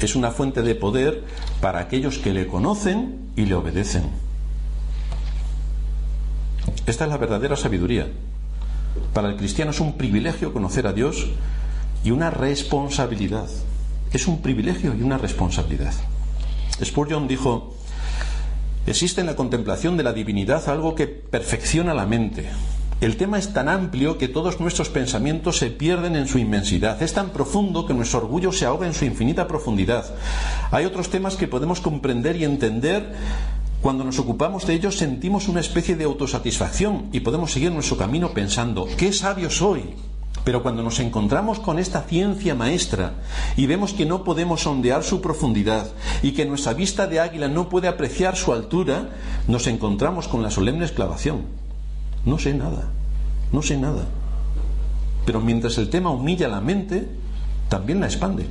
es 0.00 0.16
una 0.16 0.30
fuente 0.30 0.62
de 0.62 0.74
poder 0.74 1.22
para 1.60 1.80
aquellos 1.80 2.16
que 2.16 2.32
le 2.32 2.46
conocen 2.46 3.18
y 3.36 3.44
le 3.44 3.54
obedecen. 3.54 4.04
Esta 6.86 7.04
es 7.04 7.10
la 7.10 7.18
verdadera 7.18 7.56
sabiduría. 7.56 8.08
Para 9.12 9.28
el 9.28 9.36
cristiano 9.36 9.72
es 9.72 9.80
un 9.80 9.98
privilegio 9.98 10.54
conocer 10.54 10.86
a 10.86 10.94
Dios 10.94 11.26
y 12.02 12.10
una 12.10 12.30
responsabilidad. 12.30 13.50
Es 14.14 14.26
un 14.28 14.40
privilegio 14.40 14.94
y 14.94 15.02
una 15.02 15.18
responsabilidad. 15.18 15.92
Spurgeon 16.84 17.28
dijo, 17.28 17.74
existe 18.86 19.20
en 19.20 19.26
la 19.26 19.36
contemplación 19.36 19.96
de 19.96 20.02
la 20.02 20.12
divinidad 20.12 20.68
algo 20.68 20.94
que 20.94 21.06
perfecciona 21.06 21.94
la 21.94 22.06
mente, 22.06 22.48
el 23.02 23.18
tema 23.18 23.38
es 23.38 23.52
tan 23.52 23.68
amplio 23.68 24.16
que 24.16 24.26
todos 24.26 24.58
nuestros 24.58 24.88
pensamientos 24.88 25.58
se 25.58 25.70
pierden 25.70 26.16
en 26.16 26.26
su 26.26 26.38
inmensidad. 26.38 27.02
Es 27.02 27.12
tan 27.12 27.28
profundo 27.28 27.84
que 27.84 27.92
nuestro 27.92 28.20
orgullo 28.20 28.52
se 28.52 28.64
ahoga 28.64 28.86
en 28.86 28.94
su 28.94 29.04
infinita 29.04 29.46
profundidad. 29.46 30.14
Hay 30.70 30.86
otros 30.86 31.10
temas 31.10 31.36
que 31.36 31.46
podemos 31.46 31.82
comprender 31.82 32.36
y 32.36 32.44
entender. 32.44 33.12
Cuando 33.82 34.02
nos 34.02 34.18
ocupamos 34.18 34.66
de 34.66 34.72
ellos 34.72 34.96
sentimos 34.96 35.46
una 35.48 35.60
especie 35.60 35.94
de 35.94 36.04
autosatisfacción 36.04 37.10
y 37.12 37.20
podemos 37.20 37.52
seguir 37.52 37.70
nuestro 37.70 37.98
camino 37.98 38.30
pensando, 38.30 38.88
qué 38.96 39.12
sabio 39.12 39.50
soy. 39.50 39.94
Pero 40.46 40.62
cuando 40.62 40.84
nos 40.84 41.00
encontramos 41.00 41.58
con 41.58 41.80
esta 41.80 42.02
ciencia 42.02 42.54
maestra 42.54 43.14
y 43.56 43.66
vemos 43.66 43.92
que 43.92 44.06
no 44.06 44.22
podemos 44.22 44.60
sondear 44.60 45.02
su 45.02 45.20
profundidad 45.20 45.88
y 46.22 46.34
que 46.34 46.44
nuestra 46.46 46.72
vista 46.72 47.08
de 47.08 47.18
águila 47.18 47.48
no 47.48 47.68
puede 47.68 47.88
apreciar 47.88 48.36
su 48.36 48.52
altura, 48.52 49.08
nos 49.48 49.66
encontramos 49.66 50.28
con 50.28 50.44
la 50.44 50.52
solemne 50.52 50.84
exclamación. 50.84 51.46
No 52.24 52.38
sé 52.38 52.54
nada, 52.54 52.84
no 53.50 53.60
sé 53.60 53.76
nada. 53.76 54.04
Pero 55.24 55.40
mientras 55.40 55.78
el 55.78 55.90
tema 55.90 56.10
humilla 56.10 56.46
la 56.46 56.60
mente, 56.60 57.08
también 57.68 57.98
la 57.98 58.06
expande. 58.06 58.46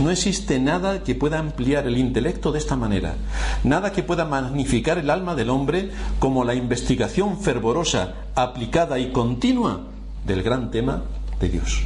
No 0.00 0.10
existe 0.10 0.58
nada 0.58 1.04
que 1.04 1.14
pueda 1.14 1.38
ampliar 1.38 1.86
el 1.86 1.96
intelecto 1.96 2.50
de 2.50 2.58
esta 2.58 2.74
manera, 2.74 3.14
nada 3.62 3.92
que 3.92 4.02
pueda 4.02 4.24
magnificar 4.24 4.98
el 4.98 5.10
alma 5.10 5.36
del 5.36 5.50
hombre 5.50 5.92
como 6.18 6.42
la 6.42 6.56
investigación 6.56 7.38
fervorosa, 7.38 8.14
aplicada 8.34 8.98
y 8.98 9.12
continua 9.12 9.93
del 10.26 10.42
gran 10.42 10.70
tema 10.70 11.02
de 11.40 11.48
Dios. 11.48 11.82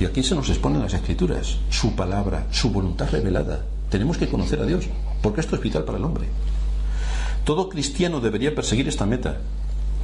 Y 0.00 0.04
aquí 0.04 0.22
se 0.22 0.34
nos 0.34 0.48
exponen 0.48 0.82
las 0.82 0.94
escrituras, 0.94 1.58
su 1.70 1.96
palabra, 1.96 2.46
su 2.50 2.70
voluntad 2.70 3.10
revelada. 3.10 3.64
Tenemos 3.90 4.18
que 4.18 4.28
conocer 4.28 4.60
a 4.60 4.66
Dios, 4.66 4.86
porque 5.22 5.40
esto 5.40 5.56
es 5.56 5.62
vital 5.62 5.84
para 5.84 5.98
el 5.98 6.04
hombre. 6.04 6.28
Todo 7.44 7.68
cristiano 7.68 8.20
debería 8.20 8.54
perseguir 8.54 8.88
esta 8.88 9.06
meta, 9.06 9.38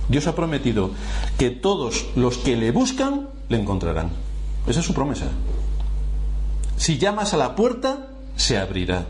Dios 0.09 0.27
ha 0.27 0.35
prometido 0.35 0.91
que 1.39 1.51
todos 1.51 2.07
los 2.15 2.39
que 2.39 2.57
le 2.57 2.73
buscan 2.73 3.29
le 3.49 3.59
encontrarán. 3.59 4.11
Esa 4.67 4.81
es 4.81 4.87
su 4.87 4.95
promesa. 4.95 5.27
Si 6.77 6.99
llamas 6.99 7.33
a 7.35 7.37
la 7.37 7.55
puerta, 7.55 8.09
se 8.37 8.59
abrirá. 8.59 9.07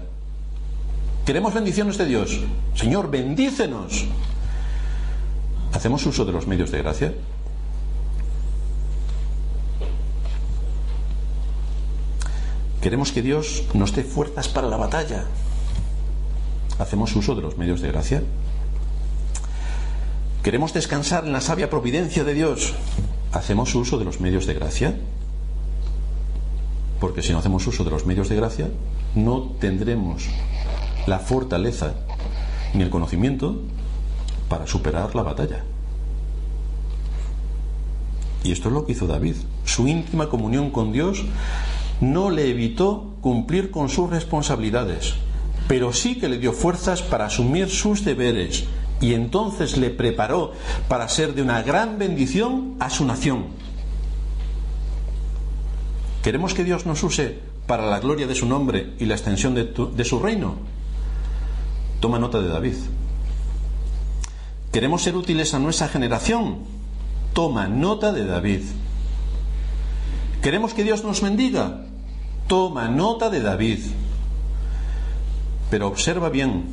Queremos 1.25 1.55
bendiciones 1.55 1.99
de 1.99 2.07
Dios. 2.07 2.41
Señor, 2.75 3.11
bendícenos. 3.11 4.05
¿Hacemos 5.73 6.05
uso 6.07 6.25
de 6.25 6.33
los 6.33 6.47
medios 6.47 6.71
de 6.71 6.79
gracia? 6.79 7.15
Queremos 12.85 13.13
que 13.13 13.23
Dios 13.23 13.65
nos 13.73 13.95
dé 13.97 14.05
fuerzas 14.05 14.47
para 14.47 14.69
la 14.69 14.77
batalla. 14.77 15.25
¿Hacemos 16.79 17.17
uso 17.17 17.35
de 17.35 17.41
los 17.41 17.57
medios 17.57 17.81
de 17.81 17.89
gracia? 17.89 18.23
¿Queremos 20.43 20.75
descansar 20.75 21.25
en 21.25 21.33
la 21.33 21.41
sabia 21.41 21.71
providencia 21.71 22.25
de 22.25 22.35
Dios? 22.35 22.75
¿Hacemos 23.33 23.75
uso 23.75 23.97
de 23.97 24.05
los 24.05 24.21
medios 24.21 24.45
de 24.45 24.53
gracia? 24.53 25.01
Porque 27.01 27.23
si 27.23 27.33
no 27.33 27.39
hacemos 27.39 27.67
uso 27.67 27.85
de 27.85 27.91
los 27.91 28.05
medios 28.05 28.29
de 28.29 28.37
gracia, 28.37 28.69
no 29.15 29.55
tendremos 29.59 30.27
la 31.07 31.21
fortaleza 31.21 31.95
ni 32.75 32.83
el 32.83 32.91
conocimiento 32.91 33.63
para 34.51 34.67
superar 34.67 35.15
la 35.15 35.23
batalla. 35.23 35.65
Y 38.43 38.53
esto 38.53 38.69
es 38.69 38.75
lo 38.75 38.85
que 38.85 38.93
hizo 38.93 39.07
David. 39.07 39.37
Su 39.65 39.89
íntima 39.89 40.29
comunión 40.29 40.71
con 40.71 40.93
Dios 40.93 41.25
no 42.01 42.31
le 42.31 42.51
evitó 42.51 43.15
cumplir 43.21 43.71
con 43.71 43.89
sus 43.89 44.11
responsabilidades, 44.11 45.15
pero 45.69 45.93
sí 45.93 46.17
que 46.17 46.29
le 46.29 46.39
dio 46.39 46.53
fuerzas 46.53 47.03
para 47.03 47.27
asumir 47.27 47.71
sus 47.71 48.05
deberes 48.05 48.65
y 49.01 49.15
entonces 49.15 49.77
le 49.77 49.91
preparó 49.91 50.53
para 50.89 51.09
ser 51.09 51.35
de 51.35 51.43
una 51.43 51.63
gran 51.63 51.99
bendición 51.99 52.77
a 52.81 52.91
su 52.91 53.05
nación. 53.05 53.47
¿Queremos 56.23 56.55
que 56.55 56.65
Dios 56.65 56.87
nos 56.87 57.03
use 57.03 57.39
para 57.67 57.87
la 57.87 58.01
gloria 58.01 58.27
de 58.27 58.35
su 58.35 58.47
nombre 58.47 58.95
y 58.99 59.05
la 59.05 59.15
extensión 59.15 59.55
de, 59.55 60.05
su 60.05 60.19
reino? 60.21 60.57
Toma 62.01 62.19
nota 62.19 62.41
de 62.41 62.49
David. 62.49 62.77
¿Queremos 64.73 65.03
ser 65.03 65.17
útiles 65.17 65.53
a 65.53 65.59
nuestra 65.59 65.89
generación? 65.89 66.61
Toma 67.35 67.69
nota 67.69 68.13
de 68.13 68.25
David. 68.25 68.63
¿Queremos 70.45 70.75
que 70.75 70.85
Dios 70.85 71.03
nos 71.05 71.23
bendiga? 71.23 71.87
Toma 72.49 72.87
nota 72.89 73.31
de 73.31 73.41
David. 73.41 73.79
Pero 75.71 75.89
observa 75.89 76.29
bien 76.29 76.67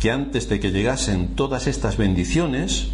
que 0.00 0.10
antes 0.10 0.48
de 0.48 0.58
que 0.58 0.72
llegasen 0.72 1.36
todas 1.36 1.68
estas 1.68 1.96
bendiciones, 1.96 2.88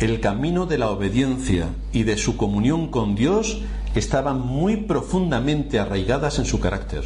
el 0.00 0.18
camino 0.18 0.66
de 0.66 0.76
la 0.76 0.90
obediencia 0.90 1.68
y 1.92 2.02
de 2.02 2.16
su 2.16 2.36
comunión 2.36 2.88
con 2.88 3.14
Dios 3.14 3.60
estaban 3.94 4.40
muy 4.40 4.76
profundamente 4.76 5.78
arraigadas 5.78 6.40
en 6.40 6.44
su 6.44 6.58
carácter. 6.58 7.04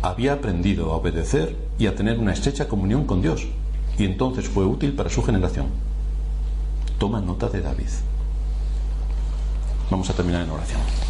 Había 0.00 0.32
aprendido 0.32 0.90
a 0.90 0.96
obedecer 0.96 1.54
y 1.78 1.86
a 1.86 1.94
tener 1.94 2.18
una 2.18 2.32
estrecha 2.32 2.66
comunión 2.66 3.04
con 3.04 3.20
Dios, 3.20 3.46
y 3.98 4.06
entonces 4.06 4.48
fue 4.48 4.64
útil 4.64 4.94
para 4.94 5.10
su 5.10 5.22
generación. 5.22 5.66
Toma 6.96 7.20
nota 7.20 7.50
de 7.50 7.60
David. 7.60 7.90
Vamos 9.90 10.08
a 10.08 10.14
terminar 10.14 10.44
en 10.44 10.50
oración. 10.50 11.09